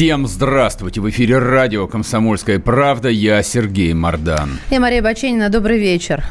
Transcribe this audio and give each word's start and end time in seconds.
Всем 0.00 0.26
здравствуйте! 0.26 1.02
В 1.02 1.10
эфире 1.10 1.36
радио 1.36 1.86
«Комсомольская 1.86 2.58
правда». 2.58 3.10
Я 3.10 3.42
Сергей 3.42 3.92
Мордан. 3.92 4.58
Я 4.70 4.80
Мария 4.80 5.02
Баченина. 5.02 5.50
Добрый 5.50 5.78
вечер. 5.78 6.24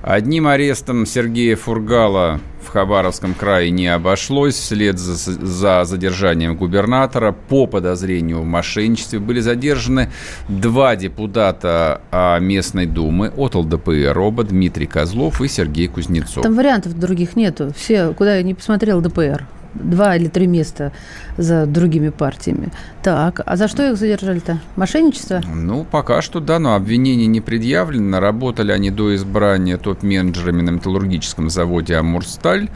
Одним 0.00 0.46
арестом 0.46 1.04
Сергея 1.04 1.56
Фургала 1.56 2.40
в 2.64 2.68
Хабаровском 2.68 3.34
крае 3.34 3.70
не 3.70 3.86
обошлось. 3.88 4.54
Вслед 4.54 4.98
за, 4.98 5.14
за 5.14 5.84
задержанием 5.84 6.56
губернатора 6.56 7.32
по 7.32 7.66
подозрению 7.66 8.40
в 8.40 8.46
мошенничестве 8.46 9.18
были 9.18 9.40
задержаны 9.40 10.10
два 10.48 10.96
депутата 10.96 12.00
а, 12.10 12.38
местной 12.38 12.86
думы 12.86 13.30
от 13.36 13.56
ЛДПР 13.56 14.18
оба 14.18 14.42
Дмитрий 14.42 14.86
Козлов 14.86 15.42
и 15.42 15.48
Сергей 15.48 15.88
Кузнецов. 15.88 16.42
Там 16.42 16.54
вариантов 16.54 16.98
других 16.98 17.36
нету. 17.36 17.74
Все, 17.76 18.14
куда 18.14 18.36
я 18.36 18.42
не 18.42 18.54
посмотрел, 18.54 19.02
ДПР 19.02 19.46
два 19.82 20.16
или 20.16 20.28
три 20.28 20.46
места 20.46 20.92
за 21.36 21.66
другими 21.66 22.10
партиями. 22.10 22.70
Так, 23.02 23.40
а 23.44 23.56
за 23.56 23.68
что 23.68 23.88
их 23.88 23.96
задержали-то? 23.96 24.60
Мошенничество? 24.76 25.42
Ну, 25.54 25.84
пока 25.84 26.22
что 26.22 26.40
да, 26.40 26.58
но 26.58 26.74
обвинения 26.74 27.26
не 27.26 27.40
предъявлено. 27.40 28.20
Работали 28.20 28.72
они 28.72 28.90
до 28.90 29.14
избрания 29.14 29.78
топ-менеджерами 29.78 30.62
на 30.62 30.70
металлургическом 30.70 31.50
заводе 31.50 31.96
«Амурсталь», 31.96 32.68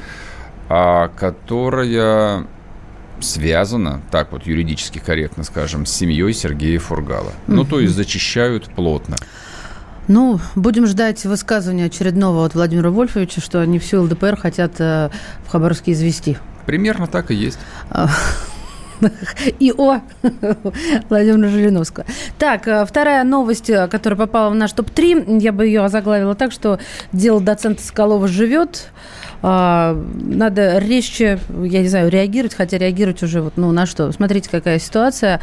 а, 0.68 1.08
которая 1.08 2.46
связана, 3.20 4.00
так 4.10 4.32
вот 4.32 4.46
юридически 4.46 4.98
корректно 4.98 5.44
скажем, 5.44 5.86
с 5.86 5.92
семьей 5.92 6.32
Сергея 6.32 6.78
Фургала. 6.78 7.32
Ну, 7.46 7.64
то 7.64 7.80
есть 7.80 7.94
зачищают 7.94 8.70
плотно. 8.74 9.16
Ну, 10.08 10.40
будем 10.56 10.86
ждать 10.86 11.24
высказывания 11.24 11.84
очередного 11.84 12.44
от 12.44 12.54
Владимира 12.54 12.90
Вольфовича, 12.90 13.40
что 13.40 13.60
они 13.60 13.78
всю 13.78 14.02
ЛДПР 14.02 14.36
хотят 14.36 14.72
э, 14.80 15.10
в 15.46 15.48
Хабаровске 15.50 15.92
извести. 15.92 16.38
Примерно 16.66 17.06
так 17.06 17.30
и 17.30 17.34
есть. 17.34 17.58
И 19.58 19.72
о 19.72 20.00
Владимира 21.08 21.48
Жириновского. 21.48 22.06
Так, 22.38 22.68
э, 22.68 22.84
вторая 22.84 23.24
новость, 23.24 23.70
э, 23.70 23.88
которая 23.88 24.18
попала 24.18 24.50
в 24.50 24.54
наш 24.54 24.72
топ-3, 24.72 25.40
я 25.40 25.52
бы 25.52 25.66
ее 25.66 25.82
озаглавила 25.82 26.34
так, 26.34 26.52
что 26.52 26.78
дело 27.12 27.40
доцента 27.40 27.82
Соколова 27.82 28.28
живет. 28.28 28.90
А, 29.42 29.94
надо 30.14 30.78
резче, 30.78 31.38
я 31.48 31.80
не 31.80 31.88
знаю, 31.88 32.10
реагировать, 32.10 32.54
хотя 32.54 32.76
реагировать 32.76 33.22
уже 33.22 33.40
вот, 33.40 33.54
ну, 33.56 33.72
на 33.72 33.86
что. 33.86 34.12
Смотрите, 34.12 34.50
какая 34.50 34.78
ситуация. 34.78 35.40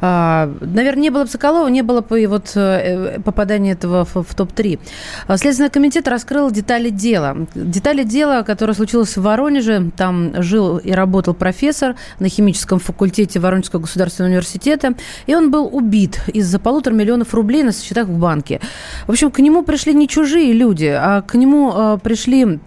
А, 0.00 0.50
наверное, 0.60 1.02
не 1.02 1.10
было 1.10 1.24
бы 1.24 1.30
Соколова, 1.30 1.68
не 1.68 1.82
было 1.82 2.00
бы 2.00 2.22
и 2.22 2.26
вот 2.26 2.52
э, 2.54 3.20
попадания 3.24 3.72
этого 3.72 4.04
в, 4.04 4.22
в 4.22 4.34
топ-3. 4.34 4.78
А, 5.26 5.36
Следственный 5.36 5.70
комитет 5.70 6.08
раскрыл 6.08 6.50
детали 6.50 6.90
дела. 6.90 7.36
Детали 7.54 8.02
дела, 8.02 8.42
которое 8.42 8.74
случилось 8.74 9.16
в 9.16 9.22
Воронеже, 9.22 9.90
там 9.96 10.42
жил 10.42 10.78
и 10.78 10.92
работал 10.92 11.34
профессор 11.34 11.96
на 12.18 12.28
химическом 12.28 12.78
факультете 12.78 13.40
Воронежского 13.40 13.80
государственного 13.80 14.30
университета, 14.30 14.94
и 15.26 15.34
он 15.34 15.50
был 15.50 15.68
убит 15.70 16.20
из-за 16.32 16.58
полутора 16.58 16.94
миллионов 16.94 17.34
рублей 17.34 17.62
на 17.62 17.72
счетах 17.72 18.06
в 18.06 18.18
банке. 18.18 18.60
В 19.06 19.10
общем, 19.10 19.30
к 19.30 19.38
нему 19.38 19.62
пришли 19.62 19.94
не 19.94 20.08
чужие 20.08 20.52
люди, 20.52 20.86
а 20.86 21.22
к 21.22 21.34
нему 21.34 21.72
а, 21.74 21.98
пришли 21.98 22.58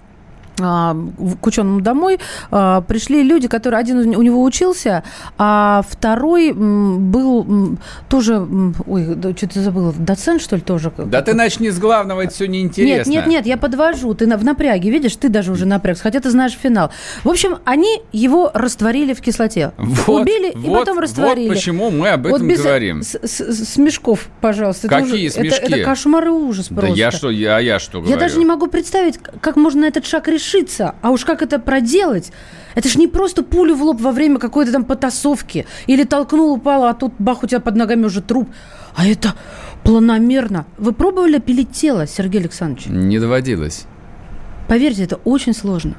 к 0.58 1.48
ученому 1.48 1.82
домой 1.82 2.20
а, 2.52 2.82
пришли 2.82 3.24
люди, 3.24 3.48
которые 3.48 3.80
один 3.80 4.16
у 4.16 4.22
него 4.22 4.44
учился, 4.44 5.04
а 5.38 5.84
второй 5.88 6.54
был 6.54 7.78
тоже, 8.10 8.48
ой, 8.88 9.18
что-то 9.36 9.62
забыла, 9.62 9.94
доцент, 9.98 10.42
что 10.42 10.56
ли, 10.56 10.62
тоже? 10.62 10.92
Да 10.98 11.22
ты 11.22 11.34
начни 11.34 11.70
с 11.70 11.80
главного, 11.80 12.22
это 12.22 12.34
все 12.34 12.48
неинтересно. 12.48 13.10
Нет, 13.10 13.26
нет, 13.26 13.28
нет, 13.28 13.46
я 13.46 13.58
подвожу, 13.58 14.14
ты 14.14 14.26
в 14.26 14.44
напряге, 14.44 14.90
видишь, 14.90 15.16
ты 15.16 15.30
даже 15.30 15.52
уже 15.52 15.66
напрягся, 15.66 16.04
хотя 16.04 16.20
ты 16.20 16.30
знаешь 16.30 16.54
финал. 16.54 16.92
В 17.24 17.30
общем, 17.30 17.58
они 17.66 18.02
его 18.12 18.52
растворили 18.54 19.14
в 19.14 19.22
кислоте. 19.22 19.72
Вот, 19.78 20.22
Убили 20.22 20.52
вот, 20.56 20.66
и 20.66 20.80
потом 20.80 21.00
растворили. 21.00 21.50
Вот 21.50 21.56
почему 21.56 21.92
мы 21.92 22.10
об 22.10 22.26
этом 22.26 22.40
вот 22.40 22.48
без 22.48 22.62
говорим. 22.62 23.02
С, 23.02 23.16
с, 23.16 23.74
смешков, 23.74 24.28
пожалуйста. 24.42 24.88
Какие 24.88 25.28
это 25.28 25.36
смешки? 25.36 25.66
Это, 25.66 25.76
это 25.76 25.86
кошмар 25.86 26.28
и 26.28 26.30
ужас 26.30 26.68
да 26.70 26.76
просто. 26.82 26.96
я 26.96 27.12
что, 27.12 27.30
я, 27.30 27.60
я 27.60 27.80
что 27.80 28.00
говорю? 28.00 28.14
Я 28.14 28.20
даже 28.20 28.38
не 28.38 28.46
могу 28.46 28.68
представить, 28.68 29.20
как 29.42 29.56
можно 29.56 29.86
этот 29.86 30.06
шаг 30.06 30.28
решиться. 30.44 30.96
А 31.02 31.12
уж 31.12 31.26
как 31.26 31.42
это 31.42 31.60
проделать? 31.60 32.32
Это 32.76 32.90
ж 32.90 32.96
не 32.96 33.08
просто 33.08 33.44
пулю 33.44 33.76
в 33.76 33.84
лоб 33.84 34.02
во 34.02 34.12
время 34.12 34.40
какой-то 34.40 34.72
там 34.72 34.84
потасовки. 34.84 35.66
Или 35.88 36.04
толкнул, 36.04 36.54
упал, 36.54 36.86
а 36.86 36.94
тут 36.94 37.14
бах, 37.20 37.44
у 37.44 37.48
тебя 37.48 37.60
под 37.60 37.76
ногами 37.76 38.06
уже 38.06 38.22
труп. 38.22 38.50
А 38.96 39.06
это 39.08 39.34
планомерно. 39.84 40.66
Вы 40.78 40.94
пробовали 40.94 41.40
пилить 41.40 41.72
тело, 41.72 42.08
Сергей 42.08 42.42
Александрович? 42.42 42.88
Не 42.88 43.20
доводилось. 43.20 43.86
Поверьте, 44.68 45.04
это 45.04 45.18
очень 45.18 45.54
сложно. 45.54 45.96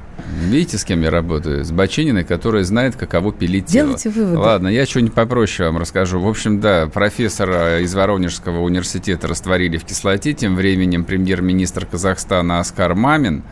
Видите, 0.49 0.79
с 0.79 0.83
кем 0.83 1.01
я 1.01 1.11
работаю? 1.11 1.63
С 1.63 1.71
Бочининой, 1.71 2.23
которая 2.23 2.63
знает, 2.63 2.95
каково 2.95 3.31
пилить 3.31 3.65
Делайте 3.65 4.09
тело. 4.09 4.13
выводы. 4.13 4.37
Ладно, 4.39 4.67
я 4.69 4.85
что-нибудь 4.87 5.13
попроще 5.13 5.69
вам 5.69 5.77
расскажу. 5.77 6.19
В 6.19 6.27
общем, 6.27 6.59
да, 6.59 6.87
профессора 6.87 7.81
из 7.81 7.93
Воронежского 7.93 8.61
университета 8.61 9.27
растворили 9.27 9.77
в 9.77 9.85
кислоте. 9.85 10.33
Тем 10.33 10.55
временем 10.55 11.03
премьер-министр 11.05 11.85
Казахстана 11.85 12.59
Оскар 12.59 12.95
Мамин 12.95 13.43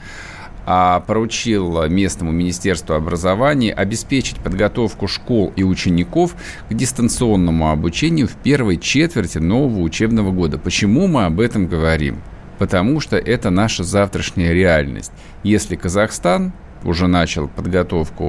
поручил 0.66 1.88
местному 1.88 2.32
Министерству 2.32 2.96
образования 2.96 3.74
обеспечить 3.74 4.38
подготовку 4.38 5.08
школ 5.08 5.52
и 5.56 5.64
учеников 5.64 6.36
к 6.70 6.74
дистанционному 6.74 7.72
обучению 7.72 8.28
в 8.28 8.36
первой 8.36 8.78
четверти 8.78 9.40
нового 9.40 9.82
учебного 9.82 10.32
года. 10.32 10.58
Почему 10.58 11.08
мы 11.08 11.26
об 11.26 11.40
этом 11.40 11.68
говорим? 11.68 12.22
Потому 12.60 13.00
что 13.00 13.18
это 13.18 13.50
наша 13.50 13.84
завтрашняя 13.84 14.54
реальность. 14.54 15.12
Если 15.44 15.76
Казахстан 15.76 16.54
уже 16.84 17.08
начал 17.08 17.48
подготовку 17.48 18.26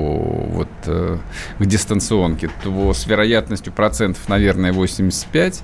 вот, 0.49 0.69
э, 0.87 1.19
к 1.59 1.67
дистанционке, 1.67 2.51
то 2.63 2.93
с 2.93 3.07
вероятностью 3.07 3.73
процентов, 3.73 4.29
наверное, 4.29 4.73
85 4.73 5.63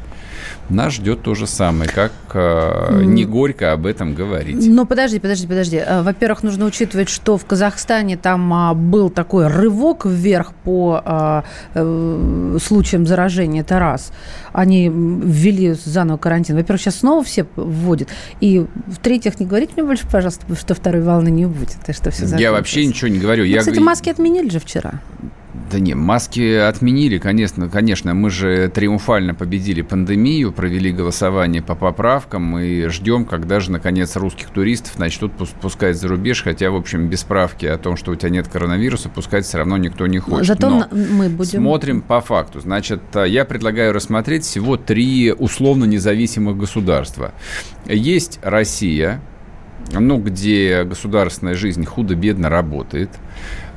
нас 0.69 0.95
ждет 0.95 1.23
то 1.23 1.35
же 1.35 1.47
самое, 1.47 1.91
как 1.91 2.13
э, 2.33 3.03
не 3.05 3.25
горько 3.25 3.73
об 3.73 3.87
этом 3.87 4.15
говорить. 4.15 4.57
Ну, 4.61 4.87
подожди, 4.87 5.19
подожди, 5.19 5.47
подожди. 5.47 5.77
Э, 5.77 6.03
Во-первых, 6.03 6.43
нужно 6.43 6.65
учитывать, 6.67 7.09
что 7.09 7.37
в 7.37 7.45
Казахстане 7.45 8.17
там 8.17 8.53
а, 8.53 8.75
был 8.75 9.11
такой 9.11 9.49
рывок 9.49 10.07
вверх 10.07 10.53
по 10.65 11.03
а, 11.05 11.45
э, 11.75 12.59
случаям 12.63 13.07
заражения, 13.07 13.63
это 13.63 13.79
раз. 13.79 14.13
Они 14.53 14.89
ввели 14.89 15.73
заново 15.73 16.19
карантин. 16.19 16.57
Во-первых, 16.57 16.81
сейчас 16.81 16.97
снова 16.97 17.25
все 17.25 17.47
вводят. 17.57 18.09
И 18.41 18.65
в-третьих, 18.87 19.41
не 19.41 19.47
говорите 19.47 19.73
мне 19.77 19.85
больше, 19.85 20.07
пожалуйста, 20.11 20.47
что 20.55 20.75
второй 20.75 21.03
волны 21.03 21.31
не 21.31 21.47
будет. 21.47 21.79
Это 21.83 21.93
что 21.93 22.11
все 22.11 22.27
Я 22.37 22.53
вообще 22.53 22.80
ничего 22.87 23.09
не 23.09 23.19
говорю. 23.19 23.45
Ну, 23.45 23.49
Я... 23.51 23.61
Кстати, 23.61 23.79
маски 23.79 24.11
отменили 24.11 24.49
же 24.49 24.59
вчера. 24.59 25.01
Да 25.71 25.79
не, 25.79 25.95
маски 25.95 26.55
отменили, 26.55 27.19
конечно, 27.19 27.69
конечно. 27.69 28.13
Мы 28.13 28.31
же 28.31 28.69
триумфально 28.69 29.35
победили 29.35 29.83
пандемию, 29.83 30.53
провели 30.53 30.91
голосование 30.91 31.63
по 31.63 31.77
поправкам 31.77 32.59
и 32.59 32.89
ждем, 32.89 33.25
когда 33.25 33.61
же, 33.61 33.71
наконец, 33.71 34.17
русских 34.17 34.51
туристов 34.51 34.99
начнут 34.99 35.33
пускать 35.61 35.97
за 35.97 36.09
рубеж, 36.09 36.43
хотя, 36.43 36.73
в 36.73 36.77
общем, 36.77 37.09
без 37.09 37.21
справки 37.21 37.67
о 37.67 37.79
том, 37.79 37.97
что 37.97 38.11
у 38.11 38.17
тебя 38.17 38.31
нет 38.31 38.49
коронавируса, 38.49 39.09
пускать 39.09 39.45
все 39.45 39.59
равно 39.59 39.77
никто 39.77 40.09
не 40.09 40.19
хочет. 40.19 40.47
Зато 40.47 40.71
Но 40.71 40.89
мы 40.91 41.29
будем... 41.29 41.61
Смотрим 41.61 42.01
по 42.01 42.21
факту. 42.21 42.61
Значит, 42.61 43.03
я 43.15 43.45
предлагаю 43.45 43.93
рассмотреть 43.93 44.45
всего 44.45 44.77
три 44.77 45.33
условно 45.33 45.85
независимых 45.85 46.57
государства. 46.57 47.33
Есть 47.87 48.41
Россия, 48.43 49.21
ну, 49.93 50.19
где 50.19 50.85
государственная 50.85 51.55
жизнь 51.55 51.85
худо-бедно 51.85 52.49
работает. 52.49 53.11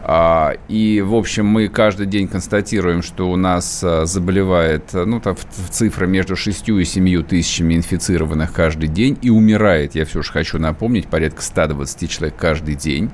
А, 0.06 0.56
и, 0.68 1.02
в 1.02 1.16
общем, 1.16 1.46
мы 1.46 1.70
каждый 1.70 2.08
день 2.08 2.28
констатируем, 2.28 3.02
что 3.02 3.32
у 3.32 3.38
нас 3.38 3.82
а, 3.84 4.06
заболевает, 4.06 4.94
ну, 4.94 5.22
там, 5.22 5.38
цифра 5.70 6.06
между 6.06 6.36
6 6.36 6.70
и 6.70 6.84
7 6.84 7.24
тысячами 7.24 7.76
инфицированных 7.76 8.52
каждый 8.52 8.90
день, 8.90 9.18
и 9.22 9.30
умирает, 9.30 9.96
я 9.96 10.04
все 10.04 10.22
же 10.22 10.30
хочу 10.30 10.60
напомнить, 10.60 11.08
порядка 11.08 11.42
120 11.42 12.10
человек 12.10 12.36
каждый 12.38 12.76
день. 12.76 13.12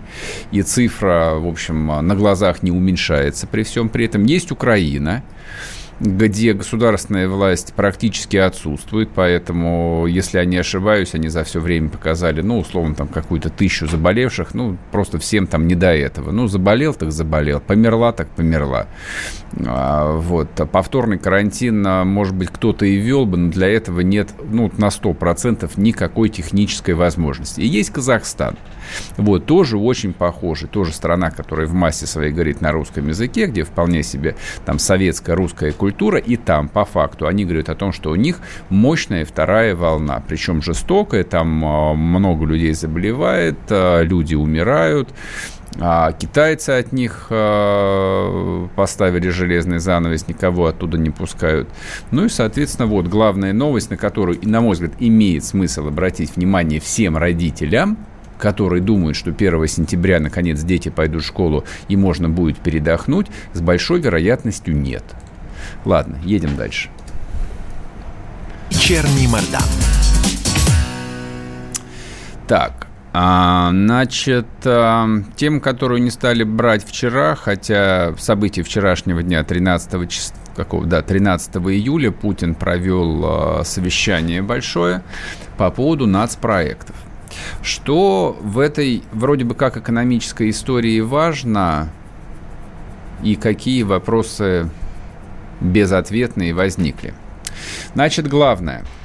И 0.52 0.64
цифра, 0.64 1.36
в 1.36 1.48
общем, 1.48 1.86
на 1.86 2.16
глазах 2.16 2.64
не 2.64 2.72
уменьшается 2.72 3.46
при 3.46 3.62
всем 3.62 3.90
при 3.90 4.06
этом. 4.06 4.24
Есть 4.24 4.52
Украина, 4.52 5.24
где 6.00 6.54
государственная 6.54 7.28
власть 7.28 7.74
практически 7.74 8.38
отсутствует, 8.38 9.10
поэтому, 9.14 10.06
если 10.08 10.38
я 10.38 10.46
не 10.46 10.58
ошибаюсь, 10.58 11.14
они 11.14 11.28
за 11.28 11.44
все 11.44 11.60
время 11.60 11.90
показали, 11.90 12.42
ну, 12.42 12.60
условно, 12.60 12.96
там, 12.96 13.08
какую-то 13.08 13.50
тысячу 13.50 13.88
заболевших, 13.88 14.54
ну, 14.54 14.78
просто 14.92 15.20
всем 15.20 15.48
там 15.48 15.68
не 15.68 15.76
до 15.76 15.94
этого. 15.94 16.32
Ну, 16.32 16.48
заболел, 16.48 16.94
так 16.94 17.12
заболел, 17.12 17.60
померла, 17.60 18.14
так 18.14 18.30
померла. 18.30 18.88
А, 19.66 20.16
вот. 20.16 20.50
Повторный 20.72 21.18
карантин, 21.18 21.86
а, 21.86 22.06
может 22.06 22.36
быть, 22.36 22.50
кто-то 22.50 22.86
и 22.86 22.96
вел 22.96 23.26
бы, 23.26 23.38
но 23.38 23.52
для 23.52 23.68
этого 23.68 24.00
нет, 24.02 24.30
ну, 24.50 24.72
на 24.78 24.90
100% 24.90 25.72
никакой 25.78 26.30
технической 26.30 26.94
возможности. 26.94 27.62
И 27.62 27.68
есть 27.68 27.90
Казахстан. 27.92 28.58
Вот, 29.18 29.46
тоже 29.46 29.78
очень 29.78 30.14
похожий, 30.14 30.68
тоже 30.68 30.94
страна, 30.94 31.32
которая 31.32 31.68
в 31.68 31.74
массе 31.74 32.06
своей 32.06 32.32
говорит 32.32 32.62
на 32.62 32.72
русском 32.72 33.08
языке, 33.08 33.48
где 33.48 33.64
вполне 33.64 34.04
себе 34.04 34.36
там 34.66 34.80
советская 34.80 35.36
русская 35.36 35.72
культура, 35.72 36.18
и 36.18 36.36
там, 36.36 36.68
по 36.68 36.86
факту, 36.86 37.28
они 37.28 37.46
говорят 37.46 37.70
о 37.70 37.76
том, 37.76 37.92
что 37.92 38.12
у 38.12 38.16
них 38.16 38.40
мощная 38.70 39.26
вторая 39.26 39.76
волна, 39.76 40.24
причем 40.28 40.62
жестокая, 40.62 41.24
там 41.24 41.64
а, 41.66 41.94
много 41.94 42.46
людей 42.46 42.74
заболевает, 42.74 43.58
а, 43.70 44.02
люди 44.02 44.36
умирают, 44.36 45.10
а 45.78 46.12
китайцы 46.14 46.72
от 46.72 46.92
них 46.92 47.28
э, 47.30 48.68
поставили 48.76 49.30
железный 49.30 49.80
занавес, 49.80 50.28
никого 50.28 50.66
оттуда 50.68 50.98
не 50.98 51.10
пускают. 51.10 51.70
Ну 52.12 52.26
и, 52.26 52.30
соответственно, 52.30 52.88
вот 52.88 53.08
главная 53.08 53.54
новость, 53.54 53.90
на 53.90 53.98
которую, 53.98 54.40
на 54.42 54.62
мой 54.62 54.74
взгляд, 54.74 54.94
имеет 55.00 55.46
смысл 55.46 55.88
обратить 55.88 56.36
внимание 56.36 56.80
всем 56.80 57.18
родителям, 57.18 57.98
которые 58.40 58.82
думают, 58.82 59.18
что 59.18 59.30
1 59.32 59.68
сентября, 59.68 60.20
наконец, 60.20 60.62
дети 60.62 60.90
пойдут 60.90 61.24
в 61.24 61.28
школу 61.28 61.66
и 61.88 61.96
можно 61.96 62.30
будет 62.30 62.58
передохнуть, 62.58 63.28
с 63.54 63.62
большой 63.62 64.00
вероятностью 64.00 64.76
нет. 64.76 65.04
Ладно, 65.86 66.18
едем 66.24 66.56
дальше. 66.56 66.90
Вечерний 68.72 69.28
Мордан. 69.28 69.62
Так, 72.48 72.88
а, 73.12 73.70
значит, 73.72 74.48
а, 74.66 75.08
тем, 75.36 75.62
которую 75.62 76.02
не 76.02 76.12
стали 76.12 76.44
брать 76.44 76.88
вчера, 76.88 77.36
хотя 77.36 78.14
события 78.18 78.64
вчерашнего 78.64 79.22
дня, 79.22 79.44
13 79.44 80.10
числа, 80.10 80.38
какого, 80.56 80.86
да, 80.86 81.02
13 81.02 81.56
июля, 81.56 82.12
Путин 82.12 82.56
провел 82.56 83.22
а, 83.24 83.64
совещание 83.64 84.42
большое 84.42 85.04
по 85.58 85.70
поводу 85.72 86.08
нацпроектов. 86.08 86.96
Что 87.62 88.38
в 88.42 88.60
этой 88.60 89.04
вроде 89.12 89.46
бы 89.46 89.56
как 89.56 89.78
экономической 89.78 90.50
истории 90.50 91.00
важно 91.00 91.90
и 93.24 93.36
какие 93.36 93.84
вопросы 93.84 94.70
безответные 95.62 96.54
возникли? 96.54 97.14
Значит, 97.94 98.28
главное– 98.28 98.84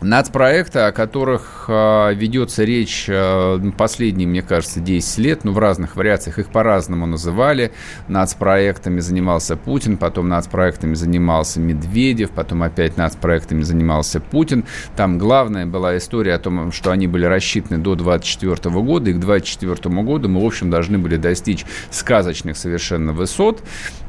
Нацпроекты, 0.00 0.80
о 0.80 0.92
которых 0.92 1.64
э, 1.68 2.14
ведется 2.14 2.64
речь 2.64 3.06
э, 3.08 3.58
последние, 3.78 4.28
мне 4.28 4.42
кажется, 4.42 4.80
10 4.80 5.18
лет, 5.18 5.44
ну, 5.44 5.52
в 5.52 5.58
разных 5.58 5.96
вариациях, 5.96 6.38
их 6.38 6.48
по-разному 6.48 7.06
называли. 7.06 7.72
Нацпроектами 8.08 9.00
занимался 9.00 9.56
Путин, 9.56 9.96
потом 9.96 10.28
нацпроектами 10.28 10.94
занимался 10.94 11.58
Медведев, 11.60 12.32
потом 12.32 12.62
опять 12.64 12.96
нацпроектами 12.96 13.62
занимался 13.62 14.20
Путин. 14.20 14.64
Там 14.94 15.16
главная 15.16 15.64
была 15.64 15.96
история 15.96 16.34
о 16.34 16.38
том, 16.38 16.70
что 16.72 16.90
они 16.90 17.06
были 17.06 17.24
рассчитаны 17.24 17.78
до 17.78 17.94
2024 17.94 18.74
года, 18.80 19.10
и 19.10 19.14
к 19.14 19.20
2024 19.20 20.02
году 20.02 20.28
мы, 20.28 20.42
в 20.42 20.46
общем, 20.46 20.70
должны 20.70 20.98
были 20.98 21.16
достичь 21.16 21.64
сказочных 21.90 22.56
совершенно 22.56 23.12
высот. 23.12 23.62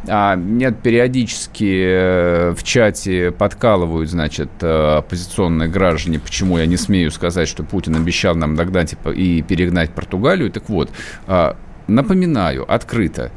А, 0.08 0.36
меня 0.36 0.72
периодически 0.72 1.84
э, 1.88 2.54
в 2.56 2.64
чате 2.64 3.32
подкалывают, 3.32 4.10
значит, 4.10 4.50
э, 4.62 4.98
оппозиционные 4.98 5.70
граждане, 5.70 6.20
почему 6.20 6.58
я 6.58 6.66
не 6.66 6.78
смею 6.78 7.12
сказать, 7.12 7.48
что 7.48 7.64
Путин 7.64 7.96
обещал 7.96 8.36
нам 8.36 8.56
догнать 8.56 8.96
и 9.16 9.42
перегнать 9.42 9.92
Португалию. 9.92 10.52
Так 10.52 10.70
вот, 10.70 10.92
а, 11.28 11.58
напоминаю 11.88 12.72
открыто, 12.72 13.32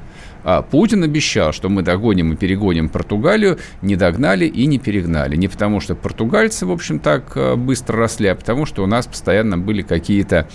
а 0.45 0.63
Путин 0.63 1.05
обещал, 1.05 1.53
что 1.53 1.69
мы 1.69 1.83
догоним 1.83 2.33
и 2.33 2.37
перегоним 2.37 2.89
Португалию, 2.89 3.59
не 3.83 3.97
догнали 3.97 4.45
и 4.45 4.67
не 4.67 4.79
перегнали. 4.79 5.37
Не 5.37 5.49
потому, 5.49 5.81
что 5.81 5.95
португальцы, 5.95 6.67
в 6.67 6.71
общем, 6.71 6.99
так 6.99 7.37
э, 7.37 7.57
быстро 7.57 7.99
росли, 7.99 8.29
а 8.29 8.35
потому, 8.35 8.67
что 8.67 8.83
у 8.83 8.87
нас 8.87 9.07
постоянно 9.07 9.59
были 9.59 9.83
какие-то 9.83 10.49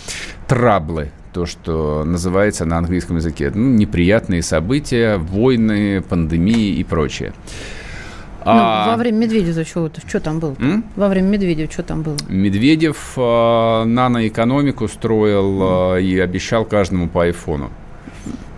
траблы 0.47 1.11
то, 1.33 1.45
что 1.45 2.03
называется 2.05 2.65
на 2.65 2.77
английском 2.77 3.17
языке, 3.17 3.51
ну, 3.53 3.71
неприятные 3.71 4.41
события, 4.43 5.17
войны, 5.17 6.01
пандемии 6.01 6.75
и 6.75 6.83
прочее. 6.83 7.33
Ну, 8.45 8.51
а... 8.51 8.91
Во 8.91 8.97
время 8.97 9.19
Медведева 9.19 9.63
что, 9.63 9.89
что 10.05 10.19
там 10.19 10.39
было? 10.39 10.55
М? 10.59 10.83
Во 10.95 11.07
время 11.07 11.27
Медведева 11.27 11.71
что 11.71 11.83
там 11.83 12.01
было? 12.01 12.17
Медведев 12.27 13.13
э, 13.15 13.83
наноэкономику 13.85 14.87
строил 14.89 15.95
э, 15.95 16.01
и 16.01 16.19
обещал 16.19 16.65
каждому 16.65 17.07
по 17.07 17.23
айфону. 17.23 17.71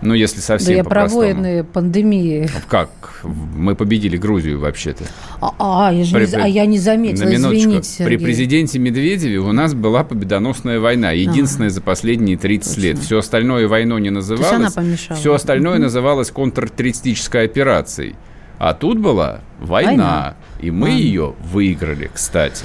Ну, 0.01 0.13
если 0.13 0.39
совсем 0.39 0.67
Да 0.67 0.73
я 0.73 0.83
про 0.83 1.07
войны, 1.07 1.63
пандемии. 1.63 2.47
Как? 2.67 2.89
Мы 3.23 3.75
победили 3.75 4.17
Грузию 4.17 4.59
вообще-то. 4.59 5.05
А, 5.41 5.87
а, 5.87 5.91
я, 5.91 6.03
же 6.03 6.13
при, 6.13 6.27
не, 6.27 6.35
а 6.35 6.47
я 6.47 6.65
не 6.65 6.77
заметила, 6.77 7.27
на 7.27 7.33
извините, 7.33 7.83
Сергей. 7.89 8.17
При 8.17 8.23
президенте 8.23 8.77
Медведеве 8.77 9.39
у 9.39 9.51
нас 9.51 9.73
была 9.73 10.03
победоносная 10.03 10.79
война. 10.79 11.11
Единственная 11.11 11.69
а. 11.69 11.71
за 11.71 11.81
последние 11.81 12.37
30 12.37 12.67
Точно. 12.67 12.81
лет. 12.81 12.99
Все 12.99 13.17
остальное 13.17 13.67
войной 13.67 14.01
не 14.01 14.11
называлось. 14.11 14.47
То 14.47 14.55
есть 14.55 14.77
она 14.77 14.85
помешала. 14.85 15.19
Все 15.19 15.33
остальное 15.33 15.79
называлось 15.79 16.29
контртеррористической 16.29 17.45
операцией. 17.45 18.15
А 18.57 18.73
тут 18.73 18.99
была 18.99 19.41
война, 19.59 19.89
война. 19.89 20.35
и 20.61 20.71
мы 20.71 20.89
а. 20.89 20.91
ее 20.91 21.33
выиграли, 21.51 22.09
кстати. 22.13 22.63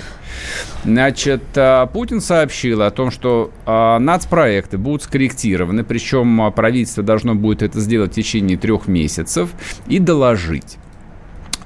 Значит, 0.85 1.43
а, 1.57 1.87
Путин 1.87 2.21
сообщил 2.21 2.83
о 2.83 2.91
том, 2.91 3.11
что 3.11 3.51
а, 3.67 3.99
нацпроекты 3.99 4.79
будут 4.79 5.03
скорректированы, 5.03 5.85
причем 5.85 6.41
а, 6.43 6.51
правительство 6.51 7.03
должно 7.03 7.35
будет 7.35 7.63
это 7.63 7.81
сделать 7.81 8.13
в 8.13 8.15
течение 8.15 8.57
трех 8.57 8.89
месяцев 8.89 9.51
и 9.87 9.99
доложить. 9.99 10.79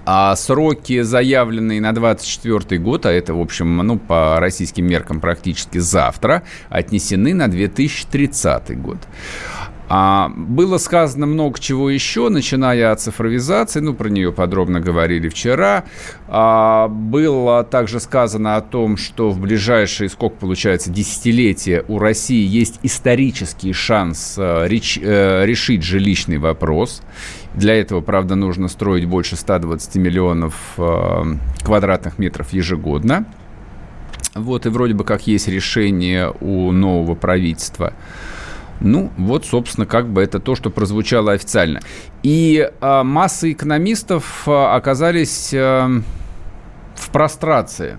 А 0.07 0.37
сроки, 0.37 1.01
заявленные 1.01 1.81
на 1.81 1.93
2024 1.95 2.79
год, 2.81 3.07
а 3.07 3.13
это, 3.13 3.33
в 3.33 3.41
общем, 3.41 3.77
ну, 3.79 3.99
по 3.99 4.39
российским 4.39 4.87
меркам 4.87 5.21
практически 5.21 5.79
завтра, 5.79 6.43
отнесены 6.69 7.33
на 7.33 7.49
2030 7.49 8.79
год. 8.81 8.99
А, 9.89 10.31
было 10.35 10.79
сказано 10.79 11.27
много 11.27 11.59
чего 11.61 11.91
еще, 11.91 12.29
начиная 12.31 12.91
от 12.91 13.01
цифровизации, 13.01 13.81
ну, 13.81 13.95
про 13.95 14.09
нее 14.09 14.33
подробно 14.33 14.81
говорили 14.81 15.29
вчера. 15.29 15.85
А, 16.27 16.89
было 16.89 17.65
также 17.65 18.01
сказано 18.01 18.57
о 18.57 18.63
том, 18.63 18.97
что 18.97 19.31
в 19.31 19.39
ближайшие, 19.39 20.09
сколько 20.09 20.37
получается, 20.37 20.91
десятилетия 20.91 21.85
у 21.89 21.99
России 21.99 22.47
есть 22.47 22.81
исторический 22.83 23.73
шанс 23.73 24.37
а, 24.39 24.65
реч, 24.65 24.99
а, 25.03 25.45
решить 25.45 25.83
жилищный 25.83 26.39
вопрос. 26.39 27.03
Для 27.55 27.75
этого, 27.75 28.01
правда, 28.01 28.35
нужно 28.35 28.69
строить 28.69 29.05
больше 29.05 29.37
120 29.37 29.97
миллионов 29.97 30.55
а, 30.79 31.25
квадратных 31.63 32.19
метров 32.19 32.53
ежегодно. 32.53 33.27
Вот, 34.35 34.67
и 34.67 34.69
вроде 34.69 34.95
бы 34.95 35.05
как 35.05 35.27
есть 35.27 35.47
решение 35.47 36.33
у 36.41 36.73
нового 36.73 37.15
правительства. 37.15 37.93
Ну, 38.85 39.11
вот, 39.17 39.47
собственно, 39.47 39.87
как 39.87 40.11
бы 40.11 40.23
это 40.23 40.39
то, 40.39 40.55
что 40.55 40.69
прозвучало 40.69 41.33
официально. 41.33 41.81
И 42.23 42.69
э, 42.69 43.03
масса 43.03 43.51
экономистов 43.51 44.47
э, 44.47 44.51
оказались 44.53 45.55
э, 45.55 46.03
в 46.95 47.11
прострации. 47.11 47.97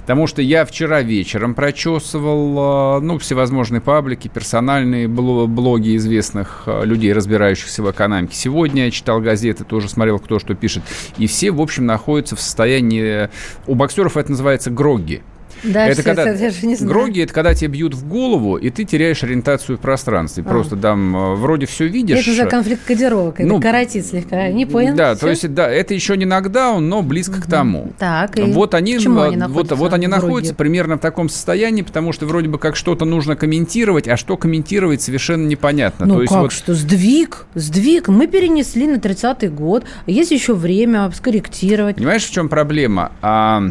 Потому 0.00 0.26
что 0.26 0.42
я 0.42 0.66
вчера 0.66 1.00
вечером 1.00 1.54
прочесывал, 1.54 3.00
ну, 3.00 3.18
всевозможные 3.18 3.80
паблики, 3.80 4.28
персональные 4.28 5.06
блоги 5.06 5.96
известных 5.96 6.64
людей, 6.66 7.12
разбирающихся 7.12 7.82
в 7.82 7.90
экономике. 7.90 8.34
Сегодня 8.34 8.86
я 8.86 8.90
читал 8.90 9.20
газеты, 9.20 9.64
тоже 9.64 9.88
смотрел, 9.88 10.18
кто 10.18 10.38
что 10.40 10.54
пишет. 10.54 10.82
И 11.18 11.26
все, 11.28 11.52
в 11.52 11.60
общем, 11.60 11.86
находятся 11.86 12.34
в 12.34 12.40
состоянии... 12.40 13.30
У 13.66 13.74
боксеров 13.74 14.16
это 14.16 14.32
называется 14.32 14.70
грогги. 14.70 15.22
Да, 15.62 15.86
это 15.86 16.02
когда 16.02 16.30
я 16.30 16.50
же 16.50 16.66
не 16.66 16.76
знаю. 16.76 16.92
Гроги 16.92 17.22
это 17.22 17.32
когда 17.32 17.54
тебе 17.54 17.68
бьют 17.68 17.94
в 17.94 18.06
голову, 18.08 18.56
и 18.56 18.70
ты 18.70 18.84
теряешь 18.84 19.22
ориентацию 19.22 19.78
в 19.78 19.80
пространстве. 19.80 20.44
А. 20.46 20.48
Просто 20.48 20.76
там 20.76 21.16
э, 21.16 21.34
вроде 21.34 21.66
все 21.66 21.86
видишь. 21.86 22.18
Это 22.18 22.34
за 22.34 22.46
конфликт 22.46 22.84
кодировок, 22.84 23.40
это 23.40 23.48
ну, 23.48 23.60
каратит 23.60 24.06
слегка. 24.06 24.48
Не 24.48 24.66
понял? 24.66 24.94
Да, 24.94 25.14
все? 25.14 25.20
то 25.20 25.28
есть 25.30 25.54
да, 25.54 25.68
это 25.68 25.94
еще 25.94 26.16
не 26.16 26.24
нокдаун, 26.24 26.88
но 26.88 27.02
близко 27.02 27.36
угу. 27.36 27.42
к 27.42 27.46
тому. 27.46 27.92
Так, 27.98 28.38
и 28.38 28.42
вот 28.42 28.74
они, 28.74 28.96
они 28.96 29.42
вот, 29.48 29.72
вот 29.72 29.92
они 29.92 30.06
находятся 30.06 30.54
примерно 30.54 30.96
в 30.96 31.00
таком 31.00 31.28
состоянии, 31.28 31.82
потому 31.82 32.12
что 32.12 32.26
вроде 32.26 32.48
бы 32.48 32.58
как 32.58 32.76
что-то 32.76 33.04
нужно 33.04 33.36
комментировать, 33.36 34.08
а 34.08 34.16
что 34.16 34.36
комментировать 34.36 35.02
совершенно 35.02 35.46
непонятно. 35.46 36.06
Ну 36.06 36.16
то 36.16 36.22
есть 36.22 36.32
как 36.32 36.42
вот... 36.42 36.52
что? 36.52 36.74
Сдвиг, 36.74 37.46
сдвиг. 37.54 38.08
Мы 38.08 38.26
перенесли 38.26 38.86
на 38.86 38.96
30-й 38.96 39.48
год. 39.48 39.84
Есть 40.06 40.30
еще 40.30 40.54
время 40.54 41.10
скорректировать. 41.14 41.96
Понимаешь, 41.96 42.24
в 42.24 42.32
чем 42.32 42.48
проблема? 42.48 43.12
А 43.22 43.62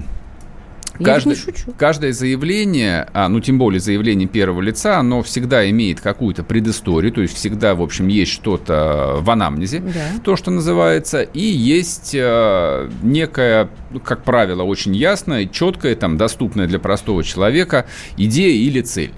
Каждое, 1.04 1.36
не 1.36 1.36
шучу. 1.36 1.74
каждое 1.78 2.14
заявление, 2.14 3.08
а, 3.14 3.28
ну 3.28 3.40
тем 3.40 3.58
более 3.58 3.80
заявление 3.80 4.28
первого 4.28 4.62
лица, 4.62 5.00
оно 5.00 5.22
всегда 5.24 5.70
имеет 5.70 6.00
какую-то 6.00 6.44
предысторию, 6.44 7.12
то 7.12 7.22
есть 7.22 7.36
всегда, 7.36 7.76
в 7.76 7.82
общем, 7.82 8.08
есть 8.08 8.32
что-то 8.32 9.18
в 9.20 9.30
анамнезе, 9.30 9.80
да. 9.80 10.20
то, 10.24 10.36
что 10.36 10.52
называется, 10.52 11.22
и 11.22 11.44
есть 11.44 12.12
э, 12.14 12.90
некая, 13.04 13.70
ну, 13.92 14.00
как 14.00 14.24
правило, 14.24 14.64
очень 14.64 14.96
ясная, 14.96 15.46
четкая, 15.46 15.96
там, 15.96 16.18
доступная 16.18 16.68
для 16.68 16.80
простого 16.80 17.24
человека 17.24 17.86
идея 18.18 18.56
или 18.56 18.82
цель 18.82 19.12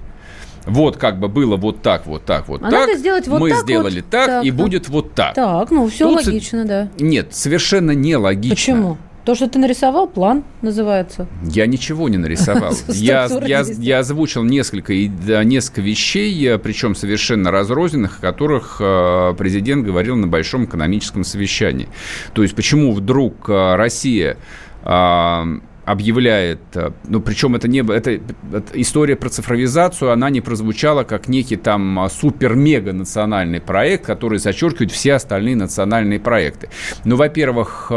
вот 0.68 0.98
как 0.98 1.18
бы 1.18 1.28
было 1.28 1.56
вот 1.56 1.82
так, 1.82 2.06
вот 2.06 2.24
так, 2.24 2.48
вот 2.48 2.60
а 2.62 2.70
так. 2.70 2.86
Надо 2.86 2.98
сделать 2.98 3.26
вот 3.26 3.40
мы 3.40 3.50
так 3.50 3.60
сделали 3.60 4.00
вот, 4.00 4.10
так, 4.10 4.26
так, 4.26 4.44
и 4.44 4.50
будет 4.50 4.88
вот 4.88 5.14
так. 5.14 5.34
Так, 5.34 5.70
ну 5.70 5.88
все 5.88 6.08
Тут 6.08 6.26
логично, 6.26 6.64
да. 6.64 6.88
Нет, 6.98 7.34
совершенно 7.34 7.92
не 7.92 8.16
логично. 8.16 8.54
Почему? 8.54 8.98
То, 9.28 9.34
что 9.34 9.46
ты 9.46 9.58
нарисовал, 9.58 10.08
план 10.08 10.42
называется. 10.62 11.26
Я 11.42 11.66
ничего 11.66 12.08
не 12.08 12.16
нарисовал. 12.16 12.72
я, 12.88 13.28
я, 13.44 13.62
я 13.78 13.98
озвучил 13.98 14.42
несколько, 14.42 14.94
несколько 14.94 15.82
вещей, 15.82 16.48
э, 16.48 16.56
причем 16.56 16.94
совершенно 16.94 17.50
разрозненных, 17.50 18.20
о 18.20 18.22
которых 18.22 18.78
э, 18.80 19.34
президент 19.36 19.84
говорил 19.84 20.16
на 20.16 20.28
большом 20.28 20.64
экономическом 20.64 21.24
совещании. 21.24 21.90
То 22.32 22.40
есть 22.40 22.54
почему 22.54 22.94
вдруг 22.94 23.50
э, 23.50 23.74
Россия 23.76 24.38
объявляет, 24.82 26.60
ну, 27.06 27.20
причем 27.20 27.54
это 27.54 27.68
не 27.68 27.80
это, 27.80 28.12
это 28.12 28.80
история 28.80 29.16
про 29.16 29.28
цифровизацию, 29.28 30.10
она 30.10 30.30
не 30.30 30.40
прозвучала 30.40 31.02
как 31.02 31.28
некий 31.28 31.56
там 31.56 32.08
супер-мега 32.10 32.94
национальный 32.94 33.60
проект, 33.60 34.06
который 34.06 34.38
зачеркивает 34.38 34.90
все 34.90 35.14
остальные 35.14 35.56
национальные 35.56 36.20
проекты. 36.20 36.70
Ну, 37.04 37.16
во-первых, 37.16 37.92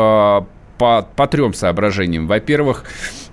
по, 0.82 1.08
по 1.16 1.28
трем 1.28 1.54
соображениям. 1.54 2.26
Во-первых, 2.26 2.86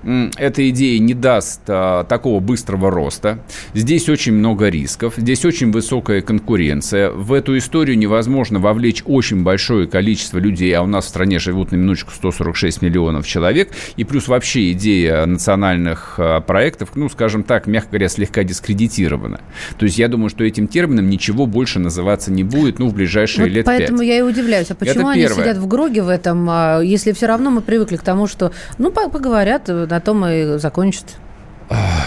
эта 0.05 0.69
идея 0.71 0.99
не 0.99 1.14
даст 1.14 1.62
а, 1.67 2.05
такого 2.05 2.40
быстрого 2.40 2.90
роста. 2.90 3.38
Здесь 3.75 4.09
очень 4.09 4.33
много 4.35 4.69
рисков, 4.69 5.14
здесь 5.17 5.45
очень 5.45 5.73
высокая 5.73 6.21
конкуренция. 6.21 7.11
В 7.11 7.33
эту 7.33 7.57
историю 7.59 7.99
невозможно 7.99 8.59
вовлечь 8.59 9.02
очень 9.07 9.43
большое 9.43 9.88
количество 9.88 10.38
людей, 10.38 10.73
а 10.73 10.83
у 10.83 10.87
нас 10.87 11.07
в 11.07 11.09
стране 11.09 11.38
живут 11.38 11.73
на 11.73 11.76
минуточку 11.76 12.12
146 12.12 12.83
миллионов 12.83 13.26
человек. 13.26 13.71
И 13.97 14.05
плюс 14.05 14.28
вообще 14.28 14.73
идея 14.73 15.26
национальных 15.26 16.17
а, 16.19 16.40
проектов, 16.40 16.90
ну, 16.95 17.09
скажем 17.09 17.43
так, 17.43 17.67
мягко 17.67 17.93
говоря, 17.93 18.09
слегка 18.09 18.45
дискредитирована. 18.45 19.40
То 19.78 19.87
есть 19.87 19.99
я 19.99 20.09
думаю, 20.09 20.28
что 20.28 20.45
этим 20.45 20.69
термином 20.69 21.11
ничего 21.11 21.47
больше 21.47 21.78
называться 21.78 22.31
не 22.31 22.45
будет, 22.45 22.78
ну, 22.78 22.88
в 22.88 22.95
ближайшие 22.95 23.47
вот 23.47 23.52
лет 23.52 23.64
поэтому 23.64 24.00
5. 24.00 24.07
я 24.07 24.19
и 24.19 24.23
удивляюсь, 24.23 24.71
а 24.71 24.75
почему 24.75 25.09
они 25.09 25.26
сидят 25.26 25.57
в 25.57 25.67
Гроге 25.67 26.02
в 26.02 26.09
этом, 26.09 26.47
а, 26.50 26.81
если 26.81 27.12
все 27.12 27.26
равно 27.26 27.38
мы 27.50 27.61
привыкли 27.61 27.97
к 27.97 28.02
тому, 28.02 28.26
что, 28.26 28.52
ну, 28.78 28.90
поговорят, 28.90 29.68
на 29.68 30.00
том 30.00 30.26
и 30.26 30.59
закончат. 30.59 31.04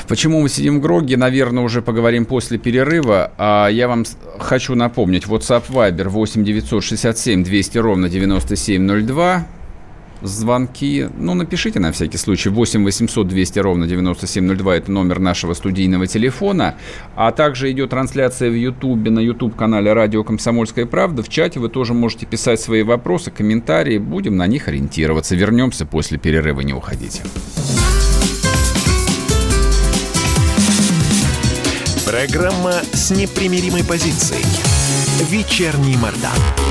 Почему 0.08 0.42
мы 0.42 0.50
сидим 0.50 0.80
в 0.80 0.82
Гроге, 0.82 1.18
наверное, 1.18 1.64
уже 1.64 1.82
поговорим 1.82 2.26
после 2.26 2.58
перерыва. 2.58 3.32
А 3.38 3.68
я 3.68 3.88
вам 3.88 4.06
хочу 4.40 4.76
напомнить, 4.76 5.26
WhatsApp 5.26 5.64
Viber 5.70 6.10
8 6.10 6.44
967 6.44 7.44
200 7.44 7.78
ровно 7.78 8.10
9702 8.10 9.46
звонки, 10.22 11.10
ну, 11.18 11.34
напишите 11.34 11.80
на 11.80 11.92
всякий 11.92 12.18
случай, 12.18 12.50
8 12.50 12.84
800 12.84 13.28
200 13.28 13.60
ровно 13.60 13.88
9702, 13.88 14.76
это 14.76 14.92
номер 14.92 15.20
нашего 15.20 15.54
студийного 15.54 16.08
телефона, 16.08 16.76
а 17.16 17.32
также 17.32 17.72
идет 17.72 17.90
трансляция 17.92 18.50
в 18.50 18.56
Ютубе, 18.56 19.12
на 19.12 19.20
YouTube-канале 19.20 19.94
«Радио 19.94 20.24
Комсомольская 20.24 20.86
правда». 20.86 21.24
В 21.24 21.30
чате 21.30 21.60
вы 21.60 21.70
тоже 21.70 21.94
можете 21.94 22.26
писать 22.26 22.60
свои 22.60 22.84
вопросы, 22.84 23.32
комментарии, 23.32 23.98
будем 23.98 24.38
на 24.38 24.48
них 24.48 24.68
ориентироваться. 24.68 25.36
Вернемся 25.36 25.86
после 25.86 26.18
перерыва, 26.18 26.62
не 26.62 26.74
уходите. 26.74 27.22
Программа 32.06 32.74
с 32.92 33.12
непримиримой 33.12 33.84
позицией. 33.84 34.44
Вечерний 35.30 35.96
Мордан. 35.96 36.71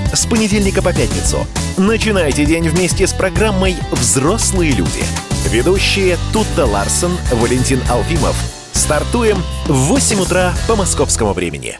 с 0.13 0.25
понедельника 0.25 0.81
по 0.81 0.93
пятницу. 0.93 1.45
Начинайте 1.77 2.45
день 2.45 2.67
вместе 2.69 3.07
с 3.07 3.13
программой 3.13 3.75
«Взрослые 3.91 4.71
люди». 4.71 5.03
Ведущие 5.49 6.17
Тутта 6.33 6.65
Ларсон, 6.65 7.17
Валентин 7.31 7.81
Алфимов. 7.89 8.35
Стартуем 8.73 9.41
в 9.65 9.73
8 9.73 10.19
утра 10.21 10.53
по 10.67 10.75
московскому 10.75 11.33
времени. 11.33 11.79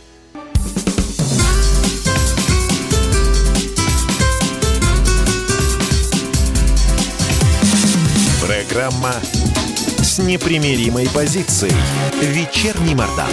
Программа 8.46 9.14
с 10.02 10.20
непримиримой 10.20 11.08
позицией. 11.10 11.74
Вечерний 12.22 12.96
Мордан. 12.96 13.30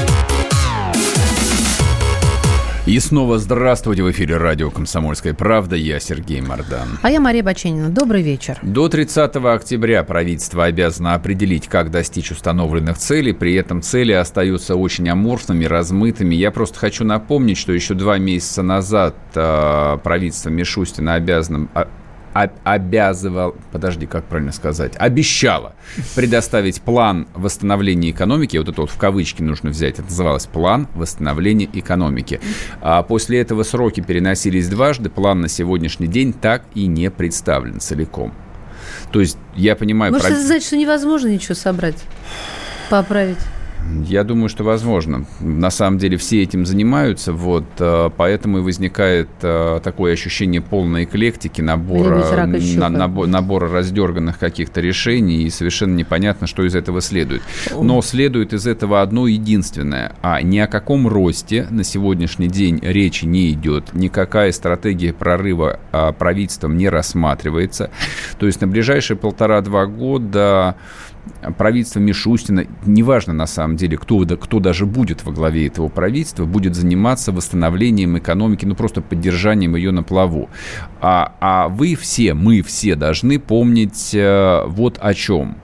И 2.89 2.99
снова 3.01 3.37
здравствуйте 3.39 4.03
в 4.03 4.11
эфире 4.13 4.39
радио 4.39 4.71
«Комсомольская 4.71 5.35
правда». 5.35 5.77
Я 5.77 6.01
Сергей 6.01 6.41
Мордан. 6.41 6.99
А 7.03 7.11
я 7.11 7.21
Мария 7.21 7.43
Баченина. 7.43 7.91
Добрый 7.91 8.23
вечер. 8.23 8.59
До 8.63 8.89
30 8.89 9.37
октября 9.37 10.03
правительство 10.05 10.65
обязано 10.65 11.13
определить, 11.13 11.69
как 11.69 11.91
достичь 11.91 12.31
установленных 12.31 12.97
целей. 12.97 13.35
При 13.35 13.53
этом 13.57 13.83
цели 13.83 14.13
остаются 14.13 14.75
очень 14.75 15.07
аморфными, 15.07 15.67
размытыми. 15.67 16.35
Я 16.35 16.51
просто 16.51 16.79
хочу 16.79 17.05
напомнить, 17.05 17.59
что 17.59 17.75
еще 17.75 17.93
два 17.93 18.17
месяца 18.17 18.63
назад 18.63 19.15
э, 19.35 19.99
правительство 20.03 20.49
Мишустина 20.49 21.13
обязано 21.13 21.69
а, 21.75 21.89
обязывал, 22.65 23.57
подожди, 23.73 24.07
как 24.07 24.25
правильно 24.25 24.53
сказать, 24.53 24.93
обещала 24.99 25.75
предоставить 26.15 26.81
план 26.81 27.27
восстановления 27.35 28.11
экономики, 28.11 28.57
вот 28.57 28.69
это 28.69 28.81
вот 28.83 28.91
в 28.91 28.97
кавычки 28.97 29.43
нужно 29.43 29.71
взять, 29.71 29.95
это 29.95 30.05
называлось 30.05 30.47
план 30.47 30.89
восстановления 30.95 31.69
экономики. 31.73 32.41
А 32.81 33.03
после 33.03 33.41
этого 33.41 33.63
сроки 33.63 34.01
переносились 34.01 34.69
дважды, 34.69 35.11
план 35.11 35.41
на 35.41 35.49
сегодняшний 35.49 36.07
день 36.07 36.33
так 36.33 36.65
и 36.75 36.87
не 36.87 37.11
представлен 37.11 37.81
целиком. 37.81 38.33
То 39.13 39.21
есть 39.21 39.39
я 39.55 39.77
понимаю... 39.77 40.13
Может, 40.13 40.29
про... 40.29 40.35
это 40.35 40.47
значит, 40.47 40.67
что 40.67 40.77
невозможно 40.77 41.29
ничего 41.29 41.55
собрать, 41.55 41.97
поправить? 42.91 43.39
Я 44.07 44.25
думаю, 44.25 44.49
что 44.49 44.65
возможно. 44.65 45.25
На 45.41 45.71
самом 45.71 45.99
деле 45.99 46.17
все 46.17 46.43
этим 46.43 46.67
занимаются, 46.67 47.33
вот, 47.33 47.65
э, 47.79 48.11
поэтому 48.17 48.59
и 48.59 48.61
возникает 48.61 49.29
э, 49.43 49.81
такое 49.83 50.13
ощущение 50.13 50.61
полной 50.61 51.05
эклектики, 51.05 51.61
набора, 51.61 52.47
на, 52.47 52.89
набор, 52.89 53.27
набора 53.27 53.69
раздерганных 53.69 54.39
каких-то 54.39 54.81
решений, 54.81 55.43
и 55.43 55.51
совершенно 55.51 55.95
непонятно, 55.95 56.47
что 56.47 56.65
из 56.65 56.75
этого 56.75 57.01
следует. 57.01 57.43
Но 57.81 58.01
следует 58.03 58.53
из 58.53 58.67
этого 58.67 59.03
одно 59.03 59.27
единственное, 59.27 60.13
а 60.23 60.43
ни 60.43 60.59
о 60.59 60.67
каком 60.67 61.09
росте 61.09 61.67
на 61.71 61.85
сегодняшний 61.85 62.49
день 62.49 62.79
речи 62.83 63.25
не 63.25 63.53
идет, 63.53 63.95
никакая 63.95 64.53
стратегия 64.53 65.13
прорыва 65.13 65.81
а, 65.93 66.13
правительством 66.13 66.77
не 66.77 66.89
рассматривается. 66.89 67.91
То 68.39 68.47
есть 68.47 68.61
на 68.61 68.67
ближайшие 68.67 69.17
полтора-два 69.17 69.87
года 69.87 70.77
правительство 71.57 72.01
Мишустина, 72.01 72.67
неважно 72.85 73.33
на 73.33 73.47
самом 73.47 73.77
деле, 73.77 73.97
кто, 73.97 74.25
кто 74.25 74.61
даже 74.61 74.87
будет 74.87 75.25
во 75.25 75.33
главе 75.33 75.67
этого 75.67 75.89
правительства, 75.89 76.45
будет 76.45 76.75
заниматься 76.75 77.33
восстановлением 77.33 78.19
экономики, 78.19 78.65
ну 78.65 78.75
просто 78.75 79.01
поддержанием 79.01 79.77
ее 79.77 79.91
на 79.91 80.03
плаву. 80.03 80.49
А, 81.01 81.35
а 81.41 81.69
вы 81.69 81.95
все, 81.95 82.35
мы 82.35 82.63
все 82.63 82.95
должны 82.97 83.39
помнить 83.39 84.15
э, 84.15 84.65
вот 84.67 84.99
о 85.01 85.15
чем. 85.15 85.59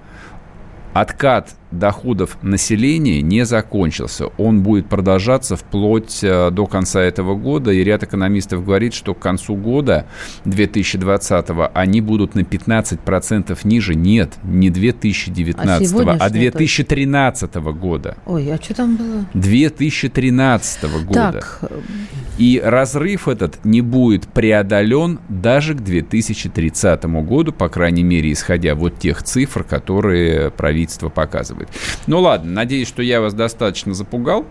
Откат 0.92 1.56
доходов 1.78 2.38
населения 2.42 3.22
не 3.22 3.44
закончился. 3.44 4.26
Он 4.38 4.62
будет 4.62 4.88
продолжаться 4.88 5.56
вплоть 5.56 6.22
э, 6.22 6.50
до 6.50 6.66
конца 6.66 7.00
этого 7.00 7.34
года. 7.34 7.70
И 7.70 7.82
ряд 7.84 8.02
экономистов 8.02 8.64
говорит, 8.64 8.94
что 8.94 9.14
к 9.14 9.18
концу 9.18 9.56
года 9.56 10.06
2020 10.44 11.46
они 11.74 12.00
будут 12.00 12.34
на 12.34 12.40
15% 12.40 13.58
ниже. 13.64 13.94
Нет, 13.94 14.34
не 14.42 14.70
2019, 14.70 15.94
а, 16.06 16.16
а 16.20 16.30
2013 16.30 17.54
года. 17.54 18.16
Ой, 18.26 18.52
а 18.52 18.62
что 18.62 18.74
там 18.74 18.96
было? 18.96 19.24
2013 19.34 21.04
года. 21.04 21.32
Так, 21.32 21.70
И 22.38 22.60
разрыв 22.64 23.28
этот 23.28 23.64
не 23.64 23.80
будет 23.80 24.26
преодолен 24.28 25.20
даже 25.28 25.74
к 25.74 25.80
2030 25.80 27.04
году, 27.04 27.52
по 27.52 27.68
крайней 27.68 28.02
мере, 28.02 28.32
исходя 28.32 28.74
вот 28.74 28.98
тех 28.98 29.22
цифр, 29.22 29.64
которые 29.64 30.50
правительство 30.50 31.08
показывает. 31.08 31.63
Ну 32.06 32.20
ладно, 32.20 32.50
надеюсь, 32.50 32.88
что 32.88 33.02
я 33.02 33.20
вас 33.20 33.34
достаточно 33.34 33.94
запугал. 33.94 34.46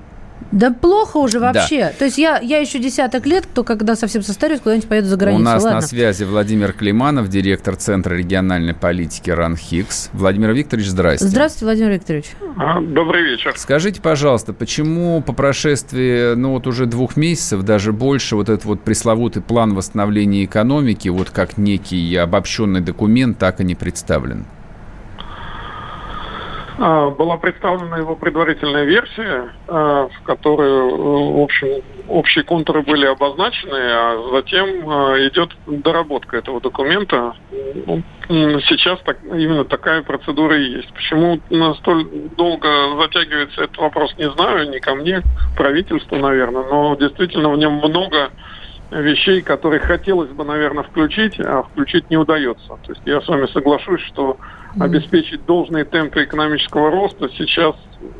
Да 0.51 0.71
плохо 0.71 1.17
уже 1.17 1.39
вообще. 1.39 1.85
Да. 1.85 1.93
То 1.97 2.05
есть 2.05 2.17
я, 2.17 2.39
я 2.39 2.59
еще 2.59 2.79
десяток 2.79 3.25
лет, 3.25 3.47
то 3.53 3.63
когда 3.63 3.95
совсем 3.95 4.21
состарюсь, 4.21 4.59
куда-нибудь 4.59 4.87
поеду 4.87 5.07
за 5.07 5.17
границу. 5.17 5.41
У 5.41 5.45
нас 5.45 5.63
Ладно. 5.63 5.79
на 5.79 5.85
связи 5.85 6.23
Владимир 6.23 6.73
Климанов, 6.73 7.29
директор 7.29 7.75
Центра 7.75 8.13
региональной 8.13 8.73
политики 8.73 9.29
РАНХИКС. 9.29 10.09
Владимир 10.13 10.51
Викторович, 10.51 10.89
здрасте. 10.89 11.25
Здравствуйте, 11.25 11.65
Владимир 11.65 11.91
Викторович. 11.91 12.25
А, 12.57 12.81
добрый 12.81 13.23
вечер. 13.23 13.53
Скажите, 13.55 14.01
пожалуйста, 14.01 14.53
почему 14.53 15.21
по 15.21 15.33
прошествии, 15.33 16.35
ну 16.35 16.51
вот 16.51 16.67
уже 16.67 16.85
двух 16.85 17.15
месяцев, 17.15 17.63
даже 17.63 17.91
больше, 17.93 18.35
вот 18.35 18.49
этот 18.49 18.65
вот 18.65 18.81
пресловутый 18.81 19.41
план 19.41 19.73
восстановления 19.73 20.45
экономики, 20.45 21.09
вот 21.09 21.29
как 21.29 21.57
некий 21.57 22.15
обобщенный 22.15 22.81
документ, 22.81 23.39
так 23.39 23.59
и 23.61 23.63
не 23.63 23.75
представлен? 23.75 24.45
А, 26.79 27.09
была 27.09 27.37
представлена 27.37 27.97
его 27.97 28.15
предварительная 28.15 28.83
версия, 28.85 29.51
а, 29.67 30.07
в 30.07 30.23
которой, 30.23 30.71
в 30.91 31.41
общем, 31.41 31.83
общие 32.07 32.43
контуры 32.43 32.81
были 32.81 33.05
обозначены, 33.05 33.77
а 33.77 34.29
затем 34.33 34.89
а, 34.89 35.15
идет 35.27 35.51
доработка 35.67 36.37
этого 36.37 36.59
документа. 36.61 37.35
Ну, 37.85 38.01
сейчас 38.61 38.99
так, 39.01 39.19
именно 39.23 39.65
такая 39.65 40.01
процедура 40.01 40.57
и 40.57 40.77
есть. 40.77 40.91
Почему 40.93 41.39
настолько 41.49 42.09
долго 42.35 42.67
затягивается 43.01 43.63
этот 43.63 43.77
вопрос, 43.77 44.15
не 44.17 44.29
знаю, 44.31 44.69
не 44.69 44.79
ко 44.79 44.95
мне, 44.95 45.21
правительству, 45.55 46.17
наверное, 46.17 46.63
но 46.63 46.95
действительно 46.95 47.49
в 47.49 47.57
нем 47.57 47.73
много 47.73 48.31
вещей, 48.89 49.41
которые 49.41 49.79
хотелось 49.79 50.29
бы, 50.29 50.43
наверное, 50.43 50.83
включить, 50.83 51.39
а 51.39 51.63
включить 51.63 52.09
не 52.09 52.17
удается. 52.17 52.67
То 52.67 52.89
есть 52.89 53.01
я 53.05 53.21
с 53.21 53.27
вами 53.27 53.47
соглашусь, 53.47 54.01
что 54.01 54.37
обеспечить 54.79 55.45
должные 55.45 55.85
темпы 55.85 56.23
экономического 56.23 56.91
роста 56.91 57.29
сейчас 57.37 57.75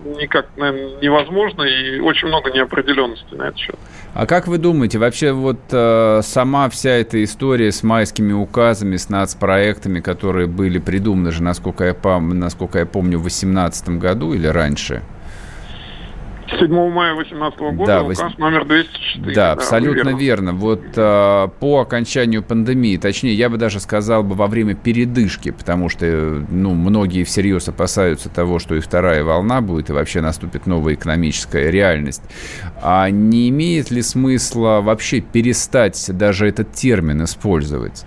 никак, 0.05 0.48
наверное, 0.55 1.01
невозможно, 1.01 1.63
и 1.63 2.00
очень 2.00 2.27
много 2.27 2.51
неопределенности 2.51 3.33
на 3.33 3.43
этот 3.43 3.57
счет. 3.57 3.75
А 4.13 4.25
как 4.25 4.48
вы 4.48 4.57
думаете, 4.57 5.00
вообще 5.00 5.31
вот 5.31 5.60
э, 5.72 6.22
сама 6.24 6.69
вся 6.69 6.91
эта 6.91 7.24
история 7.24 7.72
с 7.72 7.83
майскими 7.83 8.33
указами, 8.33 8.95
с 8.95 9.10
нацпроектами, 9.10 10.00
которые 10.00 10.48
были 10.48 10.77
придуманы 10.77 11.31
же, 11.31 11.43
насколько 11.43 11.83
я, 11.83 11.91
пом- 11.91 12.33
насколько 12.33 12.79
я 12.79 12.86
помню, 12.86 13.17
в 13.17 13.24
2018 13.24 13.89
году 13.89 14.33
или 14.33 14.48
раньше– 14.48 15.01
7 16.60 16.89
мая 16.89 17.15
2018 17.15 17.60
года 17.60 17.86
да, 17.86 18.03
указ 18.03 18.19
8... 18.19 18.36
номер 18.39 18.65
204. 18.65 19.25
Да, 19.25 19.33
да 19.33 19.51
абсолютно 19.53 20.10
верно. 20.10 20.19
верно. 20.19 20.53
Вот 20.53 20.83
э, 20.95 21.48
по 21.60 21.79
окончанию 21.81 22.43
пандемии, 22.43 22.98
точнее, 22.98 23.33
я 23.33 23.50
бы 23.50 23.57
даже 23.57 23.79
сказал 23.79 24.24
бы 24.24 24.36
во 24.36 24.48
время 24.48 24.75
передышки, 24.75 25.51
потому 25.51 25.89
что 25.89 26.05
ну, 26.50 26.74
многие 26.74 27.24
всерьез 27.24 27.67
опасаются 27.67 28.29
того, 28.29 28.60
что 28.60 28.75
и 28.75 28.79
вторая 28.79 29.24
волна 29.24 29.62
будет, 29.62 29.89
и 29.89 29.93
вообще 29.93 30.22
наступит 30.22 30.65
новая 30.65 30.95
экономическая 30.95 31.72
реальность. 31.72 32.24
А 32.81 33.10
не 33.10 33.50
имеет 33.50 33.91
ли 33.91 34.01
смысла 34.01 34.81
вообще 34.81 35.22
перестать 35.22 36.05
даже 36.10 36.48
этот 36.48 36.72
термин 36.74 37.24
использовать? 37.24 38.05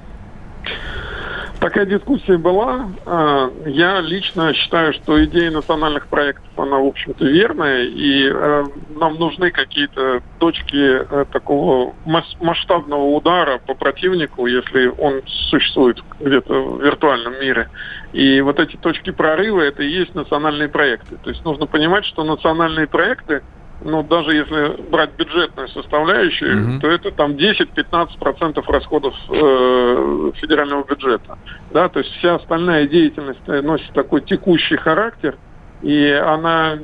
Такая 1.66 1.84
дискуссия 1.84 2.38
была. 2.38 2.90
А, 3.06 3.50
я 3.66 4.00
лично 4.00 4.54
считаю, 4.54 4.92
что 4.92 5.24
идея 5.24 5.50
национальных 5.50 6.06
проектов, 6.06 6.46
она, 6.56 6.78
в 6.78 6.86
общем-то, 6.86 7.24
верная, 7.24 7.82
и 7.82 8.30
э, 8.32 8.64
нам 8.94 9.16
нужны 9.16 9.50
какие-то 9.50 10.22
точки 10.38 10.76
э, 10.76 11.24
такого 11.32 11.96
масштабного 12.04 13.06
удара 13.06 13.58
по 13.58 13.74
противнику, 13.74 14.46
если 14.46 14.86
он 14.86 15.22
существует 15.50 16.00
где-то 16.20 16.54
в 16.54 16.84
виртуальном 16.84 17.32
мире. 17.40 17.68
И 18.12 18.40
вот 18.42 18.60
эти 18.60 18.76
точки 18.76 19.10
прорыва, 19.10 19.62
это 19.62 19.82
и 19.82 19.90
есть 19.90 20.14
национальные 20.14 20.68
проекты. 20.68 21.16
То 21.16 21.30
есть 21.30 21.44
нужно 21.44 21.66
понимать, 21.66 22.04
что 22.04 22.22
национальные 22.22 22.86
проекты– 22.86 23.42
ну, 23.84 24.02
даже 24.02 24.34
если 24.34 24.80
брать 24.90 25.10
бюджетную 25.16 25.68
составляющую, 25.68 26.56
Mm 26.56 26.76
-hmm. 26.76 26.80
то 26.80 26.88
это 26.88 27.10
там 27.10 27.32
10-15% 27.32 28.64
расходов 28.72 29.14
э, 29.30 30.32
федерального 30.36 30.84
бюджета. 30.84 31.38
Да, 31.72 31.88
то 31.88 32.00
есть 32.00 32.10
вся 32.18 32.36
остальная 32.36 32.86
деятельность 32.86 33.46
носит 33.46 33.92
такой 33.92 34.20
текущий 34.22 34.76
характер, 34.76 35.36
и 35.82 36.10
она 36.10 36.78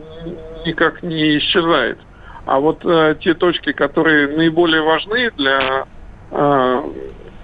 никак 0.67 1.03
не 1.03 1.39
исчезает. 1.39 1.99
А 2.45 2.59
вот 2.59 2.85
э, 2.85 3.17
те 3.21 3.35
точки, 3.35 3.73
которые 3.73 4.37
наиболее 4.37 4.83
важны 4.83 5.31
для 5.37 5.87
э, 6.31 6.83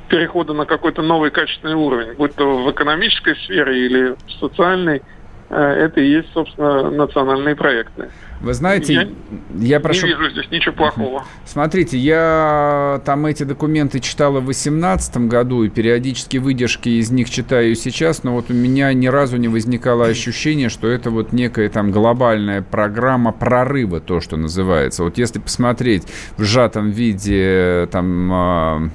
перехода 0.09 0.55
на 0.55 0.65
какой-то 0.65 1.03
новый 1.03 1.31
качественный 1.31 1.75
уровень, 1.75 2.15
будь 2.15 2.35
то 2.35 2.65
в 2.65 2.71
экономической 2.71 3.37
сфере 3.37 3.87
или 3.87 4.17
в 4.27 4.31
социальной, 4.41 5.03
э, 5.51 5.57
это 5.57 6.01
и 6.01 6.09
есть, 6.09 6.33
собственно, 6.33 6.91
национальные 6.91 7.55
проекты. 7.55 8.11
Вы 8.41 8.55
знаете, 8.55 8.93
я, 8.95 9.09
я 9.59 9.81
прошу... 9.81 10.07
Не 10.07 10.13
вижу 10.13 10.31
здесь 10.31 10.51
ничего 10.51 10.75
плохого. 10.75 11.25
Смотрите, 11.45 11.99
я 11.99 13.03
там 13.05 13.27
эти 13.27 13.43
документы 13.43 13.99
читала 14.01 14.41
в 14.41 14.45
2018 14.45 15.17
году, 15.29 15.65
и 15.65 15.69
периодически 15.69 16.37
выдержки 16.37 16.89
из 16.89 17.11
них 17.11 17.31
читаю 17.31 17.75
сейчас, 17.75 18.23
но 18.23 18.35
вот 18.35 18.51
у 18.51 18.55
меня 18.55 18.93
ни 18.93 19.09
разу 19.09 19.37
не 19.39 19.49
возникало 19.49 20.07
ощущения, 20.07 20.69
что 20.69 20.89
это 20.89 21.11
вот 21.11 21.33
некая 21.33 21.69
там 21.69 21.91
глобальная 21.91 22.63
программа 22.63 23.33
прорыва, 23.33 24.01
то, 24.01 24.21
что 24.21 24.37
называется. 24.37 25.03
Вот 25.03 25.19
если 25.19 25.41
посмотреть 25.41 26.05
в 26.37 26.45
сжатом 26.45 26.91
виде 26.91 27.89
там 27.91 28.31
а, 28.33 28.89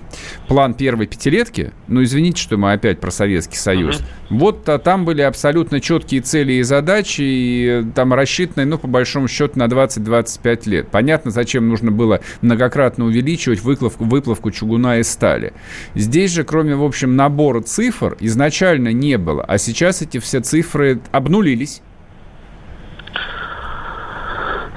план 0.47 0.73
первой 0.73 1.07
пятилетки, 1.07 1.71
ну, 1.87 2.01
извините, 2.03 2.41
что 2.41 2.57
мы 2.57 2.71
опять 2.71 2.99
про 2.99 3.11
Советский 3.11 3.57
Союз, 3.57 3.99
uh-huh. 3.99 4.03
вот 4.29 4.69
а, 4.69 4.79
там 4.79 5.03
были 5.03 5.21
абсолютно 5.21 5.81
четкие 5.81 6.21
цели 6.21 6.53
и 6.53 6.63
задачи, 6.63 7.21
и 7.21 7.85
там 7.93 8.13
рассчитаны, 8.13 8.65
ну, 8.65 8.77
по 8.77 8.87
большому 8.87 9.27
счету 9.33 9.59
на 9.59 9.65
20-25 9.65 10.69
лет. 10.69 10.87
Понятно, 10.89 11.31
зачем 11.31 11.67
нужно 11.67 11.91
было 11.91 12.21
многократно 12.41 13.05
увеличивать 13.05 13.61
выплавку, 13.61 14.05
выплавку 14.05 14.51
чугуна 14.51 14.99
и 14.99 15.03
стали. 15.03 15.53
Здесь 15.95 16.31
же, 16.31 16.43
кроме, 16.43 16.75
в 16.75 16.83
общем, 16.83 17.15
набора 17.15 17.61
цифр, 17.61 18.15
изначально 18.19 18.93
не 18.93 19.17
было. 19.17 19.43
А 19.43 19.57
сейчас 19.57 20.01
эти 20.01 20.19
все 20.19 20.39
цифры 20.39 21.01
обнулились. 21.11 21.81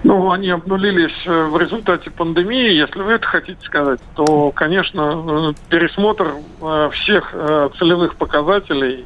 Ну, 0.06 0.30
они 0.30 0.50
обнулились 0.50 1.26
э, 1.26 1.46
в 1.46 1.58
результате 1.58 2.12
пандемии, 2.12 2.74
если 2.74 3.00
вы 3.00 3.14
это 3.14 3.26
хотите 3.26 3.58
сказать, 3.64 3.98
то, 4.14 4.52
конечно, 4.52 5.00
э, 5.00 5.52
пересмотр 5.68 6.34
э, 6.62 6.90
всех 6.92 7.32
целевых 7.78 8.14
показателей, 8.14 9.04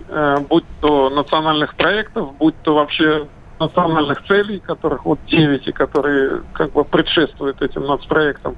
будь 0.50 0.64
то 0.82 1.08
национальных 1.08 1.74
проектов, 1.74 2.36
будь 2.36 2.54
то 2.62 2.74
вообще 2.74 3.26
национальных 3.60 4.26
целей, 4.26 4.58
которых 4.58 5.04
вот 5.04 5.18
9, 5.26 5.68
и 5.68 5.72
которые 5.72 6.42
как 6.54 6.72
бы 6.72 6.84
предшествуют 6.84 7.60
этим 7.62 7.86
нацпроектам, 7.86 8.56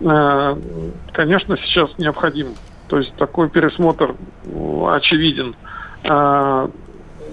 э, 0.00 0.56
конечно, 1.12 1.56
сейчас 1.58 1.90
необходим. 1.98 2.54
То 2.88 2.98
есть 2.98 3.14
такой 3.16 3.50
пересмотр 3.50 4.14
очевиден. 4.88 5.56
Э, 6.04 6.68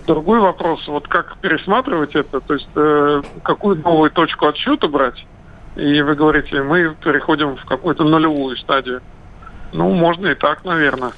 другой 0.07 0.39
вопрос, 0.39 0.85
вот 0.87 1.07
как 1.07 1.37
пересматривать 1.37 2.15
это, 2.15 2.39
то 2.41 2.53
есть 2.53 2.69
э, 2.75 3.21
какую 3.43 3.77
новую 3.77 4.09
точку 4.11 4.47
отсчета 4.47 4.87
брать, 4.87 5.25
и 5.75 6.01
вы 6.01 6.15
говорите, 6.15 6.61
мы 6.63 6.95
переходим 7.03 7.55
в 7.55 7.65
какую-то 7.65 8.03
нулевую 8.03 8.57
стадию. 8.57 9.01
Ну, 9.73 9.91
можно 9.91 10.27
и 10.27 10.35
так, 10.35 10.65
наверное. 10.65 11.11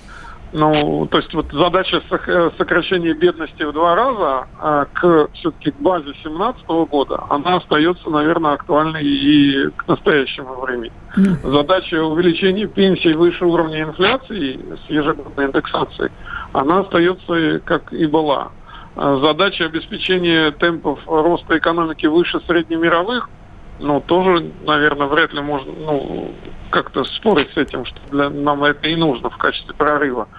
Ну, 0.53 1.07
то 1.09 1.17
есть 1.17 1.33
вот 1.33 1.47
задача 1.51 2.01
э, 2.11 2.51
сокращения 2.59 3.15
бедности 3.15 3.63
в 3.63 3.73
два 3.73 3.95
раза 3.95 4.47
а 4.59 4.85
к 4.85 5.29
все-таки 5.33 5.71
к 5.71 5.79
базе 5.79 6.05
2017 6.05 6.67
года, 6.89 7.23
она 7.29 7.55
остается, 7.55 8.07
наверное, 8.11 8.53
актуальной 8.53 9.03
и 9.03 9.69
к 9.75 9.87
настоящему 9.87 10.61
времени. 10.61 10.91
Mm. 11.17 11.51
Задача 11.51 12.03
увеличения 12.03 12.67
пенсий 12.67 13.13
выше 13.13 13.45
уровня 13.45 13.81
инфляции 13.81 14.59
с 14.85 14.89
ежегодной 14.91 15.47
индексацией, 15.47 16.11
она 16.53 16.81
остается 16.81 17.59
как 17.65 17.91
и 17.91 18.05
была. 18.05 18.51
А 18.95 19.17
задача 19.17 19.65
обеспечения 19.65 20.51
темпов 20.51 20.99
роста 21.07 21.57
экономики 21.57 22.05
выше 22.05 22.39
среднемировых, 22.45 23.27
ну, 23.83 23.99
тоже, 23.99 24.49
наверное, 24.65 25.07
вряд 25.07 25.33
ли 25.33 25.41
можно 25.41 25.71
ну, 25.73 26.31
как-то 26.69 27.03
спорить 27.03 27.51
с 27.53 27.57
этим, 27.57 27.85
что 27.85 27.99
для, 28.11 28.29
нам 28.29 28.63
это 28.63 28.87
и 28.87 28.95
нужно 28.95 29.29
в 29.29 29.37
качестве 29.37 29.73
прорыва. 29.73 30.29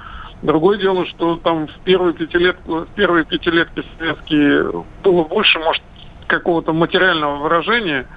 Другое 0.42 0.78
дело, 0.78 1.04
что 1.06 1.36
там 1.36 1.68
в 1.68 1.78
первые 1.84 2.14
пятилетки, 2.14 2.66
в 2.66 2.86
первые 2.94 3.26
пятилетки 3.26 3.84
советские 3.98 4.84
было 5.02 5.24
больше, 5.24 5.58
может, 5.58 5.82
какого-то 6.26 6.72
материального 6.72 7.36
выражения, 7.36 8.08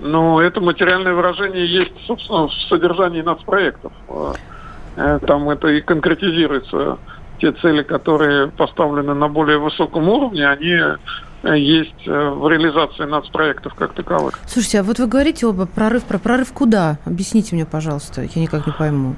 но 0.00 0.42
это 0.42 0.60
материальное 0.60 1.14
выражение 1.14 1.64
есть, 1.64 1.92
собственно, 2.06 2.48
в 2.48 2.52
содержании 2.68 3.22
нацпроектов. 3.22 3.92
Э, 4.96 5.20
там 5.24 5.48
это 5.48 5.68
и 5.68 5.80
конкретизируется. 5.80 6.98
Те 7.38 7.52
цели, 7.52 7.82
которые 7.82 8.48
поставлены 8.48 9.14
на 9.14 9.28
более 9.28 9.58
высоком 9.58 10.08
уровне, 10.08 10.48
они 10.48 10.76
есть 11.44 12.06
в 12.06 12.48
реализации 12.48 13.04
нацпроектов 13.04 13.74
как 13.74 13.94
таковых. 13.94 14.38
Слушайте, 14.46 14.80
а 14.80 14.82
вот 14.82 14.98
вы 14.98 15.06
говорите 15.06 15.46
оба 15.46 15.66
прорыв, 15.66 16.04
про 16.04 16.18
прорыв 16.18 16.52
куда? 16.52 16.98
Объясните 17.04 17.54
мне, 17.54 17.66
пожалуйста, 17.66 18.22
я 18.22 18.42
никак 18.42 18.66
не 18.66 18.72
пойму. 18.72 19.16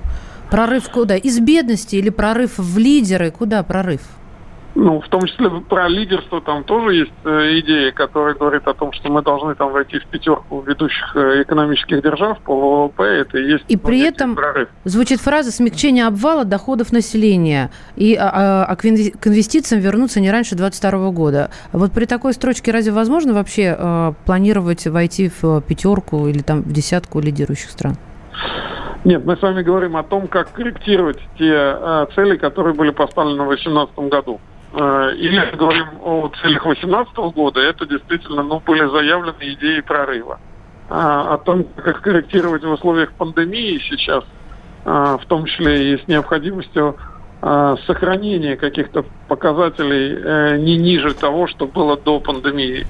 Прорыв 0.50 0.88
куда? 0.90 1.16
Из 1.16 1.38
бедности 1.40 1.96
или 1.96 2.10
прорыв 2.10 2.58
в 2.58 2.78
лидеры? 2.78 3.30
Куда 3.30 3.62
прорыв? 3.62 4.02
Ну, 4.76 5.00
в 5.00 5.08
том 5.08 5.24
числе 5.26 5.48
про 5.50 5.88
лидерство 5.88 6.40
там 6.40 6.64
тоже 6.64 6.94
есть 6.94 7.12
э, 7.24 7.60
идеи, 7.60 7.90
которые 7.90 8.34
говорят 8.34 8.66
о 8.66 8.74
том, 8.74 8.92
что 8.92 9.08
мы 9.08 9.22
должны 9.22 9.54
там 9.54 9.70
войти 9.70 10.00
в 10.00 10.06
пятерку 10.06 10.62
ведущих 10.62 11.14
э, 11.14 11.42
экономических 11.42 12.02
держав 12.02 12.40
по 12.40 12.88
ВВП. 12.88 13.04
Это 13.04 13.38
и 13.38 13.52
есть 13.52 13.64
и 13.68 13.76
при 13.76 14.00
этом 14.00 14.34
прорыв. 14.34 14.68
звучит 14.84 15.20
фраза 15.20 15.52
смягчение 15.52 16.06
обвала 16.06 16.44
доходов 16.44 16.90
населения 16.90 17.70
и 17.94 18.16
а, 18.16 18.28
а, 18.28 18.64
а 18.64 18.76
к 18.76 18.84
инвестициям 18.84 19.80
вернуться 19.80 20.20
не 20.20 20.30
раньше 20.30 20.56
2022 20.56 21.10
года. 21.10 21.50
Вот 21.72 21.92
при 21.92 22.06
такой 22.06 22.32
строчке 22.32 22.72
разве 22.72 22.92
возможно 22.92 23.32
вообще 23.32 23.76
э, 23.78 24.12
планировать 24.26 24.88
войти 24.88 25.30
в 25.40 25.60
пятерку 25.60 26.26
или 26.26 26.40
там 26.40 26.62
в 26.62 26.72
десятку 26.72 27.20
лидирующих 27.20 27.70
стран? 27.70 27.96
Нет, 29.04 29.24
мы 29.24 29.36
с 29.36 29.42
вами 29.42 29.62
говорим 29.62 29.96
о 29.96 30.02
том, 30.02 30.26
как 30.26 30.50
корректировать 30.52 31.18
те 31.38 31.52
э, 31.52 32.06
цели, 32.14 32.36
которые 32.36 32.74
были 32.74 32.90
поставлены 32.90 33.44
в 33.44 33.48
2018 33.48 33.98
году. 34.10 34.40
Э, 34.76 35.14
или 35.14 35.54
говорим 35.56 35.86
о 36.02 36.30
целях 36.42 36.64
2018 36.64 37.16
года, 37.34 37.60
это 37.60 37.86
действительно 37.86 38.42
ну, 38.42 38.60
были 38.60 38.86
заявлены 38.90 39.54
идеи 39.54 39.80
прорыва. 39.80 40.40
А, 40.90 41.34
о 41.34 41.38
том, 41.38 41.64
как 41.76 42.00
корректировать 42.02 42.64
в 42.64 42.70
условиях 42.70 43.12
пандемии 43.12 43.80
сейчас, 43.88 44.24
а, 44.84 45.16
в 45.16 45.24
том 45.26 45.46
числе 45.46 45.94
и 45.94 46.04
с 46.04 46.08
необходимостью 46.08 46.96
а, 47.40 47.76
сохранения 47.86 48.56
каких-то 48.56 49.04
показателей 49.28 50.18
э, 50.18 50.56
не 50.58 50.76
ниже 50.76 51.14
того, 51.14 51.46
что 51.46 51.66
было 51.66 51.96
до 51.96 52.18
пандемии. 52.18 52.86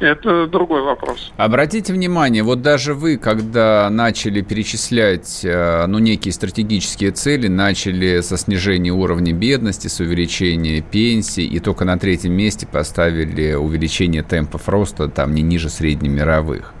Это 0.00 0.46
другой 0.46 0.82
вопрос. 0.82 1.30
Обратите 1.36 1.92
внимание, 1.92 2.42
вот 2.42 2.62
даже 2.62 2.94
вы, 2.94 3.18
когда 3.18 3.88
начали 3.90 4.40
перечислять 4.40 5.44
э, 5.44 5.84
ну, 5.86 5.98
некие 5.98 6.32
стратегические 6.32 7.10
цели, 7.10 7.48
начали 7.48 8.20
со 8.22 8.38
снижения 8.38 8.92
уровня 8.92 9.34
бедности, 9.34 9.88
с 9.88 10.00
увеличения 10.00 10.80
пенсий, 10.80 11.44
и 11.44 11.60
только 11.60 11.84
на 11.84 11.98
третьем 11.98 12.32
месте 12.32 12.66
поставили 12.66 13.52
увеличение 13.52 14.22
темпов 14.22 14.68
роста 14.70 15.08
там 15.08 15.34
не 15.34 15.42
ниже 15.42 15.68
среднемировых. 15.68 16.72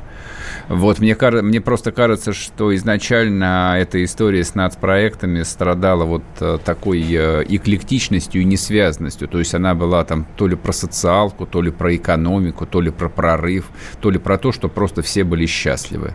Вот 0.70 1.00
мне, 1.00 1.16
мне 1.42 1.60
просто 1.60 1.90
кажется, 1.90 2.32
что 2.32 2.72
изначально 2.76 3.74
эта 3.76 4.04
история 4.04 4.44
с 4.44 4.54
нацпроектами 4.54 5.42
страдала 5.42 6.04
вот 6.04 6.22
э, 6.38 6.58
такой 6.64 7.04
э, 7.10 7.42
эклектичностью 7.48 8.42
и 8.42 8.44
несвязанностью. 8.44 9.26
То 9.26 9.40
есть 9.40 9.52
она 9.52 9.74
была 9.74 10.04
там 10.04 10.24
то 10.36 10.46
ли 10.46 10.54
про 10.54 10.70
социалку, 10.70 11.44
то 11.44 11.60
ли 11.60 11.72
про 11.72 11.96
экономику, 11.96 12.66
то 12.66 12.80
ли 12.80 12.92
про 12.92 13.08
прорыв, 13.08 13.68
то 14.00 14.10
ли 14.10 14.20
про 14.20 14.38
то, 14.38 14.52
что 14.52 14.68
просто 14.68 15.02
все 15.02 15.24
были 15.24 15.44
счастливы. 15.44 16.12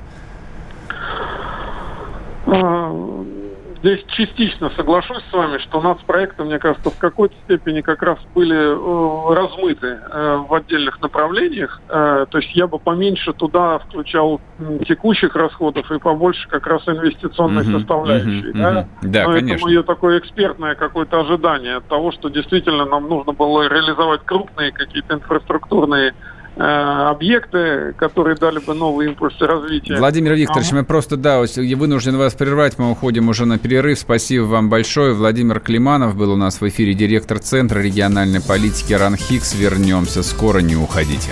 Здесь 3.85 4.03
частично 4.07 4.71
соглашусь 4.75 5.21
с 5.29 5.31
вами, 5.31 5.59
что 5.59 5.79
нацпроекты, 5.79 6.43
мне 6.43 6.57
кажется, 6.57 6.89
в 6.89 6.97
какой-то 6.97 7.35
степени 7.43 7.81
как 7.81 8.01
раз 8.01 8.17
были 8.33 8.55
э, 8.55 9.35
размыты 9.35 9.99
э, 10.09 10.37
в 10.37 10.51
отдельных 10.55 10.99
направлениях. 11.03 11.79
Э, 11.89 12.25
то 12.27 12.39
есть 12.39 12.55
я 12.55 12.65
бы 12.65 12.79
поменьше 12.79 13.31
туда 13.33 13.77
включал 13.77 14.41
текущих 14.87 15.35
расходов 15.35 15.91
и 15.91 15.99
побольше 15.99 16.49
как 16.49 16.65
раз 16.65 16.81
инвестиционной 16.87 17.61
uh-huh, 17.61 17.77
составляющей. 17.77 18.49
Uh-huh, 18.49 18.57
да, 18.57 18.71
uh-huh. 18.71 18.85
да 19.03 19.23
Но 19.27 19.33
конечно. 19.33 19.53
это 19.53 19.65
мое 19.65 19.83
такое 19.83 20.17
экспертное 20.17 20.73
какое-то 20.73 21.19
ожидание 21.19 21.75
от 21.75 21.87
того, 21.87 22.11
что 22.11 22.29
действительно 22.29 22.85
нам 22.85 23.07
нужно 23.07 23.33
было 23.33 23.67
реализовать 23.69 24.21
крупные 24.25 24.71
какие-то 24.71 25.13
инфраструктурные 25.13 26.15
объекты, 26.57 27.93
которые 27.97 28.35
дали 28.35 28.59
бы 28.59 28.73
новые 28.73 29.09
импульсы 29.09 29.45
развития. 29.45 29.97
Владимир 29.97 30.33
Викторович, 30.33 30.71
а 30.71 30.75
мы 30.75 30.83
просто, 30.85 31.17
да, 31.17 31.41
вынуждены 31.41 32.17
вас 32.17 32.33
прервать, 32.33 32.77
мы 32.77 32.91
уходим 32.91 33.29
уже 33.29 33.45
на 33.45 33.57
перерыв. 33.57 33.99
Спасибо 33.99 34.43
вам 34.43 34.69
большое. 34.69 35.13
Владимир 35.13 35.59
Климанов 35.59 36.15
был 36.15 36.31
у 36.31 36.37
нас 36.37 36.61
в 36.61 36.67
эфире, 36.67 36.93
директор 36.93 37.39
Центра 37.39 37.79
региональной 37.79 38.41
политики 38.41 38.93
РАНХИКС. 38.93 39.55
Вернемся 39.55 40.23
скоро, 40.23 40.59
не 40.59 40.75
уходите. 40.75 41.31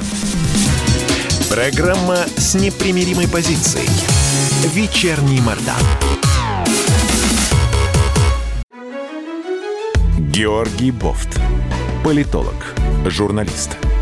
Программа 1.49 2.17
с 2.35 2.55
непримиримой 2.55 3.27
позицией. 3.29 3.87
Вечерний 4.73 5.39
Мордан. 5.41 5.75
Георгий 10.17 10.91
Бофт. 10.91 11.39
Политолог, 12.03 12.55
журналист– 13.05 13.77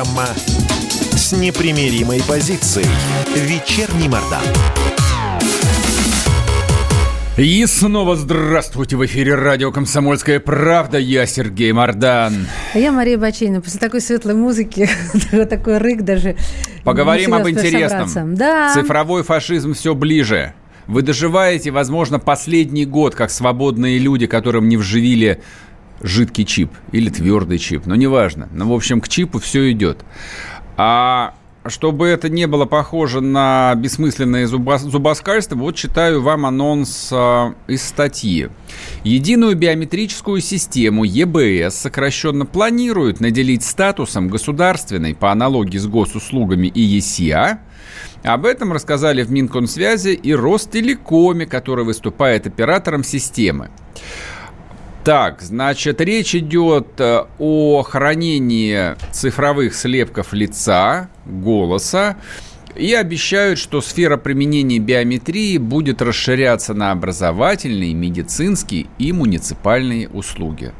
Программа 0.00 0.28
с 1.12 1.32
непримиримой 1.32 2.22
позицией. 2.26 2.86
Вечерний 3.36 4.08
Мордан. 4.08 4.40
И 7.36 7.66
снова 7.66 8.16
здравствуйте 8.16 8.96
в 8.96 9.04
эфире 9.04 9.34
радио 9.34 9.70
«Комсомольская 9.70 10.40
правда». 10.40 10.96
Я 10.96 11.26
Сергей 11.26 11.72
Мордан. 11.72 12.46
А 12.72 12.78
я 12.78 12.92
Мария 12.92 13.18
Бачинина. 13.18 13.60
После 13.60 13.78
такой 13.78 14.00
светлой 14.00 14.34
музыки, 14.34 14.88
такой 15.50 15.76
рык 15.76 16.00
даже... 16.00 16.34
Поговорим 16.82 17.34
об 17.34 17.46
интересном. 17.46 18.36
Да. 18.36 18.72
Цифровой 18.72 19.22
фашизм 19.22 19.74
все 19.74 19.94
ближе. 19.94 20.54
Вы 20.86 21.02
доживаете, 21.02 21.72
возможно, 21.72 22.18
последний 22.18 22.86
год, 22.86 23.14
как 23.14 23.30
свободные 23.30 23.98
люди, 23.98 24.26
которым 24.26 24.68
не 24.68 24.78
вживили 24.78 25.42
жидкий 26.00 26.44
чип 26.44 26.70
или 26.92 27.10
твердый 27.10 27.58
чип, 27.58 27.86
но 27.86 27.94
неважно. 27.94 28.48
Но, 28.52 28.64
ну, 28.64 28.72
в 28.72 28.74
общем, 28.74 29.00
к 29.00 29.08
чипу 29.08 29.38
все 29.38 29.70
идет. 29.70 30.04
А 30.76 31.34
чтобы 31.66 32.08
это 32.08 32.30
не 32.30 32.46
было 32.46 32.64
похоже 32.64 33.20
на 33.20 33.74
бессмысленное 33.74 34.46
зубоскальство, 34.46 35.56
вот 35.56 35.76
читаю 35.76 36.22
вам 36.22 36.46
анонс 36.46 37.10
э, 37.12 37.52
из 37.68 37.82
статьи. 37.82 38.48
Единую 39.04 39.56
биометрическую 39.56 40.40
систему 40.40 41.04
ЕБС 41.04 41.74
сокращенно 41.74 42.46
планируют 42.46 43.20
наделить 43.20 43.62
статусом 43.62 44.28
государственной 44.28 45.14
по 45.14 45.32
аналогии 45.32 45.76
с 45.76 45.86
госуслугами 45.86 46.68
и 46.68 46.80
ЕСИА. 46.80 47.60
Об 48.22 48.46
этом 48.46 48.72
рассказали 48.72 49.22
в 49.22 49.30
Минкомсвязи 49.30 50.10
и 50.10 50.34
Ростелекоме, 50.34 51.46
который 51.46 51.84
выступает 51.84 52.46
оператором 52.46 53.04
системы. 53.04 53.70
Так, 55.10 55.42
значит, 55.42 56.00
речь 56.00 56.36
идет 56.36 57.00
э, 57.00 57.24
о 57.40 57.82
хранении 57.82 58.94
цифровых 59.10 59.74
слепков 59.74 60.32
лица, 60.32 61.10
голоса, 61.26 62.16
и 62.76 62.94
обещают, 62.94 63.58
что 63.58 63.80
сфера 63.80 64.16
применения 64.16 64.78
биометрии 64.78 65.58
будет 65.58 66.00
расширяться 66.00 66.74
на 66.74 66.92
образовательные, 66.92 67.92
медицинские 67.92 68.86
и 69.00 69.12
муниципальные 69.12 70.08
услуги. 70.10 70.72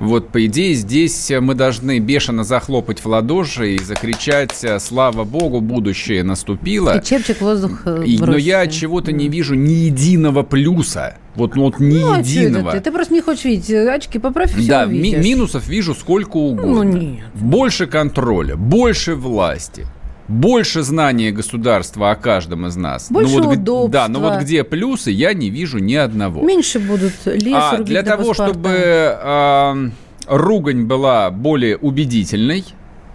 Вот, 0.00 0.28
по 0.28 0.46
идее, 0.46 0.74
здесь 0.74 1.30
мы 1.40 1.54
должны 1.54 1.98
бешено 1.98 2.44
захлопать 2.44 3.00
в 3.00 3.06
ладоши 3.06 3.74
и 3.74 3.78
закричать 3.78 4.64
«Слава 4.78 5.24
Богу, 5.24 5.60
будущее 5.60 6.22
наступило!» 6.22 6.98
И 6.98 7.04
чепчик 7.04 7.40
воздух 7.40 7.82
э, 7.84 8.04
и, 8.06 8.18
Но 8.18 8.36
я 8.36 8.60
от 8.62 8.70
чего-то 8.70 9.12
не 9.12 9.28
вижу 9.28 9.54
ни 9.54 9.72
единого 9.72 10.42
плюса. 10.44 11.18
Вот, 11.34 11.56
ну, 11.56 11.64
вот 11.64 11.80
ни 11.80 11.98
ну, 11.98 12.12
а 12.12 12.18
единого. 12.18 12.72
Ты? 12.72 12.80
ты 12.80 12.92
просто 12.92 13.14
не 13.14 13.20
хочешь 13.20 13.44
видеть. 13.44 13.70
Очки 13.70 14.18
поправь, 14.18 14.54
все 14.54 14.68
Да, 14.68 14.86
ми- 14.86 15.16
минусов 15.16 15.66
вижу 15.68 15.94
сколько 15.94 16.36
угодно. 16.36 16.74
Ну, 16.74 16.82
нет. 16.82 17.24
Больше 17.34 17.86
контроля, 17.86 18.56
больше 18.56 19.14
власти 19.14 19.86
больше 20.28 20.82
знания 20.82 21.32
государства 21.32 22.10
о 22.10 22.14
каждом 22.14 22.66
из 22.66 22.76
нас. 22.76 23.10
Больше 23.10 23.36
ну, 23.36 23.44
вот, 23.44 23.56
удобства. 23.56 23.90
Да, 23.90 24.08
но 24.08 24.20
вот 24.20 24.42
где 24.42 24.62
плюсы, 24.62 25.10
я 25.10 25.32
не 25.32 25.50
вижу 25.50 25.78
ни 25.78 25.94
одного. 25.94 26.42
Меньше 26.42 26.78
будут 26.78 27.14
лес 27.24 27.54
а, 27.56 27.78
Для 27.78 28.02
того, 28.02 28.28
паспорта. 28.28 28.52
чтобы 28.52 28.70
э, 28.70 29.90
ругань 30.26 30.84
была 30.84 31.30
более 31.30 31.78
убедительной, 31.78 32.64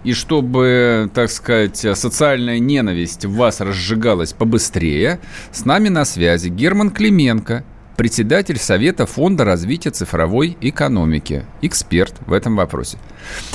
и 0.02 0.12
чтобы, 0.12 1.10
так 1.14 1.30
сказать, 1.30 1.78
социальная 1.78 2.58
ненависть 2.58 3.24
в 3.24 3.34
вас 3.36 3.60
разжигалась 3.60 4.34
побыстрее, 4.34 5.18
с 5.50 5.64
нами 5.64 5.88
на 5.88 6.04
связи 6.04 6.48
Герман 6.48 6.90
Клименко, 6.90 7.64
председатель 7.96 8.58
Совета 8.58 9.06
Фонда 9.06 9.44
развития 9.44 9.90
цифровой 9.90 10.56
экономики, 10.60 11.44
эксперт 11.62 12.14
в 12.26 12.32
этом 12.32 12.56
вопросе. 12.56 12.98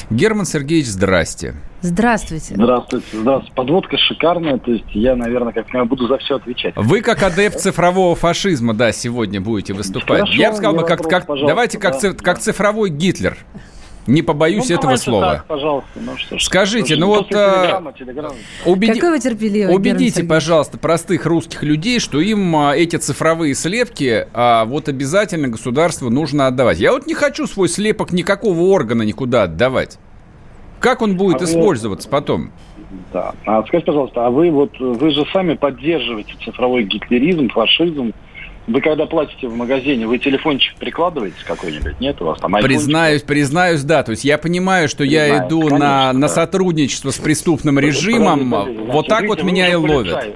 Герман 0.09 0.45
Сергеевич, 0.45 0.87
здрасте. 0.87 1.55
Здравствуйте. 1.81 2.55
Здравствуйте. 2.55 3.05
Здравствуйте. 3.13 3.53
Подводка 3.55 3.97
шикарная, 3.97 4.57
то 4.57 4.71
есть 4.71 4.85
я, 4.89 5.15
наверное, 5.15 5.53
как 5.53 5.67
я 5.73 5.85
буду 5.85 6.07
за 6.07 6.17
все 6.17 6.35
отвечать. 6.35 6.73
Вы 6.75 7.01
как 7.01 7.23
адепт 7.23 7.59
цифрового 7.59 8.15
фашизма, 8.15 8.73
да, 8.73 8.91
сегодня 8.91 9.39
будете 9.39 9.73
выступать. 9.73 10.21
Хорошо, 10.21 10.33
я 10.33 10.51
бы 10.51 10.57
сказал, 10.57 10.75
не 10.75 10.85
как, 10.85 11.01
вопрос, 11.01 11.25
как, 11.25 11.47
давайте 11.47 11.79
да, 11.79 11.91
как, 11.91 12.17
как 12.17 12.39
цифровой 12.39 12.89
Гитлер. 12.89 13.37
Не 14.07 14.21
побоюсь 14.21 14.69
ну, 14.69 14.75
этого 14.75 14.95
слова. 14.95 15.33
Так, 15.35 15.45
пожалуйста. 15.45 15.89
Ну, 15.95 16.17
что 16.17 16.37
ж, 16.37 16.43
Скажите, 16.43 16.95
ну 16.95 17.07
вот 17.07 17.29
телеграмма, 17.29 17.93
телеграмма. 17.93 18.35
Убеди... 18.65 18.93
Какой 18.93 19.11
вы 19.11 19.19
терпеливый, 19.19 19.75
убедите, 19.75 20.23
пожалуйста, 20.23 20.77
простых 20.77 21.25
русских 21.25 21.63
людей, 21.63 21.99
что 21.99 22.19
им 22.19 22.55
а, 22.55 22.75
эти 22.75 22.95
цифровые 22.95 23.53
слепки 23.53 24.27
а, 24.33 24.65
вот 24.65 24.89
обязательно 24.89 25.47
государству 25.47 26.09
нужно 26.09 26.47
отдавать. 26.47 26.79
Я 26.79 26.91
вот 26.91 27.05
не 27.05 27.13
хочу 27.13 27.45
свой 27.45 27.69
слепок 27.69 28.11
никакого 28.11 28.61
органа 28.61 29.03
никуда 29.03 29.43
отдавать. 29.43 29.99
Как 30.79 31.01
он 31.01 31.17
будет 31.17 31.41
а 31.41 31.45
использоваться 31.45 32.07
вы... 32.07 32.11
потом? 32.11 32.51
Да. 33.13 33.33
А 33.45 33.61
скажите, 33.63 33.87
пожалуйста, 33.87 34.25
а 34.25 34.29
вы 34.29 34.49
вот 34.49 34.79
вы 34.79 35.11
же 35.11 35.25
сами 35.31 35.53
поддерживаете 35.53 36.33
цифровой 36.43 36.83
гитлеризм, 36.83 37.49
фашизм, 37.49 38.13
вы 38.69 38.81
когда 38.81 39.05
платите 39.07 39.47
в 39.47 39.55
магазине, 39.55 40.05
вы 40.05 40.19
телефончик 40.19 40.75
прикладываете 40.77 41.37
какой-нибудь? 41.45 41.99
Нет 41.99 42.21
у 42.21 42.25
вас 42.25 42.39
там 42.39 42.55
айфончик? 42.55 42.77
Признаюсь, 42.77 43.21
признаюсь, 43.23 43.83
да. 43.83 44.03
То 44.03 44.11
есть 44.11 44.23
я 44.23 44.37
понимаю, 44.37 44.87
что 44.87 44.99
Признаю, 44.99 45.33
я 45.33 45.47
иду 45.47 45.61
конечно, 45.61 45.77
на, 45.79 46.13
да. 46.13 46.19
на 46.19 46.27
сотрудничество 46.27 47.09
с 47.09 47.17
преступным 47.17 47.79
режимом. 47.79 48.49
Значит, 48.49 48.77
вот 48.87 49.07
так 49.07 49.27
вот 49.27 49.43
меня 49.43 49.69
и 49.69 49.75
ловят. 49.75 50.13
Полицай. 50.13 50.35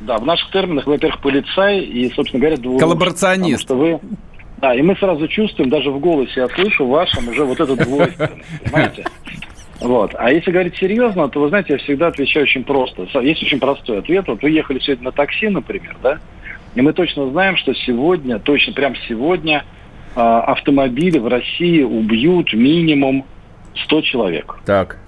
Да, 0.00 0.18
в 0.18 0.26
наших 0.26 0.50
терминах, 0.50 0.86
во-первых, 0.86 1.20
полицай 1.20 1.80
и, 1.80 2.10
собственно 2.12 2.40
говоря, 2.40 2.56
двух. 2.56 2.80
Коллаборационист. 2.80 3.62
Потому 3.66 3.98
что 3.98 3.98
вы 4.00 4.16
да, 4.58 4.74
и 4.74 4.82
мы 4.82 4.94
сразу 4.96 5.26
чувствуем, 5.26 5.70
даже 5.70 5.90
в 5.90 5.98
голосе 6.00 6.32
я 6.36 6.48
слышу 6.48 6.86
вашем 6.86 7.28
уже 7.28 7.44
вот 7.44 7.58
этот 7.58 7.78
двойственность, 7.82 8.44
понимаете? 8.64 9.04
Вот. 9.80 10.14
А 10.18 10.30
если 10.30 10.50
говорить 10.50 10.76
серьезно, 10.76 11.30
то, 11.30 11.40
вы 11.40 11.48
знаете, 11.48 11.72
я 11.72 11.78
всегда 11.78 12.08
отвечаю 12.08 12.42
очень 12.44 12.64
просто. 12.64 13.06
Есть 13.20 13.42
очень 13.42 13.58
простой 13.58 14.00
ответ. 14.00 14.26
Вот 14.28 14.42
вы 14.42 14.50
ехали 14.50 14.78
сегодня 14.80 15.06
на 15.06 15.12
такси, 15.12 15.48
например, 15.48 15.96
да? 16.02 16.18
И 16.74 16.80
мы 16.80 16.92
точно 16.92 17.30
знаем, 17.30 17.56
что 17.56 17.74
сегодня, 17.74 18.38
точно 18.38 18.72
прямо 18.72 18.94
сегодня, 19.08 19.64
а, 20.14 20.40
автомобили 20.42 21.18
в 21.18 21.26
России 21.26 21.82
убьют 21.82 22.52
минимум 22.52 23.24
100 23.84 24.02
человек. 24.02 24.56
Так. 24.64 24.98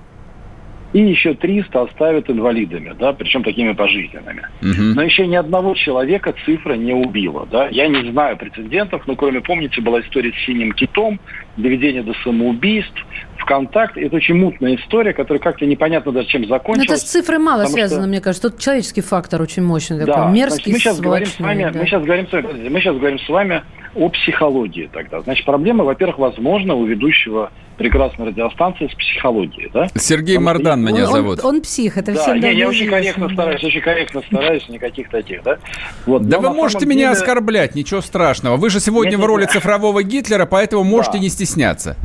И 0.93 1.01
еще 1.01 1.35
300 1.35 1.83
оставят 1.83 2.29
инвалидами, 2.29 2.95
да, 2.99 3.13
причем 3.13 3.43
такими 3.43 3.73
пожизненными. 3.73 4.47
Угу. 4.61 4.95
Но 4.95 5.03
еще 5.03 5.27
ни 5.27 5.37
одного 5.37 5.75
человека 5.75 6.35
цифра 6.45 6.75
не 6.75 6.93
убила, 6.93 7.47
да. 7.51 7.69
Я 7.69 7.89
не 7.89 8.11
знаю 8.11 8.37
прецедентов, 8.37 9.07
но 9.07 9.17
кроме, 9.17 9.41
помните, 9.41 9.81
была 9.81 10.01
история 10.01 10.33
с 10.33 10.47
синим 10.47 10.73
китом, 10.73 11.19
доведение 11.57 12.03
до 12.03 12.13
самоубийств, 12.25 13.05
ВКонтакт. 13.39 13.97
Это 13.97 14.17
очень 14.17 14.35
мутная 14.35 14.77
история, 14.77 15.13
которая 15.13 15.41
как-то 15.41 15.67
непонятно 15.67 16.13
даже 16.13 16.29
чем 16.29 16.47
закончилась. 16.47 16.89
Но 16.89 16.95
это 16.95 17.03
с 17.03 17.11
цифрой 17.11 17.39
мало 17.39 17.65
связано, 17.65 18.03
что... 18.03 18.09
мне 18.09 18.21
кажется. 18.21 18.51
Тут 18.51 18.61
человеческий 18.61 19.01
фактор 19.01 19.43
очень 19.43 19.63
мощный 19.63 19.99
такой, 19.99 20.15
да, 20.15 20.31
мерзкий, 20.31 20.73
значит, 20.73 20.73
мы 20.73 20.79
сейчас 20.79 21.01
говорим 21.01 21.27
с 21.27 21.41
вами, 21.41 21.71
да. 21.73 21.79
мы 21.79 21.87
сейчас 21.87 22.05
говорим 22.05 22.29
с 22.29 22.33
вами, 22.33 22.69
мы 22.69 22.81
сейчас 22.81 22.97
говорим 22.97 23.19
с 23.19 23.29
вами 23.29 23.63
о 23.95 24.09
психологии 24.09 24.89
тогда. 24.93 25.21
Значит, 25.21 25.45
проблема, 25.45 25.85
во-первых, 25.85 26.19
возможно, 26.19 26.75
у 26.75 26.85
ведущего 26.85 27.51
прекрасной 27.77 28.27
радиостанции 28.29 28.87
с 28.87 28.95
психологией, 28.95 29.71
да? 29.73 29.89
Сергей 29.97 30.37
Потому 30.37 30.47
Мардан 30.47 30.83
что... 30.83 30.93
меня 30.93 31.07
он, 31.07 31.13
зовут. 31.13 31.41
Он, 31.45 31.57
он 31.57 31.63
псих, 31.63 31.97
это 31.97 32.13
да, 32.13 32.23
всем 32.23 32.41
я, 32.41 32.51
я 32.51 32.69
очень 32.69 32.89
корректно 32.89 33.29
стараюсь, 33.29 33.65
очень 33.65 33.81
корректно 33.81 34.23
стараюсь, 34.23 34.69
никаких 34.69 35.09
таких, 35.09 35.43
да? 35.43 35.59
Вот. 36.07 36.23
Да 36.29 36.39
вы 36.39 36.51
можете 36.53 36.87
меня 36.87 37.09
деле... 37.09 37.13
оскорблять, 37.13 37.75
ничего 37.75 38.01
страшного. 38.01 38.57
Вы 38.57 38.71
же 38.71 38.81
сегодня 38.81 39.13
нет, 39.13 39.21
в 39.21 39.25
роли 39.25 39.43
нет. 39.43 39.51
цифрового 39.51 40.03
Гитлера, 40.03 40.47
поэтому 40.47 40.85
можете 40.85 41.15
да. 41.15 41.19
не 41.21 41.29
стесняться. 41.29 41.97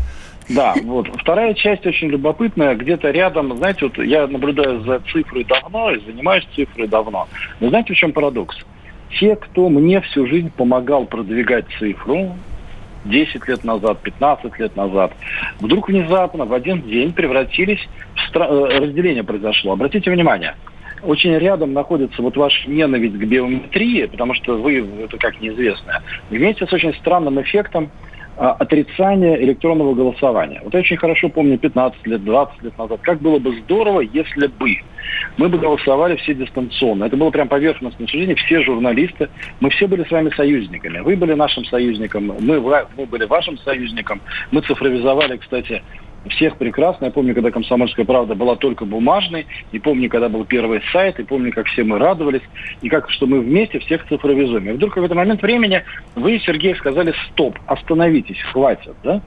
Да, 0.50 0.76
вот. 0.84 1.08
Вторая 1.20 1.54
часть 1.54 1.86
очень 1.86 2.08
любопытная. 2.08 2.76
Где-то 2.76 3.12
рядом, 3.12 3.58
знаете, 3.58 3.86
вот 3.86 3.98
я 3.98 4.28
наблюдаю 4.28 4.82
за 4.82 5.02
цифрой 5.12 5.44
давно 5.44 5.92
и 5.92 6.00
занимаюсь 6.06 6.48
цифрой 6.56 6.88
давно. 6.88 7.28
Но 7.60 7.70
знаете, 7.70 7.94
в 7.94 7.98
чем 7.98 8.14
парадокс? 8.14 8.58
Те, 9.20 9.36
кто 9.36 9.70
мне 9.70 10.02
всю 10.02 10.28
жизнь 10.28 10.52
помогал 10.56 11.06
продвигать 11.06 11.66
цифру, 11.80 12.36
10 13.06 13.48
лет 13.48 13.64
назад, 13.64 14.00
15 14.02 14.60
лет 14.60 14.76
назад, 14.76 15.14
вдруг 15.60 15.88
внезапно 15.88 16.46
в 16.46 16.54
один 16.54 16.82
день 16.82 17.14
превратились 17.14 17.88
в 18.16 18.30
стра... 18.30 18.48
Э, 18.48 18.80
разделение 18.80 19.24
произошло. 19.24 19.74
Обратите 19.74 20.12
внимание, 20.12 20.56
очень 21.04 21.38
рядом 21.38 21.74
находится 21.74 22.22
вот 22.22 22.36
ваша 22.38 22.70
ненависть 22.70 23.16
к 23.16 23.24
биометрии, 23.24 24.06
потому 24.06 24.34
что 24.34 24.58
вы, 24.58 24.86
это 25.04 25.18
как 25.18 25.40
неизвестно, 25.42 26.02
вместе 26.30 26.66
с 26.66 26.74
очень 26.74 26.94
странным 26.96 27.42
эффектом 27.42 27.90
а, 28.38 28.52
отрицания 28.52 29.36
электронного 29.38 29.96
голосования. 29.96 30.62
Вот 30.64 30.74
я 30.74 30.82
очень 30.82 30.98
хорошо 30.98 31.30
помню 31.30 31.58
15 31.58 32.06
лет, 32.06 32.24
20 32.24 32.64
лет 32.64 32.78
назад, 32.78 33.00
как 33.02 33.20
было 33.20 33.40
бы 33.40 33.56
здорово, 33.62 34.02
если 34.02 34.46
бы 34.46 34.78
мы 35.38 35.50
бы 35.50 35.58
голосовали 35.58 36.16
все 36.18 36.36
дистанционно. 36.36 37.06
Это 37.06 37.18
было 37.18 37.32
прям 37.32 37.48
поверхностное 37.48 38.08
суждение, 38.08 38.36
все 38.36 38.62
журналисты, 38.62 39.30
мы 39.60 39.72
все 39.72 39.88
были 39.88 40.04
с 40.04 40.12
вами 40.12 40.30
союзниками. 40.36 41.00
Вы 41.00 41.16
были 41.16 41.34
нашим 41.34 41.66
союзником, 41.66 42.28
мы, 42.40 42.60
мы 42.60 43.06
были 43.08 43.26
вашим 43.26 43.58
союзником. 43.60 44.22
Мы 44.52 44.62
цифровизовали, 44.62 45.38
кстати, 45.38 45.82
всех 46.30 46.58
прекрасно. 46.58 47.06
Я 47.06 47.12
помню, 47.12 47.34
когда 47.34 47.52
«Комсомольская 47.52 48.06
правда» 48.06 48.36
была 48.36 48.56
только 48.56 48.86
бумажной, 48.86 49.48
и 49.72 49.80
помню, 49.80 50.10
когда 50.10 50.30
был 50.30 50.46
первый 50.46 50.82
сайт, 50.92 51.20
и 51.20 51.24
помню, 51.24 51.52
как 51.52 51.68
все 51.68 51.84
мы 51.84 52.00
радовались, 52.00 52.42
и 52.82 52.90
как, 52.90 53.10
что 53.10 53.28
мы 53.28 53.40
вместе 53.40 53.80
всех 53.80 54.08
цифровизуем. 54.08 54.70
И 54.70 54.74
вдруг 54.74 54.92
в 54.92 54.96
какой-то 54.96 55.16
момент 55.16 55.42
времени 55.42 55.84
вы, 56.16 56.40
Сергей, 56.40 56.76
сказали 56.76 57.14
«стоп, 57.32 57.58
остановитесь, 57.66 58.42
хватит». 58.52 58.96
Да? 59.04 59.22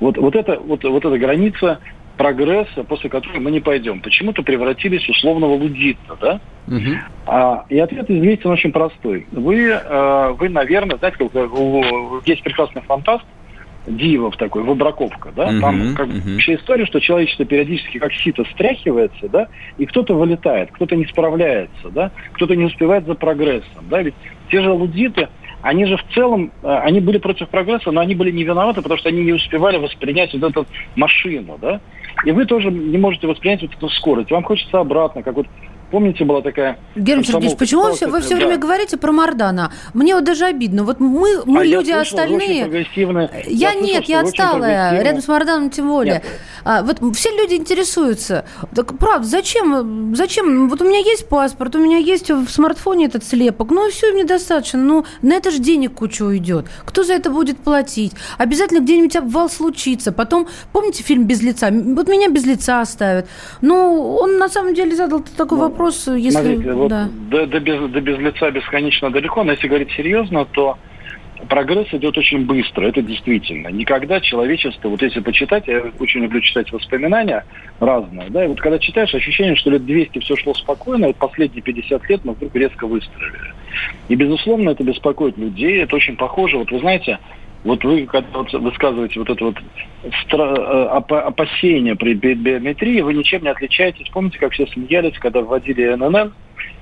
Вот, 0.00 0.16
вот, 0.18 0.36
это, 0.36 0.58
вот, 0.58 0.84
вот 0.84 1.04
эта 1.04 1.18
граница 1.18 1.78
прогресса, 2.16 2.84
после 2.84 3.08
которой 3.08 3.40
мы 3.40 3.50
не 3.50 3.60
пойдем. 3.60 4.00
Почему-то 4.00 4.42
превратились 4.42 5.04
в 5.06 5.10
условного 5.10 5.54
лудита, 5.54 6.16
да? 6.20 6.40
Угу. 6.68 6.96
А, 7.26 7.64
и 7.68 7.78
ответ 7.78 8.10
известен 8.10 8.50
очень 8.50 8.70
простой. 8.70 9.26
Вы, 9.32 9.68
э, 9.68 10.32
вы 10.38 10.48
наверное, 10.48 10.98
знаете, 10.98 11.16
как, 11.18 11.34
у, 11.34 12.20
есть 12.24 12.42
прекрасный 12.42 12.82
фантаст, 12.82 13.24
Дивов 13.86 14.36
такой, 14.36 14.62
выбраковка, 14.62 15.32
да, 15.34 15.50
uh-huh, 15.50 15.60
там 15.60 15.94
как 15.94 16.08
uh-huh. 16.08 16.32
вообще 16.32 16.54
история, 16.54 16.86
что 16.86 17.00
человечество 17.00 17.44
периодически 17.44 17.98
как 17.98 18.12
сито 18.12 18.44
стряхивается, 18.52 19.28
да, 19.28 19.48
и 19.76 19.86
кто-то 19.86 20.14
вылетает, 20.14 20.70
кто-то 20.72 20.94
не 20.94 21.04
справляется, 21.06 21.90
да, 21.90 22.12
кто-то 22.34 22.54
не 22.54 22.64
успевает 22.64 23.06
за 23.06 23.14
прогрессом, 23.14 23.84
да, 23.90 24.02
ведь 24.02 24.14
те 24.50 24.62
же 24.62 24.70
лудиты, 24.70 25.28
они 25.62 25.86
же 25.86 25.96
в 25.96 26.04
целом, 26.14 26.52
э, 26.62 26.68
они 26.68 27.00
были 27.00 27.18
против 27.18 27.48
прогресса, 27.48 27.90
но 27.90 28.00
они 28.00 28.14
были 28.14 28.30
не 28.30 28.44
виноваты, 28.44 28.82
потому 28.82 28.98
что 28.98 29.08
они 29.08 29.22
не 29.22 29.32
успевали 29.32 29.78
воспринять 29.78 30.32
вот 30.34 30.50
эту 30.50 30.66
машину, 30.94 31.58
да, 31.60 31.80
и 32.24 32.30
вы 32.30 32.44
тоже 32.44 32.70
не 32.70 32.98
можете 32.98 33.26
воспринять 33.26 33.62
вот 33.62 33.74
эту 33.74 33.88
скорость. 33.88 34.30
Вам 34.30 34.44
хочется 34.44 34.78
обратно, 34.78 35.22
как 35.22 35.34
вот 35.34 35.46
Помните, 35.92 36.24
была 36.24 36.40
такая... 36.40 36.78
Герман 36.96 37.22
Сергеевич, 37.22 37.58
почему 37.58 37.82
вы 37.82 37.92
все, 37.92 38.06
вы 38.06 38.22
все 38.22 38.30
да. 38.30 38.36
время 38.36 38.56
говорите 38.56 38.96
про 38.96 39.12
Мардана? 39.12 39.70
Мне 39.92 40.14
вот 40.14 40.24
даже 40.24 40.46
обидно. 40.46 40.84
Вот 40.84 41.00
мы, 41.00 41.42
мы 41.44 41.60
а 41.60 41.64
люди 41.64 41.90
я 41.90 41.96
слышал, 41.96 42.18
остальные... 42.18 42.86
Я, 43.44 43.72
я 43.72 43.74
нет, 43.74 44.04
я 44.06 44.20
отсталая. 44.20 45.02
Рядом 45.02 45.20
с 45.20 45.28
Марданом 45.28 45.68
тем 45.68 45.88
более. 45.88 46.14
Нет. 46.14 46.24
А, 46.64 46.82
вот 46.82 46.98
все 47.14 47.28
люди 47.36 47.54
интересуются. 47.56 48.46
Так, 48.74 48.96
правда, 48.96 49.26
зачем? 49.26 50.14
Зачем? 50.16 50.70
Вот 50.70 50.80
у 50.80 50.88
меня 50.88 51.00
есть 51.00 51.28
паспорт, 51.28 51.76
у 51.76 51.78
меня 51.78 51.98
есть 51.98 52.30
в 52.30 52.48
смартфоне 52.48 53.04
этот 53.04 53.22
слепок. 53.22 53.70
Ну, 53.70 53.90
все, 53.90 54.12
мне 54.12 54.24
достаточно. 54.24 54.78
Ну, 54.78 55.04
на 55.20 55.34
это 55.34 55.50
же 55.50 55.58
денег 55.58 55.92
куча 55.92 56.22
уйдет. 56.22 56.68
Кто 56.86 57.04
за 57.04 57.12
это 57.12 57.28
будет 57.28 57.58
платить? 57.58 58.12
Обязательно 58.38 58.80
где-нибудь 58.80 59.16
обвал 59.16 59.50
случится. 59.50 60.10
Потом, 60.10 60.48
помните 60.72 61.02
фильм 61.02 61.24
«Без 61.26 61.42
лица»? 61.42 61.70
Вот 61.70 62.08
меня 62.08 62.30
без 62.30 62.46
лица 62.46 62.80
оставят. 62.80 63.28
Ну, 63.60 64.16
он 64.16 64.38
на 64.38 64.48
самом 64.48 64.72
деле 64.72 64.96
задал 64.96 65.22
такой 65.36 65.58
ну, 65.58 65.64
вопрос 65.64 65.81
вопрос, 65.82 66.06
если... 66.06 66.30
Смотрите, 66.30 66.72
вот 66.72 66.88
да. 66.88 67.08
до, 67.30 67.46
до, 67.46 67.60
без, 67.60 67.90
до 67.90 68.00
без 68.00 68.18
лица 68.18 68.50
бесконечно 68.50 69.10
далеко, 69.10 69.44
но 69.44 69.52
если 69.52 69.68
говорить 69.68 69.90
серьезно, 69.92 70.44
то 70.44 70.78
прогресс 71.48 71.88
идет 71.92 72.16
очень 72.16 72.46
быстро, 72.46 72.86
это 72.86 73.02
действительно. 73.02 73.68
Никогда 73.68 74.20
человечество, 74.20 74.88
вот 74.88 75.02
если 75.02 75.20
почитать, 75.20 75.66
я 75.66 75.82
очень 75.98 76.20
люблю 76.20 76.40
читать 76.40 76.70
воспоминания 76.72 77.44
разные, 77.80 78.30
да, 78.30 78.44
и 78.44 78.48
вот 78.48 78.60
когда 78.60 78.78
читаешь, 78.78 79.14
ощущение, 79.14 79.56
что 79.56 79.70
лет 79.70 79.84
200 79.84 80.20
все 80.20 80.36
шло 80.36 80.54
спокойно, 80.54 81.08
вот 81.08 81.16
последние 81.16 81.62
50 81.62 82.08
лет 82.08 82.20
мы 82.24 82.34
вдруг 82.34 82.54
резко 82.54 82.86
выстрелили. 82.86 83.54
И, 84.08 84.14
безусловно, 84.14 84.70
это 84.70 84.84
беспокоит 84.84 85.36
людей, 85.36 85.82
это 85.82 85.96
очень 85.96 86.16
похоже, 86.16 86.58
вот 86.58 86.70
вы 86.70 86.78
знаете, 86.78 87.18
вот 87.64 87.84
вы, 87.84 88.06
когда 88.06 88.40
высказываете 88.58 89.20
вот 89.20 89.30
это 89.30 89.44
вот 89.44 89.56
э, 90.32 91.16
опасение 91.16 91.94
при 91.94 92.14
биометрии, 92.14 93.00
вы 93.00 93.14
ничем 93.14 93.42
не 93.42 93.50
отличаетесь. 93.50 94.08
Помните, 94.10 94.38
как 94.38 94.52
все 94.52 94.66
смеялись, 94.66 95.16
когда 95.18 95.42
вводили 95.42 95.94
ННН, 95.94 96.32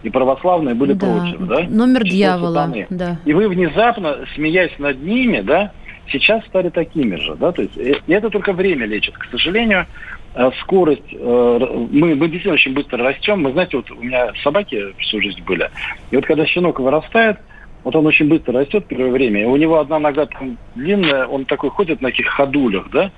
и 0.02 0.10
православные 0.10 0.74
были 0.74 0.94
да. 0.94 1.06
против, 1.06 1.40
да? 1.40 1.60
Номер 1.68 2.04
Число 2.04 2.16
дьявола, 2.16 2.74
да. 2.88 3.18
И 3.26 3.34
вы 3.34 3.48
внезапно, 3.48 4.24
смеясь 4.34 4.78
над 4.78 5.02
ними, 5.02 5.42
да, 5.42 5.72
сейчас 6.08 6.44
стали 6.46 6.70
такими 6.70 7.16
же, 7.16 7.34
да, 7.34 7.52
то 7.52 7.62
есть 7.62 7.76
э, 7.76 7.96
и 8.06 8.12
это 8.12 8.30
только 8.30 8.54
время 8.54 8.86
лечит. 8.86 9.16
К 9.18 9.26
сожалению, 9.30 9.86
э, 10.34 10.50
скорость, 10.62 11.12
мы, 11.12 12.14
мы 12.14 12.28
действительно 12.28 12.54
очень 12.54 12.72
быстро 12.72 13.04
растем. 13.04 13.42
Мы, 13.42 13.52
знаете, 13.52 13.76
вот 13.76 13.90
у 13.90 14.02
меня 14.02 14.32
собаки 14.42 14.94
всю 14.98 15.20
жизнь 15.20 15.42
были, 15.42 15.70
и 16.10 16.16
вот 16.16 16.24
когда 16.24 16.46
щенок 16.46 16.80
вырастает, 16.80 17.38
вот 17.84 17.96
он 17.96 18.06
очень 18.06 18.28
быстро 18.28 18.58
растет 18.60 18.86
первое 18.86 19.10
время, 19.10 19.48
у 19.48 19.56
него 19.56 19.78
одна 19.78 19.98
нога 19.98 20.26
там 20.26 20.58
длинная, 20.74 21.26
он 21.26 21.44
такой 21.44 21.70
ходит 21.70 22.00
на 22.00 22.10
таких 22.10 22.26
ходулях, 22.26 22.90
да, 22.90 23.10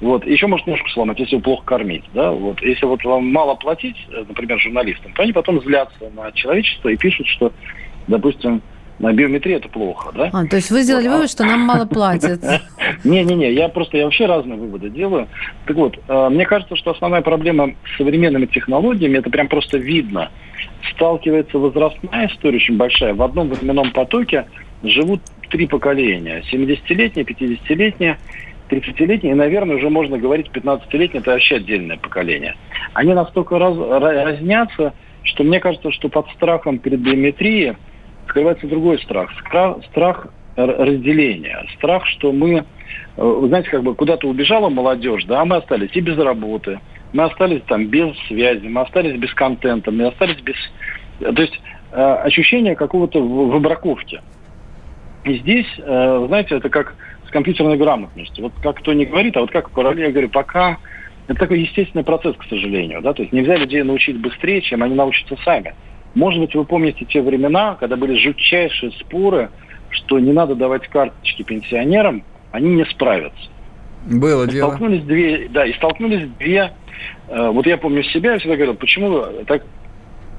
вот, 0.00 0.26
еще 0.26 0.48
может 0.48 0.66
ножку 0.66 0.88
сломать, 0.90 1.18
если 1.20 1.36
его 1.36 1.42
плохо 1.42 1.64
кормить, 1.64 2.04
да, 2.12 2.32
вот, 2.32 2.60
если 2.62 2.86
вот 2.86 3.04
вам 3.04 3.26
мало 3.32 3.54
платить, 3.54 3.96
э, 4.10 4.24
например, 4.26 4.58
журналистам, 4.58 5.12
то 5.12 5.22
они 5.22 5.32
потом 5.32 5.60
злятся 5.62 6.10
на 6.14 6.32
человечество 6.32 6.88
и 6.88 6.96
пишут, 6.96 7.26
что, 7.28 7.52
допустим, 8.08 8.62
на 9.02 9.12
биометрии 9.12 9.56
это 9.56 9.68
плохо, 9.68 10.12
да? 10.14 10.30
А, 10.32 10.46
то 10.46 10.56
есть 10.56 10.70
вы 10.70 10.82
сделали 10.82 11.08
вывод, 11.08 11.28
что 11.28 11.44
нам 11.44 11.60
мало 11.60 11.86
платят. 11.86 12.40
Не-не-не, 13.04 13.52
я 13.52 13.68
просто, 13.68 13.98
я 13.98 14.04
вообще 14.04 14.26
разные 14.26 14.56
выводы 14.56 14.90
делаю. 14.90 15.26
Так 15.66 15.76
вот, 15.76 15.98
э, 16.06 16.28
мне 16.30 16.46
кажется, 16.46 16.76
что 16.76 16.92
основная 16.92 17.20
проблема 17.20 17.74
с 17.84 17.96
современными 17.98 18.46
технологиями, 18.46 19.18
это 19.18 19.28
прям 19.28 19.48
просто 19.48 19.76
видно. 19.76 20.30
Сталкивается 20.94 21.58
возрастная 21.58 22.28
история 22.28 22.56
очень 22.56 22.76
большая. 22.76 23.12
В 23.12 23.22
одном 23.22 23.48
временном 23.48 23.90
потоке 23.90 24.46
живут 24.84 25.20
три 25.50 25.66
поколения. 25.66 26.44
70-летние, 26.52 27.24
50-летние, 27.26 28.18
30-летние, 28.70 29.32
и, 29.32 29.36
наверное, 29.36 29.76
уже 29.76 29.90
можно 29.90 30.16
говорить, 30.16 30.46
15-летние, 30.54 31.20
это 31.20 31.32
вообще 31.32 31.56
отдельное 31.56 31.96
поколение. 31.96 32.54
Они 32.94 33.14
настолько 33.14 33.58
раз, 33.58 33.76
разнятся, 33.76 34.94
что 35.24 35.42
мне 35.42 35.58
кажется, 35.58 35.90
что 35.90 36.08
под 36.08 36.28
страхом 36.30 36.78
перед 36.78 37.00
биометрией 37.00 37.74
скрывается 38.28 38.66
другой 38.66 38.98
страх. 39.00 39.30
Страх 39.90 40.28
разделения. 40.56 41.64
Страх, 41.76 42.06
что 42.06 42.32
мы, 42.32 42.58
э, 42.58 42.62
вы 43.16 43.48
знаете, 43.48 43.70
как 43.70 43.82
бы 43.82 43.94
куда-то 43.94 44.28
убежала 44.28 44.68
молодежь, 44.68 45.24
да, 45.24 45.40
а 45.40 45.44
мы 45.44 45.56
остались 45.56 45.90
и 45.94 46.00
без 46.00 46.18
работы, 46.18 46.78
мы 47.12 47.24
остались 47.24 47.62
там 47.66 47.86
без 47.86 48.16
связи, 48.28 48.66
мы 48.66 48.82
остались 48.82 49.18
без 49.18 49.32
контента, 49.34 49.90
мы 49.90 50.06
остались 50.06 50.40
без... 50.40 50.56
То 51.20 51.42
есть 51.42 51.58
э, 51.92 51.96
ощущение 51.96 52.74
какого-то 52.74 53.20
выбраковки. 53.20 54.20
И 55.24 55.38
здесь, 55.38 55.66
э, 55.78 56.24
знаете, 56.26 56.56
это 56.56 56.68
как 56.68 56.94
с 57.26 57.30
компьютерной 57.30 57.76
грамотностью. 57.76 58.44
Вот 58.44 58.52
как 58.62 58.78
кто 58.78 58.92
не 58.92 59.06
говорит, 59.06 59.36
а 59.36 59.40
вот 59.40 59.50
как 59.50 59.70
параллельно, 59.70 60.06
я 60.06 60.12
говорю, 60.12 60.28
пока 60.28 60.78
это 61.28 61.38
такой 61.38 61.60
естественный 61.60 62.04
процесс, 62.04 62.36
к 62.36 62.44
сожалению. 62.44 63.00
Да? 63.00 63.12
То 63.12 63.22
есть 63.22 63.32
нельзя 63.32 63.56
людей 63.56 63.82
научить 63.82 64.18
быстрее, 64.18 64.60
чем 64.60 64.82
они 64.82 64.94
научатся 64.94 65.36
сами. 65.44 65.74
Может 66.14 66.40
быть, 66.40 66.54
вы 66.54 66.64
помните 66.64 67.04
те 67.04 67.22
времена, 67.22 67.76
когда 67.80 67.96
были 67.96 68.18
жутчайшие 68.18 68.92
споры, 68.92 69.50
что 69.90 70.18
не 70.18 70.32
надо 70.32 70.54
давать 70.54 70.88
карточки 70.88 71.42
пенсионерам, 71.42 72.22
они 72.50 72.74
не 72.74 72.84
справятся. 72.84 73.50
Было 74.06 74.44
и 74.44 74.50
дело. 74.50 74.68
Столкнулись 74.68 75.04
две, 75.04 75.48
да, 75.48 75.64
и 75.64 75.72
столкнулись 75.74 76.28
две. 76.38 76.72
Э, 77.28 77.48
вот 77.50 77.66
я 77.66 77.76
помню 77.76 78.02
себя, 78.04 78.32
я 78.32 78.38
всегда 78.38 78.56
говорил, 78.56 78.74
почему 78.74 79.10
вы 79.10 79.44
так 79.46 79.64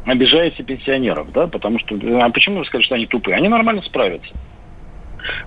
обижаете 0.06 0.64
пенсионеров, 0.64 1.32
да, 1.32 1.48
потому 1.48 1.80
что, 1.80 1.96
а 1.96 2.30
почему 2.30 2.60
вы 2.60 2.66
скажете, 2.66 2.88
что 2.88 2.96
они 2.96 3.06
тупые? 3.08 3.38
Они 3.38 3.48
нормально 3.48 3.82
справятся. 3.84 4.30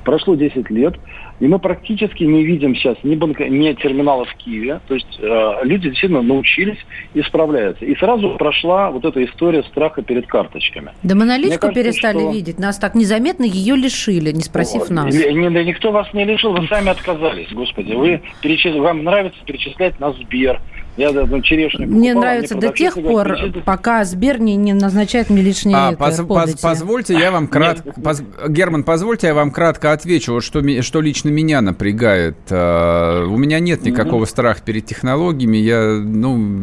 Прошло 0.04 0.34
10 0.34 0.70
лет, 0.70 0.94
и 1.38 1.46
мы 1.46 1.58
практически 1.58 2.24
не 2.24 2.44
видим 2.44 2.74
сейчас 2.74 2.96
ни, 3.02 3.14
банка, 3.14 3.48
ни 3.48 3.72
терминалов 3.74 4.28
в 4.30 4.34
Киеве. 4.36 4.80
То 4.88 4.94
есть 4.94 5.18
э, 5.20 5.52
люди 5.64 5.90
действительно 5.90 6.22
научились 6.22 6.78
и 7.14 7.22
справляются. 7.22 7.84
И 7.84 7.94
сразу 7.96 8.36
прошла 8.38 8.90
вот 8.90 9.04
эта 9.04 9.22
история 9.24 9.62
страха 9.64 10.02
перед 10.02 10.26
карточками. 10.26 10.92
Да 11.02 11.14
мы 11.14 11.24
наличку 11.24 11.60
кажется, 11.60 11.82
перестали 11.82 12.18
что... 12.18 12.32
видеть. 12.32 12.58
Нас 12.58 12.78
так 12.78 12.94
незаметно 12.94 13.44
ее 13.44 13.76
лишили, 13.76 14.32
не 14.32 14.42
спросив 14.42 14.90
О, 14.90 14.92
нас. 14.94 15.14
Не, 15.14 15.32
не, 15.34 15.64
никто 15.64 15.92
вас 15.92 16.12
не 16.14 16.24
лишил, 16.24 16.52
вы 16.52 16.66
сами 16.68 16.88
отказались, 16.88 17.52
господи. 17.52 17.92
Вы 17.92 18.22
перечис... 18.40 18.74
Вам 18.74 19.04
нравится 19.04 19.38
перечислять 19.44 19.98
на 20.00 20.12
Сбер, 20.12 20.60
я 20.96 21.12
ну, 21.12 21.40
черешню 21.42 21.86
Мне 21.86 22.14
нравится 22.14 22.56
мне 22.56 22.68
до 22.68 22.74
тех 22.74 22.94
пор, 22.94 23.36
пока 23.64 24.04
Сбер 24.04 24.40
не, 24.40 24.56
не 24.56 24.72
назначает 24.72 25.30
мне 25.30 25.42
лишние 25.42 25.76
а, 25.76 25.92
поз, 25.92 26.20
поз, 26.26 26.54
Позвольте, 26.60 27.14
я 27.14 27.30
вам 27.30 27.48
кратко... 27.48 27.92
Поз, 28.00 28.22
Герман, 28.48 28.82
позвольте, 28.82 29.28
я 29.28 29.34
вам 29.34 29.50
кратко 29.50 29.92
отвечу, 29.92 30.32
вот 30.32 30.44
что, 30.44 30.62
что 30.82 31.00
лично 31.00 31.28
меня 31.28 31.60
напрягает. 31.60 32.36
Uh, 32.48 33.24
у 33.26 33.36
меня 33.36 33.60
нет 33.60 33.82
никакого 33.84 34.22
угу. 34.22 34.26
страха 34.26 34.60
перед 34.64 34.86
технологиями. 34.86 35.56
Я, 35.56 36.00
ну, 36.02 36.62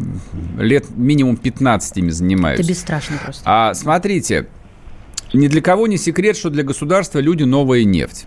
лет 0.58 0.86
минимум 0.96 1.36
15 1.36 1.98
ими 1.98 2.10
занимаюсь. 2.10 2.60
Это 2.60 2.68
бесстрашно 2.68 3.16
просто. 3.22 3.42
А 3.44 3.74
смотрите, 3.74 4.46
ни 5.32 5.48
для 5.48 5.60
кого 5.60 5.86
не 5.86 5.96
секрет, 5.96 6.36
что 6.36 6.50
для 6.50 6.62
государства 6.62 7.18
люди 7.18 7.44
новая 7.44 7.84
нефть. 7.84 8.26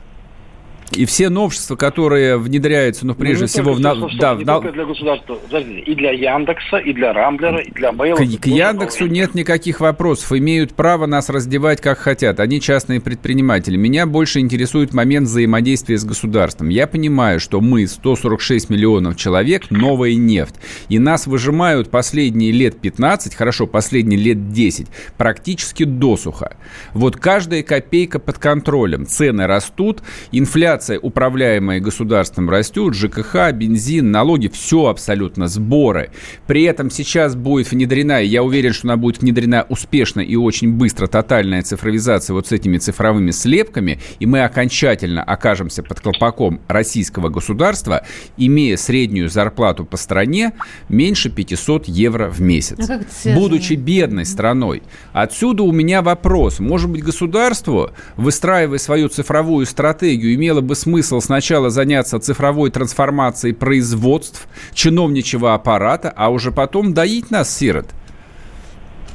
И 0.92 1.06
все 1.06 1.30
новшества, 1.30 1.76
которые 1.76 2.38
внедряются, 2.38 3.06
ну, 3.06 3.14
прежде 3.14 3.44
ну, 3.44 3.48
всего... 3.48 3.74
В, 3.74 3.80
на, 3.80 3.96
да, 4.18 4.36
в, 4.36 4.46
только 4.46 4.72
для 4.72 4.86
государства. 4.86 5.38
И 5.52 5.96
для 5.96 6.12
Яндекса, 6.12 6.78
и 6.78 6.94
для 6.94 7.14
Рамблера, 7.14 7.60
и 7.60 7.72
для 7.72 7.92
Мейла. 7.92 8.18
К, 8.18 8.42
к 8.42 8.46
Яндексу 8.46 9.08
нет 9.08 9.36
никаких 9.36 9.82
вопросов. 9.82 10.32
Имеют 10.32 10.74
право 10.74 11.06
нас 11.06 11.30
раздевать 11.30 11.82
как 11.82 11.98
хотят. 12.00 12.40
Они 12.40 12.62
частные 12.62 13.02
предприниматели. 13.02 13.76
Меня 13.76 14.06
больше 14.06 14.40
интересует 14.40 14.94
момент 14.94 15.28
взаимодействия 15.28 15.98
с 15.98 16.06
государством. 16.06 16.70
Я 16.70 16.88
понимаю, 16.88 17.40
что 17.40 17.60
мы, 17.60 17.86
146 17.86 18.70
миллионов 18.70 19.18
человек, 19.18 19.70
новая 19.70 20.16
нефть. 20.16 20.56
И 20.88 21.00
нас 21.00 21.28
выжимают 21.28 21.92
последние 21.92 22.52
лет 22.52 22.80
15, 22.80 23.36
хорошо, 23.36 23.68
последние 23.68 24.20
лет 24.20 24.52
10, 24.52 24.88
практически 25.18 25.84
досуха. 25.84 26.56
Вот 26.94 27.18
каждая 27.18 27.62
копейка 27.62 28.20
под 28.20 28.40
контролем. 28.40 29.06
Цены 29.06 29.48
растут, 29.48 30.02
инфляция 30.32 30.77
инфляция, 30.78 31.00
управляемая 31.00 31.80
государством, 31.80 32.50
растет, 32.50 32.94
ЖКХ, 32.94 33.52
бензин, 33.54 34.12
налоги, 34.12 34.48
все 34.48 34.88
абсолютно, 34.88 35.48
сборы. 35.48 36.12
При 36.46 36.64
этом 36.64 36.92
сейчас 36.92 37.36
будет 37.36 37.72
внедрена, 37.72 38.22
и 38.22 38.28
я 38.28 38.44
уверен, 38.44 38.74
что 38.74 38.88
она 38.88 38.98
будет 38.98 39.22
внедрена 39.22 39.66
успешно 39.70 40.22
и 40.22 40.36
очень 40.36 40.74
быстро, 40.74 41.08
тотальная 41.08 41.64
цифровизация 41.64 42.34
вот 42.34 42.48
с 42.48 42.52
этими 42.52 42.78
цифровыми 42.78 43.32
слепками, 43.32 44.00
и 44.20 44.26
мы 44.26 44.44
окончательно 44.44 45.24
окажемся 45.24 45.82
под 45.82 46.00
колпаком 46.00 46.62
российского 46.68 47.30
государства, 47.30 48.04
имея 48.38 48.78
среднюю 48.78 49.30
зарплату 49.30 49.84
по 49.84 49.98
стране 49.98 50.54
меньше 50.90 51.30
500 51.30 51.88
евро 51.88 52.30
в 52.30 52.40
месяц. 52.40 52.90
А 52.90 53.02
будучи 53.34 53.74
бедной 53.74 54.26
страной. 54.26 54.84
Отсюда 55.12 55.64
у 55.64 55.72
меня 55.72 56.02
вопрос. 56.02 56.60
Может 56.60 56.90
быть, 56.90 57.04
государство, 57.04 57.94
выстраивая 58.16 58.78
свою 58.78 59.10
цифровую 59.10 59.66
стратегию, 59.66 60.36
имело 60.36 60.62
бы 60.68 60.76
смысл 60.76 61.20
сначала 61.20 61.72
заняться 61.72 62.20
цифровой 62.20 62.70
трансформацией 62.70 63.56
производств, 63.56 64.48
чиновничьего 64.74 65.56
аппарата, 65.56 66.14
а 66.16 66.30
уже 66.30 66.52
потом 66.52 66.94
доить 66.94 67.32
нас, 67.32 67.56
сирот? 67.56 67.88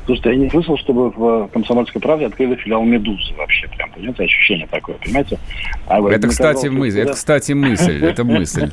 Слушайте, 0.07 0.31
я 0.31 0.37
не 0.37 0.51
слышал, 0.51 0.77
чтобы 0.79 1.11
в 1.11 1.49
«Комсомольской 1.53 2.01
правде» 2.01 2.27
открыли 2.27 2.57
филиал 2.57 2.83
«Медузы» 2.83 3.35
вообще. 3.37 3.69
Прям, 3.69 3.91
понимаете, 3.93 4.25
ощущение 4.25 4.67
такое, 4.67 4.97
понимаете? 4.97 5.38
А 5.87 6.01
вот, 6.01 6.12
это, 6.12 6.29
кстати, 6.29 6.55
казалось, 6.55 6.79
мысль, 6.79 7.01
это, 7.01 7.12
кстати, 7.12 7.53
мысль, 7.53 7.99
это 8.05 8.25
мысль. 8.25 8.71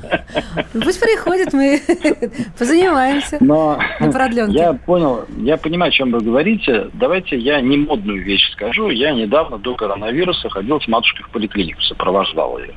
Пусть 0.73 0.99
приходит, 0.99 1.53
мы 1.53 1.79
позанимаемся 2.57 3.37
Но 3.41 3.79
на 3.99 4.11
продленке. 4.11 4.57
Я 4.57 4.73
понял, 4.73 5.25
я 5.37 5.57
понимаю, 5.57 5.89
о 5.89 5.93
чем 5.93 6.11
вы 6.11 6.19
говорите. 6.19 6.89
Давайте 6.93 7.37
я 7.37 7.61
не 7.61 7.77
модную 7.77 8.23
вещь 8.23 8.51
скажу. 8.53 8.89
Я 8.89 9.11
недавно 9.11 9.59
до 9.59 9.75
коронавируса 9.75 10.49
ходил 10.49 10.81
с 10.81 10.87
матушкой 10.87 11.25
в 11.25 11.29
поликлинику, 11.29 11.81
сопровождал 11.81 12.57
ее 12.57 12.73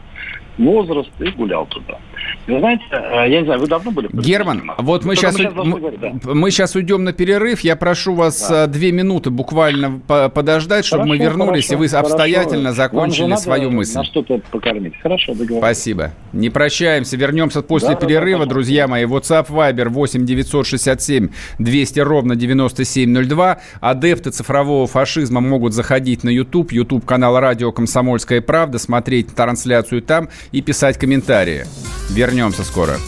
возраст 0.59 1.11
и 1.21 1.29
гулял 1.31 1.67
туда. 1.67 1.99
Вы 2.47 2.59
знаете, 2.59 2.85
э, 2.91 3.31
я 3.31 3.41
не 3.41 3.45
знаю, 3.45 3.61
вы 3.61 3.67
давно 3.67 3.91
были? 3.91 4.09
Герман, 4.13 4.73
вот 4.79 5.05
мы 5.05 5.15
сейчас, 5.15 5.39
мы, 5.39 5.45
сейчас 5.45 5.55
мы, 5.55 5.79
говорить, 5.79 6.01
да. 6.01 6.13
мы 6.25 6.51
сейчас 6.51 6.75
уйдем 6.75 7.05
на 7.05 7.13
перерыв. 7.13 7.61
Я 7.61 7.77
прошу 7.77 8.15
вас 8.15 8.49
да. 8.49 8.65
Э, 8.65 8.67
две 8.67 8.91
минуты 8.93 9.31
буквально 9.31 10.01
подождать, 10.01 10.85
чтобы 10.85 11.05
хорошо, 11.05 11.19
мы 11.19 11.25
вернулись, 11.25 11.67
хорошо, 11.69 11.85
и 11.85 11.89
вы 11.89 11.97
обстоятельно 11.97 12.73
хорошо. 12.73 12.77
закончили 12.77 13.37
свою 13.37 13.71
мысль. 13.71 13.97
На 13.97 14.05
что-то 14.05 14.41
покормить. 14.51 14.95
Хорошо, 15.01 15.35
договорились. 15.35 15.61
Спасибо. 15.61 16.13
Не 16.33 16.51
прощаемся, 16.51 17.17
вернемся 17.17 17.63
после 17.63 17.91
да, 17.91 17.95
перерыва, 17.95 18.45
да, 18.45 18.51
друзья 18.51 18.89
мои. 18.89 19.05
WhatsApp, 19.05 19.49
Viber 19.49 19.89
8 19.89 20.25
967 20.25 21.29
200 21.59 22.01
ровно 22.01 22.37
9702. 22.37 23.59
Адепты 23.81 24.31
цифрового 24.31 24.87
фашизма 24.87 25.41
могут 25.41 25.75
заходить 25.75 26.25
на 26.25 26.31
YouTube, 26.31 26.73
YouTube 26.73 27.05
канал 27.05 27.39
Радио 27.39 27.73
Комсомольская 27.73 28.41
правда, 28.41 28.79
смотреть 28.79 29.35
трансляцию 29.35 30.03
там 30.03 30.29
и 30.51 30.61
писать 30.61 30.99
комментарии. 30.99 31.65
Вернемся 32.13 32.63
скоро. 32.63 32.99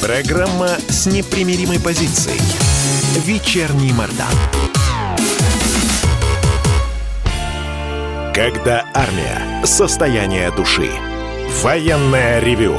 Программа 0.00 0.70
с 0.88 1.04
непримиримой 1.04 1.78
позицией. 1.78 2.40
Вечерний 3.26 3.92
Мордан. 3.92 4.32
Когда 8.34 8.86
армия. 8.94 9.62
Состояние 9.66 10.50
души. 10.52 10.90
Военное 11.62 12.40
ревю 12.40 12.78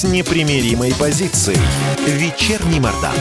с 0.00 0.04
непримиримой 0.04 0.94
позицией. 0.98 1.58
Вечерний 2.06 2.80
Мордан. 2.80 3.12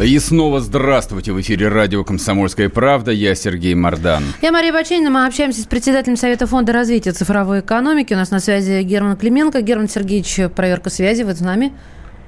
И 0.00 0.16
снова 0.20 0.60
здравствуйте. 0.60 1.32
В 1.32 1.40
эфире 1.40 1.66
радио 1.66 2.04
«Комсомольская 2.04 2.68
правда». 2.68 3.10
Я 3.10 3.34
Сергей 3.34 3.74
Мордан. 3.74 4.22
Я 4.42 4.52
Мария 4.52 4.72
Баченина. 4.72 5.10
Мы 5.10 5.26
общаемся 5.26 5.60
с 5.62 5.66
председателем 5.66 6.16
Совета 6.16 6.46
фонда 6.46 6.72
развития 6.72 7.10
цифровой 7.10 7.60
экономики. 7.60 8.14
У 8.14 8.16
нас 8.16 8.30
на 8.30 8.38
связи 8.38 8.82
Герман 8.82 9.16
Клименко. 9.16 9.60
Герман 9.60 9.88
Сергеевич, 9.88 10.52
проверка 10.54 10.88
связи. 10.88 11.24
Вы 11.24 11.34
с 11.34 11.40
нами? 11.40 11.72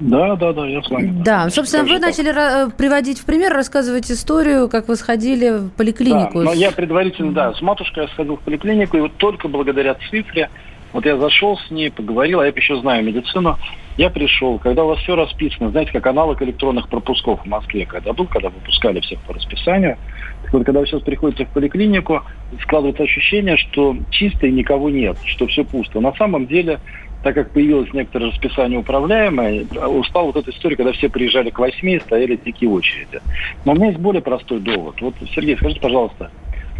Да, 0.01 0.35
да, 0.35 0.51
да, 0.51 0.67
я 0.67 0.81
с 0.81 0.89
вами. 0.89 1.23
Да, 1.23 1.49
собственно, 1.49 1.85
вы 1.85 1.99
начали 1.99 2.29
ра- 2.29 2.73
приводить 2.75 3.19
в 3.19 3.23
пример, 3.23 3.53
рассказывать 3.53 4.11
историю, 4.11 4.67
как 4.67 4.89
вы 4.89 4.97
сходили 4.97 5.59
в 5.59 5.69
поликлинику. 5.69 6.39
Да, 6.39 6.45
но 6.45 6.53
я 6.53 6.71
предварительно, 6.71 7.31
да, 7.31 7.53
с 7.53 7.61
матушкой 7.61 8.03
я 8.03 8.09
сходил 8.09 8.35
в 8.35 8.41
поликлинику, 8.41 8.97
и 8.97 8.99
вот 8.99 9.15
только 9.15 9.47
благодаря 9.47 9.95
цифре, 10.09 10.49
вот 10.93 11.05
я 11.05 11.17
зашел 11.17 11.57
с 11.57 11.71
ней, 11.71 11.91
поговорил, 11.91 12.39
а 12.39 12.45
я 12.45 12.51
еще 12.55 12.79
знаю 12.79 13.03
медицину, 13.03 13.57
я 13.97 14.09
пришел, 14.09 14.59
когда 14.59 14.83
у 14.83 14.87
вас 14.87 14.99
все 14.99 15.15
расписано, 15.15 15.71
знаете, 15.71 15.91
как 15.91 16.07
аналог 16.07 16.41
электронных 16.41 16.87
пропусков 16.87 17.41
в 17.41 17.45
Москве, 17.45 17.85
когда 17.85 18.13
был, 18.13 18.25
когда 18.27 18.49
выпускали 18.49 18.99
всех 19.01 19.19
по 19.21 19.33
расписанию, 19.33 19.97
так 20.43 20.53
вот, 20.53 20.65
когда 20.65 20.79
вы 20.79 20.87
сейчас 20.87 21.01
приходите 21.01 21.45
в 21.45 21.49
поликлинику, 21.49 22.21
складывается 22.61 23.03
ощущение, 23.03 23.57
что 23.57 23.95
чисто 24.09 24.47
и 24.47 24.51
никого 24.51 24.89
нет, 24.89 25.17
что 25.25 25.47
все 25.47 25.63
пусто. 25.63 25.99
На 25.99 26.13
самом 26.13 26.47
деле 26.47 26.79
так 27.23 27.35
как 27.35 27.51
появилось 27.51 27.91
некоторое 27.93 28.27
расписание 28.27 28.79
управляемое, 28.79 29.65
устал 29.87 30.27
вот 30.27 30.37
эта 30.37 30.51
история, 30.51 30.77
когда 30.77 30.93
все 30.93 31.09
приезжали 31.09 31.49
к 31.49 31.59
восьми 31.59 31.95
и 31.95 31.99
стояли 31.99 32.37
дикие 32.37 32.69
очереди. 32.69 33.19
Но 33.65 33.73
у 33.73 33.75
меня 33.75 33.87
есть 33.87 33.99
более 33.99 34.21
простой 34.21 34.59
довод. 34.59 35.01
Вот, 35.01 35.15
Сергей, 35.35 35.57
скажите, 35.57 35.81
пожалуйста, 35.81 36.31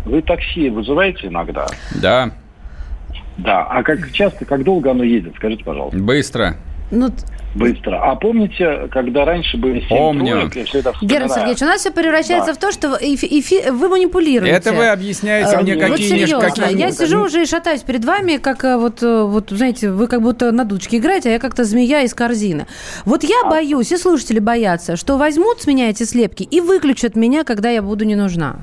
вы 0.05 0.21
такси 0.21 0.69
вызываете 0.69 1.27
иногда? 1.27 1.67
Да. 2.01 2.31
Да. 3.43 3.63
А 3.69 3.83
как 3.83 4.11
часто, 4.11 4.45
как 4.45 4.63
долго 4.63 4.91
оно 4.91 5.03
едет? 5.03 5.33
Скажите, 5.37 5.63
пожалуйста. 5.63 5.97
Быстро. 5.99 6.55
Ну, 6.91 7.09
Быстро. 7.55 7.99
А 8.03 8.15
помните, 8.15 8.87
когда 8.91 9.25
раньше 9.25 9.57
были 9.57 9.79
семь 9.79 9.89
Помню. 9.89 10.33
троек, 10.33 10.55
я 10.55 10.65
все 10.65 10.79
это 10.79 10.93
Герман 11.01 11.29
вспоминаю. 11.29 11.29
Сергеевич, 11.29 11.61
у 11.63 11.65
нас 11.65 11.81
все 11.81 11.91
превращается 11.91 12.47
Да. 12.47 12.53
в 12.53 12.57
то, 12.57 12.71
что 12.71 12.87
эфи- 13.01 13.27
эфи- 13.27 13.71
вы 13.71 13.89
манипулируете. 13.89 14.55
Это 14.55 14.71
вы 14.71 14.87
объясняете 14.87 15.55
А, 15.55 15.61
мне 15.63 15.73
вот 15.75 15.83
какие 15.83 16.07
серьезно, 16.09 16.41
какие 16.41 16.79
я 16.79 16.91
сижу 16.91 17.23
уже 17.23 17.41
и 17.41 17.45
шатаюсь 17.47 17.81
перед 17.81 18.05
вами, 18.05 18.37
как 18.37 18.63
э, 18.63 18.77
вот, 18.77 19.01
э, 19.01 19.23
вот, 19.23 19.49
знаете, 19.49 19.89
вы 19.89 20.05
как 20.07 20.21
будто 20.21 20.51
на 20.51 20.63
дудочке 20.63 20.97
играете, 20.97 21.29
а 21.29 21.31
я 21.33 21.39
как-то 21.39 21.63
змея 21.63 22.01
из 22.03 22.13
корзины. 22.13 22.67
Вот 23.05 23.23
я 23.23 23.41
А. 23.45 23.49
боюсь, 23.49 23.91
и 23.91 23.97
слушатели 23.97 24.37
боятся, 24.39 24.95
что 24.95 25.17
возьмут 25.17 25.59
с 25.61 25.65
меня 25.65 25.89
эти 25.89 26.03
слепки 26.03 26.43
и 26.43 26.61
выключат 26.61 27.15
меня, 27.15 27.43
когда 27.43 27.69
я 27.71 27.81
буду 27.81 28.05
не 28.05 28.15
нужна. 28.15 28.57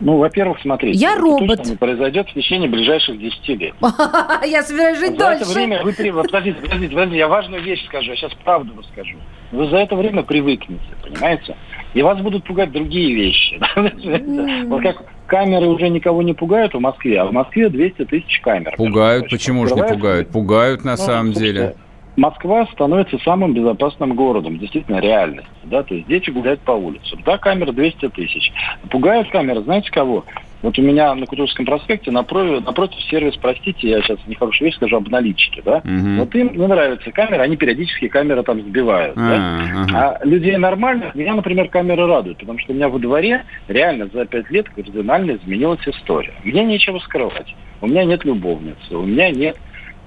Ну, 0.00 0.18
во-первых, 0.18 0.58
смотрите. 0.60 0.98
Я 0.98 1.12
это 1.12 1.20
робот. 1.22 1.58
точно 1.58 1.70
не 1.70 1.76
произойдет 1.76 2.28
в 2.28 2.34
течение 2.34 2.68
ближайших 2.68 3.18
10 3.18 3.48
лет. 3.60 3.74
Я 4.46 4.62
собираюсь 4.62 4.98
жить 4.98 5.18
За 5.18 5.26
это 5.30 5.38
дольше. 5.44 5.54
время 5.54 5.82
вы 5.82 5.92
Подождите, 5.92 6.12
подождите, 6.12 6.90
подождите, 6.92 7.18
я 7.18 7.28
важную 7.28 7.62
вещь 7.62 7.84
скажу, 7.86 8.10
я 8.10 8.16
сейчас 8.16 8.32
правду 8.44 8.72
расскажу. 8.76 9.16
Вы 9.52 9.68
за 9.68 9.76
это 9.78 9.94
время 9.96 10.22
привыкнете, 10.24 10.82
понимаете? 11.02 11.56
И 11.94 12.02
вас 12.02 12.20
будут 12.20 12.44
пугать 12.44 12.72
другие 12.72 13.14
вещи. 13.14 13.60
Вот 14.66 14.82
как 14.82 15.02
камеры 15.26 15.66
уже 15.68 15.88
никого 15.88 16.22
не 16.22 16.34
пугают 16.34 16.74
в 16.74 16.80
Москве, 16.80 17.20
а 17.20 17.26
в 17.26 17.32
Москве 17.32 17.68
200 17.68 18.04
тысяч 18.06 18.40
камер. 18.40 18.74
Пугают. 18.76 19.30
Почему 19.30 19.66
же 19.66 19.74
не 19.74 19.82
пугают? 19.84 20.28
Пугают 20.30 20.84
на 20.84 20.92
Ну, 20.92 20.96
самом 20.96 21.32
деле. 21.32 21.76
Москва 22.16 22.66
становится 22.72 23.18
самым 23.18 23.54
безопасным 23.54 24.14
городом, 24.14 24.58
действительно 24.58 25.00
реальность. 25.00 25.48
Да? 25.64 25.82
То 25.82 25.94
есть 25.94 26.06
дети 26.06 26.30
гуляют 26.30 26.60
по 26.60 26.72
улицам. 26.72 27.20
Да, 27.24 27.38
камера 27.38 27.72
200 27.72 28.08
тысяч. 28.10 28.52
Пугают 28.90 29.30
камеры, 29.30 29.62
знаете 29.62 29.90
кого? 29.90 30.24
Вот 30.62 30.78
у 30.78 30.82
меня 30.82 31.14
на 31.14 31.26
Кутузовском 31.26 31.66
проспекте 31.66 32.10
напротив, 32.10 32.64
напротив 32.64 32.98
сервис, 33.10 33.36
простите, 33.36 33.90
я 33.90 34.00
сейчас 34.00 34.18
нехорошую 34.26 34.68
вещь 34.68 34.76
скажу, 34.76 34.96
об 34.96 35.08
наличке, 35.08 35.60
да? 35.62 35.82
Мгм. 35.84 36.20
Вот 36.20 36.34
им 36.34 36.56
не 36.56 36.66
нравятся 36.66 37.10
камеры, 37.10 37.42
они 37.42 37.56
периодически 37.56 38.08
камеры 38.08 38.42
там 38.44 38.62
сбивают, 38.62 39.14
да? 39.14 39.58
А. 39.92 40.16
А 40.22 40.24
людей 40.24 40.56
нормальных 40.56 41.14
меня, 41.14 41.34
например, 41.34 41.68
камеры 41.68 42.06
радуют, 42.06 42.38
потому 42.38 42.58
что 42.60 42.72
у 42.72 42.76
меня 42.76 42.88
во 42.88 42.98
дворе 42.98 43.44
реально 43.68 44.08
за 44.10 44.24
пять 44.24 44.50
лет 44.50 44.66
кардинально 44.70 45.32
изменилась 45.32 45.86
история. 45.86 46.32
Мне 46.44 46.64
нечего 46.64 46.98
скрывать. 47.00 47.54
У 47.82 47.86
меня 47.86 48.04
нет 48.04 48.24
любовницы, 48.24 48.96
у 48.96 49.02
меня 49.02 49.28
нет 49.30 49.58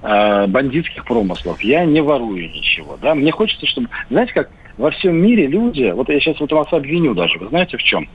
э, 0.02 0.46
бандитских 0.46 1.04
промыслов, 1.04 1.60
я 1.62 1.84
не 1.84 2.00
ворую 2.00 2.50
ничего. 2.50 2.98
Да? 3.00 3.14
Мне 3.14 3.32
хочется, 3.32 3.66
чтобы... 3.66 3.88
Знаете 4.10 4.32
как, 4.32 4.50
во 4.78 4.90
всем 4.92 5.16
мире 5.16 5.46
люди, 5.46 5.90
вот 5.90 6.08
я 6.08 6.20
сейчас 6.20 6.38
вот 6.40 6.52
вас 6.52 6.72
обвиню 6.72 7.14
даже, 7.14 7.38
вы 7.38 7.48
знаете 7.48 7.76
в 7.76 7.82
чем? 7.82 8.08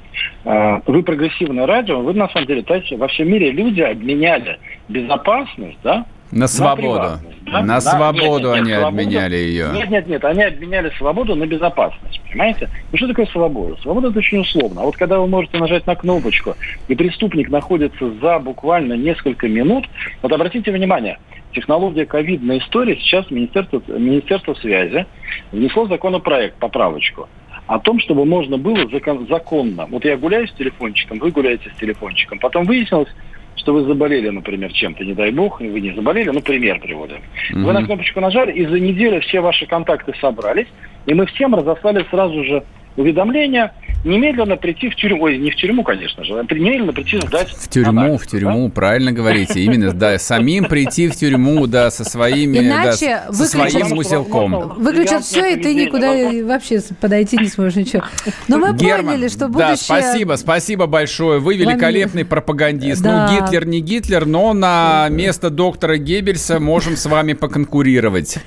Э, 0.46 0.80
вы 0.86 1.04
прогрессивное 1.04 1.66
радио, 1.66 2.00
вы 2.02 2.14
на 2.14 2.30
самом 2.30 2.48
деле, 2.48 2.62
знаете, 2.62 2.96
во 2.98 3.08
всем 3.10 3.30
мире 3.30 3.52
люди 3.52 3.82
обменяли 3.82 4.60
безопасность, 4.88 5.78
да, 5.84 6.06
На 6.32 6.48
свободу. 6.48 7.00
приватность, 7.00 7.44
да? 7.44 7.62
На 7.62 7.82
свободу 7.82 8.24
нет, 8.24 8.44
нет, 8.44 8.56
они 8.56 8.72
свободу. 8.72 8.88
обменяли 8.88 9.36
ее. 9.36 9.70
Нет, 9.74 9.90
нет, 9.90 10.08
нет, 10.08 10.24
они 10.26 10.44
обменяли 10.44 10.90
свободу 10.98 11.36
на 11.36 11.46
безопасность, 11.46 12.22
понимаете? 12.30 12.70
Ну 12.92 12.98
что 12.98 13.08
такое 13.10 13.26
свобода? 13.26 13.76
Свобода 13.82 14.08
это 14.08 14.20
очень 14.20 14.40
условно. 14.40 14.82
А 14.82 14.86
вот 14.86 14.96
когда 14.96 15.20
вы 15.20 15.28
можете 15.28 15.58
нажать 15.58 15.86
на 15.86 15.96
кнопочку, 15.96 16.56
и 16.88 16.96
преступник 16.96 17.50
находится 17.50 18.10
за 18.22 18.40
буквально 18.40 18.94
несколько 18.94 19.50
минут, 19.50 19.86
вот 20.22 20.32
обратите 20.32 20.72
внимание, 20.72 21.18
технология 21.54 22.06
ковидной 22.06 22.60
истории 22.60 22.96
сейчас 23.02 23.30
Министерство, 23.32 23.82
Министерство 23.88 24.54
связи 24.56 25.06
внесло 25.52 25.88
законопроект, 25.88 26.58
поправочку, 26.58 27.30
о 27.68 27.80
том, 27.80 28.00
чтобы 28.00 28.26
можно 28.26 28.58
было 28.58 28.88
закон- 28.90 29.28
законно. 29.28 29.86
Вот 29.90 30.04
я 30.06 30.18
гуляю 30.18 30.48
с 30.48 30.54
телефончиком, 30.54 31.20
вы 31.20 31.32
гуляете 31.32 31.70
с 31.70 31.80
телефончиком. 31.80 32.40
Потом 32.40 32.66
выяснилось, 32.66 33.10
что 33.56 33.74
вы 33.74 33.84
заболели, 33.84 34.30
например, 34.30 34.74
чем-то, 34.74 35.06
не 35.06 35.14
дай 35.14 35.32
бог, 35.32 35.62
вы 35.62 35.80
не 35.80 35.94
заболели, 35.94 36.30
ну, 36.30 36.42
пример 36.42 36.80
приводим. 36.80 37.22
Вы 37.52 37.72
на 37.72 37.86
кнопочку 37.86 38.20
нажали, 38.20 38.52
и 38.52 38.66
за 38.66 38.80
неделю 38.80 39.22
все 39.22 39.40
ваши 39.40 39.66
контакты 39.66 40.14
собрались, 40.20 40.68
и 41.06 41.14
мы 41.14 41.26
всем 41.28 41.56
разослали 41.56 42.06
сразу 42.10 42.44
же 42.44 42.64
уведомление 42.96 43.72
немедленно 44.04 44.58
прийти 44.58 44.90
в 44.90 44.96
тюрьму, 44.96 45.24
ой, 45.24 45.38
не 45.38 45.52
в 45.52 45.56
тюрьму, 45.56 45.84
конечно 45.84 46.24
же, 46.24 46.38
а 46.38 46.44
немедленно 46.54 46.92
прийти 46.92 47.20
сдать 47.20 47.50
В 47.52 47.70
тюрьму, 47.70 47.90
анализ, 47.90 48.22
в 48.22 48.28
тюрьму, 48.28 48.70
правильно 48.70 49.12
говорите. 49.12 49.62
Именно, 49.62 49.94
да, 49.94 50.20
самим 50.20 50.66
прийти 50.66 51.08
в 51.08 51.16
тюрьму, 51.16 51.68
да, 51.68 51.90
со 51.90 52.04
своими, 52.04 52.58
да, 52.58 52.64
Иначе 52.64 53.22
со 53.32 53.32
выключат- 53.32 53.70
своим 53.70 53.98
узелком. 53.98 54.74
Выключат 54.78 55.24
все, 55.24 55.56
и 55.56 55.62
ты 55.62 55.74
никуда 55.74 56.14
вообще 56.46 56.82
подойти 57.00 57.38
не 57.38 57.48
сможешь 57.48 57.76
ничего. 57.76 58.04
Но 58.48 58.58
мы 58.58 58.76
Герман, 58.76 59.06
поняли, 59.16 59.28
что 59.30 59.48
да, 59.48 59.70
будущее... 59.70 59.78
спасибо, 59.78 60.34
спасибо 60.36 60.86
большое. 60.86 61.40
Вы 61.40 61.56
великолепный 61.56 62.26
пропагандист. 62.26 63.02
Да. 63.02 63.30
Ну, 63.30 63.36
Гитлер 63.46 63.66
не 63.66 63.80
Гитлер, 63.80 64.26
но 64.26 64.54
на 64.54 65.08
место 65.10 65.50
доктора 65.50 65.98
Геббельса 65.98 66.60
можем 66.60 66.98
с 66.98 67.06
вами 67.06 67.34
поконкурировать. 67.34 68.38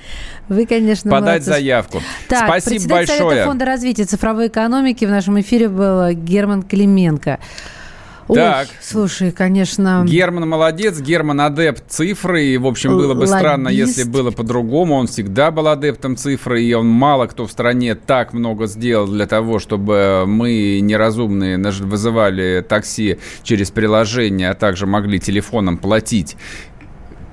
Вы, 0.49 0.65
конечно, 0.65 1.11
Подать 1.11 1.25
молодцы. 1.45 1.49
заявку. 1.51 2.01
Так, 2.29 2.45
Спасибо 2.45 2.69
председатель 2.69 3.07
Совета 3.07 3.23
большое. 3.25 3.45
фонда 3.45 3.65
развития 3.65 4.05
цифровой 4.37 4.47
экономики 4.49 5.05
в 5.05 5.09
нашем 5.09 5.39
эфире 5.41 5.67
был 5.67 6.11
Герман 6.11 6.61
Клименко. 6.61 7.39
Ой, 8.27 8.35
Так. 8.35 8.67
слушай, 8.81 9.31
конечно... 9.31 10.03
Герман 10.05 10.47
молодец, 10.47 10.99
Герман 10.99 11.41
адепт 11.41 11.85
цифры. 11.87 12.43
И, 12.43 12.57
в 12.57 12.67
общем, 12.67 12.91
было 12.91 13.13
бы 13.13 13.21
Лоббист. 13.21 13.33
странно, 13.33 13.69
если 13.69 14.03
было 14.03 14.31
по-другому. 14.31 14.95
Он 14.95 15.07
всегда 15.07 15.49
был 15.49 15.67
адептом 15.69 16.17
цифры, 16.17 16.61
и 16.61 16.73
он 16.73 16.87
мало 16.87 17.25
кто 17.27 17.47
в 17.47 17.51
стране 17.51 17.95
так 17.95 18.33
много 18.33 18.67
сделал 18.67 19.07
для 19.07 19.25
того, 19.25 19.59
чтобы 19.59 20.25
мы, 20.27 20.81
неразумные, 20.81 21.57
вызывали 21.57 22.63
такси 22.67 23.17
через 23.43 23.71
приложение, 23.71 24.49
а 24.51 24.55
также 24.55 24.85
могли 24.85 25.19
телефоном 25.19 25.77
платить. 25.77 26.35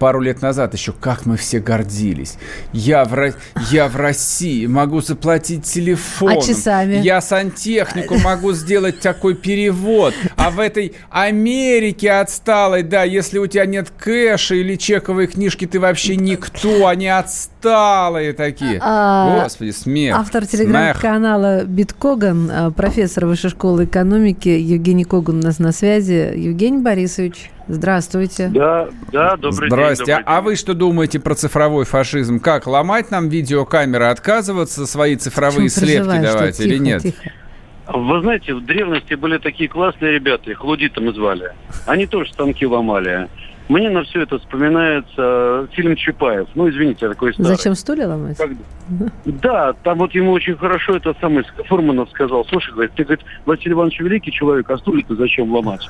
Пару 0.05 0.21
лет 0.21 0.43
назад 0.43 0.75
еще 0.75 0.93
как 0.93 1.25
мы 1.25 1.39
все 1.39 1.61
гордились. 1.61 2.37
Я 2.75 3.07
в, 3.07 3.33
я 3.71 3.89
в 3.89 3.97
России 3.97 4.67
могу 4.67 5.01
заплатить 5.01 5.63
телефоном. 5.65 6.41
А 6.41 6.43
часами? 6.43 6.97
Я 6.97 7.23
сантехнику 7.23 8.19
могу 8.19 8.53
сделать 8.53 9.01
такой 9.01 9.35
перевод. 9.35 10.13
А 10.37 10.51
в 10.51 10.61
этой 10.61 10.93
Америке 11.09 12.13
отсталой, 12.13 12.83
да, 12.83 13.05
если 13.05 13.39
у 13.39 13.47
тебя 13.47 13.65
нет 13.65 13.91
кэша 13.99 14.57
или 14.57 14.77
чековой 14.77 15.27
книжки, 15.27 15.67
ты 15.67 15.81
вообще 15.81 16.17
никто, 16.17 16.87
они 16.87 17.09
отсталые 17.09 18.35
такие. 18.35 18.81
А, 18.83 19.43
Господи, 19.43 19.71
смех. 19.71 20.19
Автор 20.19 20.45
телеграм-канала 20.45 21.65
Биткоган, 21.65 22.51
э, 22.51 22.71
профессор 22.73 23.25
Высшей 23.25 23.49
школы 23.49 23.87
экономики 23.87 24.51
Евгений 24.51 25.05
Коган 25.05 25.39
у 25.39 25.43
нас 25.43 25.59
на 25.59 25.73
связи. 25.73 26.35
Евгений 26.37 26.83
Борисович. 26.83 27.51
Здравствуйте. 27.67 28.49
Да, 28.49 28.89
да, 29.11 29.37
добрый 29.37 29.71
Здрасте. 29.71 30.05
день. 30.05 30.15
А, 30.27 30.39
а 30.39 30.41
вы 30.43 30.57
что 30.57 30.75
думаете 30.75 31.19
про 31.19 31.35
цифровой 31.35 31.85
фашизм? 31.85 32.39
Как, 32.39 32.67
ломать 32.67 33.11
нам 33.11 33.29
видеокамеры, 33.29 34.07
отказываться, 34.07 34.87
свои 34.87 35.17
цифровые 35.17 35.69
слепки 35.71 36.21
давать 36.21 36.61
или 36.61 36.77
нет? 36.77 37.03
Тихо. 37.03 37.33
Вы 37.87 38.21
знаете, 38.23 38.55
в 38.55 38.65
древности 38.65 39.15
были 39.15 39.39
такие 39.39 39.69
классные 39.69 40.13
ребята, 40.13 40.51
их 40.51 40.65
лудитами 40.65 41.11
звали. 41.11 41.53
Они 41.87 42.07
тоже 42.07 42.33
станки 42.33 42.67
ломали. 42.67 43.29
Мне 43.69 43.89
на 43.89 44.03
все 44.05 44.23
это 44.23 44.39
вспоминается 44.39 45.69
фильм 45.73 45.97
Чапаев. 45.97 46.49
Ну, 46.55 46.69
извините, 46.69 47.07
я 47.07 47.09
такой 47.13 47.33
старый. 47.33 47.57
Зачем 47.57 47.75
стулья 47.75 48.07
ломать? 48.09 48.37
Как- 48.37 48.51
Да, 49.25 49.73
там 49.83 49.99
вот 49.99 50.15
ему 50.15 50.33
очень 50.33 50.57
хорошо 50.57 50.97
это 50.97 51.15
самый 51.21 51.45
Фурманов 51.67 52.11
сказал. 52.11 52.45
Слушай, 52.45 52.73
говорит, 52.75 52.93
ты, 52.95 53.05
говорит, 53.05 53.25
Василий 53.47 53.73
Иванович 53.73 54.01
великий 54.01 54.33
человек, 54.33 54.71
а 54.71 54.77
стулья-то 54.77 55.17
зачем 55.17 55.51
ломать? 55.55 55.89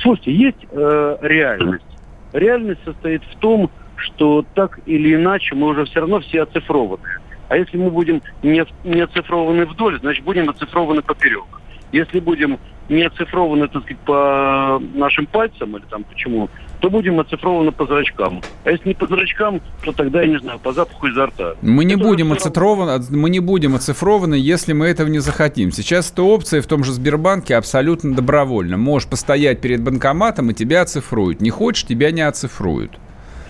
Слушайте, 0.00 0.32
есть 0.32 0.66
э, 0.70 1.16
реальность. 1.20 1.84
Реальность 2.32 2.80
состоит 2.84 3.22
в 3.24 3.36
том, 3.40 3.70
что 3.96 4.44
так 4.54 4.80
или 4.86 5.14
иначе 5.14 5.54
мы 5.54 5.68
уже 5.68 5.84
все 5.84 6.00
равно 6.00 6.20
все 6.20 6.42
оцифрованы. 6.42 7.02
А 7.48 7.58
если 7.58 7.76
мы 7.76 7.90
будем 7.90 8.22
не, 8.42 8.64
не 8.84 9.02
оцифрованы 9.02 9.66
вдоль, 9.66 10.00
значит 10.00 10.24
будем 10.24 10.48
оцифрованы 10.48 11.02
поперек. 11.02 11.44
Если 11.92 12.20
будем 12.20 12.58
не 12.88 13.02
оцифрованы, 13.02 13.68
так 13.68 13.82
сказать, 13.82 13.98
по 14.00 14.82
нашим 14.94 15.26
пальцам 15.26 15.76
или 15.76 15.84
там 15.90 16.04
почему, 16.04 16.48
то 16.82 16.90
будем 16.90 17.20
оцифрованы 17.20 17.70
по 17.70 17.86
зрачкам. 17.86 18.42
А 18.64 18.72
если 18.72 18.88
не 18.88 18.94
по 18.94 19.06
зрачкам, 19.06 19.60
то 19.84 19.92
тогда, 19.92 20.20
я 20.22 20.26
не 20.26 20.38
знаю, 20.40 20.58
по 20.58 20.72
запаху 20.72 21.06
изо 21.06 21.26
рта. 21.26 21.54
Мы 21.62 21.84
не, 21.84 21.94
Это 21.94 22.02
будем 22.02 22.32
оцифрованы, 22.32 23.04
мы 23.10 23.30
не 23.30 23.38
будем 23.38 23.76
оцифрованы, 23.76 24.34
если 24.34 24.72
мы 24.72 24.86
этого 24.86 25.06
не 25.06 25.20
захотим. 25.20 25.70
Сейчас 25.70 26.10
эта 26.10 26.24
опция 26.24 26.60
в 26.60 26.66
том 26.66 26.82
же 26.82 26.90
Сбербанке 26.90 27.54
абсолютно 27.54 28.16
добровольна. 28.16 28.78
Можешь 28.78 29.08
постоять 29.08 29.60
перед 29.60 29.80
банкоматом, 29.80 30.50
и 30.50 30.54
тебя 30.54 30.82
оцифруют. 30.82 31.40
Не 31.40 31.50
хочешь, 31.50 31.84
тебя 31.84 32.10
не 32.10 32.22
оцифруют. 32.22 32.98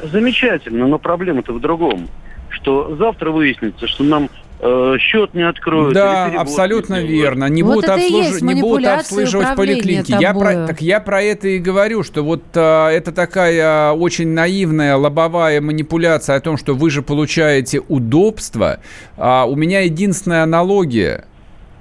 Замечательно, 0.02 0.86
но 0.86 0.98
проблема-то 0.98 1.54
в 1.54 1.60
другом. 1.60 2.08
Что 2.50 2.94
завтра 2.96 3.30
выяснится, 3.30 3.88
что 3.88 4.04
нам 4.04 4.28
э, 4.62 4.94
счет 4.98 5.34
не 5.34 5.42
откроют. 5.42 5.92
Да, 5.92 6.26
абсолютно 6.26 7.02
не 7.02 7.08
верно. 7.08 7.46
Не 7.46 7.62
Вот 7.62 7.74
будут, 7.74 7.90
обслуж- 7.90 8.00
есть 8.00 8.42
не 8.42 8.54
будут 8.54 8.62
манипуляция 8.62 9.24
обслуживать 9.24 9.56
поликлиники. 9.56 10.12
Я 10.12 10.32
про, 10.32 10.50
тобою. 10.50 10.66
так 10.68 10.80
я 10.80 11.00
про 11.00 11.22
это 11.22 11.48
и 11.48 11.58
говорю, 11.58 12.02
что 12.02 12.22
вот 12.22 12.42
а, 12.54 12.88
это 12.90 13.12
такая 13.12 13.92
очень 13.92 14.28
наивная 14.28 14.96
лобовая 14.96 15.60
манипуляция 15.60 16.36
о 16.36 16.40
том, 16.40 16.56
что 16.56 16.74
вы 16.74 16.90
же 16.90 17.02
получаете 17.02 17.82
удобство. 17.88 18.78
А, 19.16 19.44
у 19.44 19.56
меня 19.56 19.80
единственная 19.80 20.44
аналогия. 20.44 21.26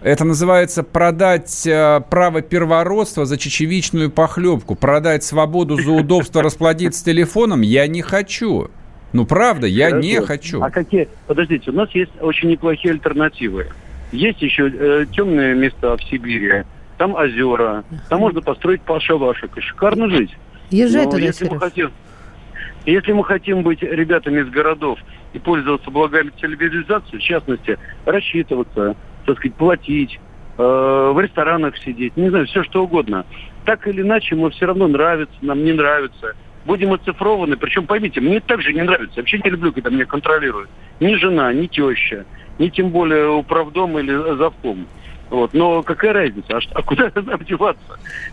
Это 0.01 0.25
называется 0.25 0.81
продать 0.81 1.67
э, 1.67 2.01
право 2.09 2.41
первородства 2.41 3.27
за 3.27 3.37
чечевичную 3.37 4.09
похлебку. 4.09 4.73
Продать 4.73 5.23
свободу 5.23 5.79
за 5.79 5.91
удобство 5.91 6.41
расплодиться 6.41 7.05
телефоном 7.05 7.61
я 7.61 7.85
не 7.85 8.01
хочу. 8.01 8.71
Ну, 9.13 9.25
правда, 9.25 9.67
я 9.67 9.91
не 9.91 10.15
Хорошо. 10.15 10.27
хочу. 10.27 10.61
А 10.61 10.69
какие? 10.69 11.09
Подождите, 11.27 11.71
у 11.71 11.73
нас 11.73 11.89
есть 11.91 12.11
очень 12.21 12.49
неплохие 12.49 12.93
альтернативы. 12.93 13.67
Есть 14.11 14.41
еще 14.41 14.69
э, 14.69 15.05
темные 15.11 15.55
места 15.55 15.95
в 15.97 16.03
Сибири. 16.03 16.63
Там 16.97 17.15
озера. 17.15 17.83
Там 18.09 18.19
можно 18.19 18.41
построить 18.41 18.81
пашавашек 18.81 19.57
и 19.57 19.61
шикарно 19.61 20.09
жить. 20.09 20.31
Езжай 20.69 21.05
Но 21.05 21.11
туда, 21.11 21.23
если 21.23 21.49
мы 21.49 21.59
хотим, 21.59 21.91
если 22.85 23.11
мы 23.11 23.23
хотим 23.23 23.63
быть 23.63 23.81
ребятами 23.81 24.41
из 24.41 24.49
городов 24.49 24.99
и 25.33 25.39
пользоваться 25.39 25.91
благами 25.91 26.31
цивилизации, 26.39 27.17
в 27.17 27.21
частности, 27.21 27.77
рассчитываться, 28.05 28.95
так 29.25 29.37
сказать, 29.37 29.55
платить, 29.55 30.19
э, 30.57 30.61
в 31.13 31.19
ресторанах 31.19 31.77
сидеть, 31.77 32.15
не 32.15 32.29
знаю, 32.29 32.45
все 32.47 32.63
что 32.63 32.83
угодно. 32.83 33.25
Так 33.65 33.87
или 33.87 34.01
иначе, 34.01 34.35
мы 34.35 34.49
все 34.51 34.65
равно 34.65 34.87
нравится, 34.87 35.33
нам 35.41 35.63
не 35.63 35.73
нравится. 35.73 36.35
Будем 36.65 36.93
оцифрованы. 36.93 37.57
Причем, 37.57 37.87
поймите, 37.87 38.21
мне 38.21 38.39
также 38.39 38.73
не 38.73 38.81
нравится. 38.83 39.17
Вообще 39.17 39.39
не 39.43 39.49
люблю, 39.49 39.73
когда 39.73 39.89
меня 39.89 40.05
контролируют. 40.05 40.69
Ни 40.99 41.15
жена, 41.15 41.51
ни 41.53 41.65
теща, 41.67 42.25
ни 42.59 42.67
тем 42.69 42.89
более 42.89 43.29
управдом 43.29 43.97
или 43.97 44.37
завком. 44.37 44.85
Вот. 45.31 45.53
Но 45.53 45.81
какая 45.81 46.11
разница? 46.13 46.57
А, 46.57 46.61
что- 46.61 46.73
а 46.77 46.81
куда 46.83 47.09
нам 47.15 47.39
деваться? 47.45 47.81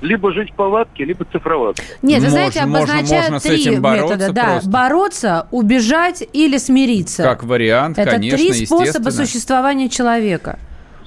Либо 0.02 0.32
жить 0.32 0.50
в 0.50 0.54
палатке, 0.54 1.04
либо 1.04 1.24
цифроваться. 1.30 1.82
Нет, 2.02 2.22
вы 2.22 2.28
знаете, 2.30 2.66
можно- 2.66 2.78
обозначают 2.80 3.30
можно 3.30 3.40
три 3.40 3.60
этим 3.62 3.80
бороться 3.82 4.14
метода. 4.16 4.32
Да, 4.32 4.44
просто. 4.44 4.70
бороться, 4.70 5.48
убежать 5.52 6.24
или 6.32 6.56
смириться. 6.58 7.22
Как 7.22 7.44
вариант, 7.44 7.98
Это 7.98 8.10
конечно, 8.10 8.36
три 8.36 8.66
способа 8.66 9.10
существования 9.10 9.88
человека. 9.88 10.58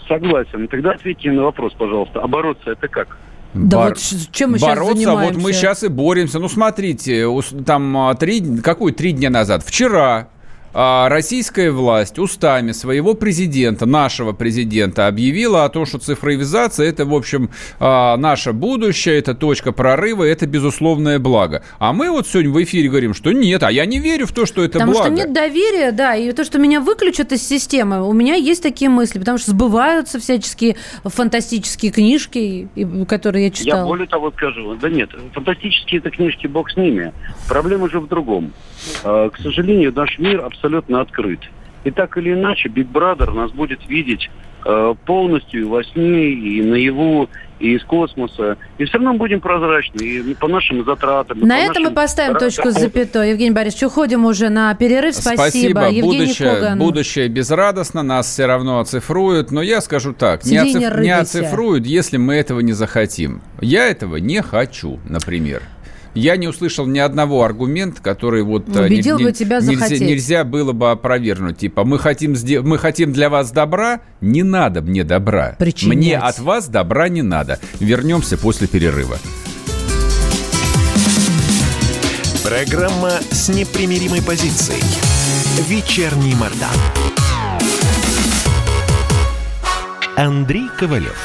Согласен. 0.08 0.68
Тогда 0.68 0.92
ответьте 0.92 1.32
на 1.32 1.44
вопрос, 1.44 1.74
пожалуйста. 1.74 2.20
А 2.22 2.28
бороться 2.28 2.72
это 2.72 2.88
как? 2.88 3.18
Да 3.54 3.78
Бар- 3.78 3.90
вот 3.90 3.98
чем 4.32 4.52
мы 4.52 4.60
сейчас 4.60 4.70
Бороться, 4.70 4.96
занимаемся? 4.96 5.34
вот 5.34 5.44
мы 5.44 5.54
сейчас 5.54 5.84
и 5.84 5.88
боремся. 5.88 6.40
Ну, 6.40 6.48
смотрите, 6.48 7.28
там 7.66 7.98
а, 7.98 8.14
три, 8.16 8.58
какой 8.60 8.92
три 8.94 9.12
дня 9.12 9.30
назад? 9.30 9.64
Вчера 9.66 10.30
российская 10.74 11.72
власть 11.72 12.18
устами 12.20 12.72
своего 12.72 13.14
президента, 13.14 13.86
нашего 13.86 14.32
президента, 14.32 15.08
объявила 15.08 15.66
о 15.66 15.70
том, 15.70 15.86
что 15.86 15.98
цифровизация 16.00 16.88
это, 16.90 17.06
в 17.06 17.14
общем, 17.14 17.50
а, 17.80 18.16
наше 18.18 18.54
будущее, 18.54 19.18
это 19.20 19.36
точка 19.36 19.72
прорыва, 19.74 20.24
это 20.24 20.48
безусловное 20.48 21.20
благо. 21.20 21.64
А 21.80 21.92
мы 21.94 22.10
вот 22.10 22.28
сегодня 22.28 22.52
в 22.52 22.64
эфире 22.64 22.88
говорим, 22.90 23.14
что 23.14 23.32
нет, 23.32 23.64
а 23.64 23.72
я 23.72 23.86
не 23.86 24.00
верю 24.00 24.26
в 24.28 24.32
то, 24.32 24.46
что 24.46 24.64
это 24.64 24.80
Потому 24.80 24.94
благо. 24.94 25.06
что 25.08 25.16
нет 25.16 25.34
доверия, 25.34 25.92
да, 25.92 26.16
и 26.16 26.32
то, 26.32 26.46
что 26.46 26.58
меня 26.58 26.80
выключат 26.80 27.32
из 27.34 27.46
системы, 27.46 28.08
у 28.08 28.14
меня 28.14 28.36
есть 28.36 28.64
такие 28.64 28.90
мысли, 28.90 29.20
потому 29.20 29.38
что 29.38 29.52
сбываются 29.52 30.20
всяческие 30.20 30.78
фантастические 31.04 31.92
книжки, 31.92 32.70
которые 33.10 33.46
я 33.46 33.50
Я 33.50 33.52
читала. 33.54 33.86
более 33.88 34.08
того 34.08 34.32
скажу. 34.32 34.76
Да 34.76 34.90
нет, 34.90 35.10
фантастические 35.34 36.00
это 36.00 36.10
книжки, 36.12 36.48
бог 36.48 36.72
с 36.72 36.78
ними. 36.78 37.12
Проблема 37.50 37.90
же 37.90 38.00
в 38.00 38.08
другом. 38.08 38.54
Э, 39.04 39.30
К 39.32 39.38
сожалению, 39.42 39.92
наш 39.94 40.18
мир 40.18 40.40
абсолютно 40.46 40.61
открыт. 40.64 41.40
И 41.84 41.92
так 41.92 42.18
или 42.18 42.34
иначе, 42.34 42.70
Big 42.70 42.92
Brother 42.92 43.34
нас 43.34 43.52
будет 43.52 43.80
видеть 43.88 44.30
э, 44.66 44.94
полностью 45.06 45.62
и 45.62 45.64
во 45.64 45.84
сне, 45.84 46.30
и 46.30 46.62
наяву, 46.62 47.28
и 47.60 47.74
из 47.76 47.84
космоса. 47.84 48.58
И 48.78 48.86
все 48.86 48.98
равно 49.00 49.16
будем 49.16 49.40
прозрачны, 49.40 50.04
и 50.04 50.34
по 50.36 50.48
нашим 50.48 50.86
затратам. 50.86 51.40
На 51.40 51.60
этом 51.60 51.84
мы 51.84 51.92
поставим 51.92 52.38
точку 52.38 52.70
с 52.70 52.76
запятой. 52.76 53.32
Евгений 53.32 53.52
Борисович, 53.56 53.84
уходим 53.84 54.26
уже 54.26 54.50
на 54.50 54.74
перерыв. 54.76 55.16
Спасибо. 55.16 55.86
Евгений 55.90 56.02
Будущее, 56.02 56.54
Коган. 56.54 56.78
будущее 56.80 57.28
безрадостно, 57.28 58.04
нас 58.04 58.28
все 58.28 58.46
равно 58.46 58.80
оцифруют. 58.80 59.52
Но 59.52 59.62
я 59.64 59.82
скажу 59.82 60.14
так, 60.14 60.44
не, 60.46 60.60
Сиди, 60.60 60.60
не 60.60 60.68
оциф- 60.70 60.82
не 60.82 60.88
рыпайся. 60.90 61.22
оцифруют, 61.22 61.86
если 61.88 62.18
мы 62.18 62.36
этого 62.36 62.60
не 62.60 62.74
захотим. 62.74 63.42
Я 63.60 63.88
этого 63.88 64.18
не 64.18 64.42
хочу, 64.44 65.00
например. 65.10 65.64
Я 66.14 66.36
не 66.36 66.48
услышал 66.48 66.86
ни 66.86 67.00
одного 67.00 67.44
аргумента, 67.44 68.02
который 68.02 68.44
вот 68.44 68.68
э, 68.76 68.86
Убедил 68.86 69.18
бы 69.18 69.32
тебя 69.32 69.62
нельзя, 69.62 69.74
захотеть. 69.74 70.02
нельзя 70.02 70.44
было 70.44 70.74
бы 70.74 70.92
опровергнуть. 70.92 71.58
Типа 71.58 71.86
мы 71.86 72.00
хотим 72.00 72.36
мы 72.64 72.78
хотим 72.78 73.14
для 73.14 73.30
вас 73.30 73.52
добра, 73.52 74.02
не 74.20 74.44
надо 74.44 74.82
мне 74.82 75.04
добра. 75.04 75.56
Причинять. 75.58 75.96
Мне 75.98 76.18
от 76.18 76.40
вас 76.40 76.68
добра 76.68 77.08
не 77.08 77.22
надо. 77.22 77.60
Вернемся 77.80 78.38
после 78.38 78.68
перерыва. 78.68 79.18
Программа 82.44 83.12
с 83.30 83.48
непримиримой 83.48 84.22
позицией. 84.22 84.82
Вечерний 85.68 86.36
Мордан. 86.36 86.76
Андрей 90.18 90.68
Ковалев. 90.78 91.18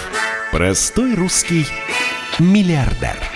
Простой 0.53 1.15
русский 1.17 1.67
миллиардер. 2.39 3.36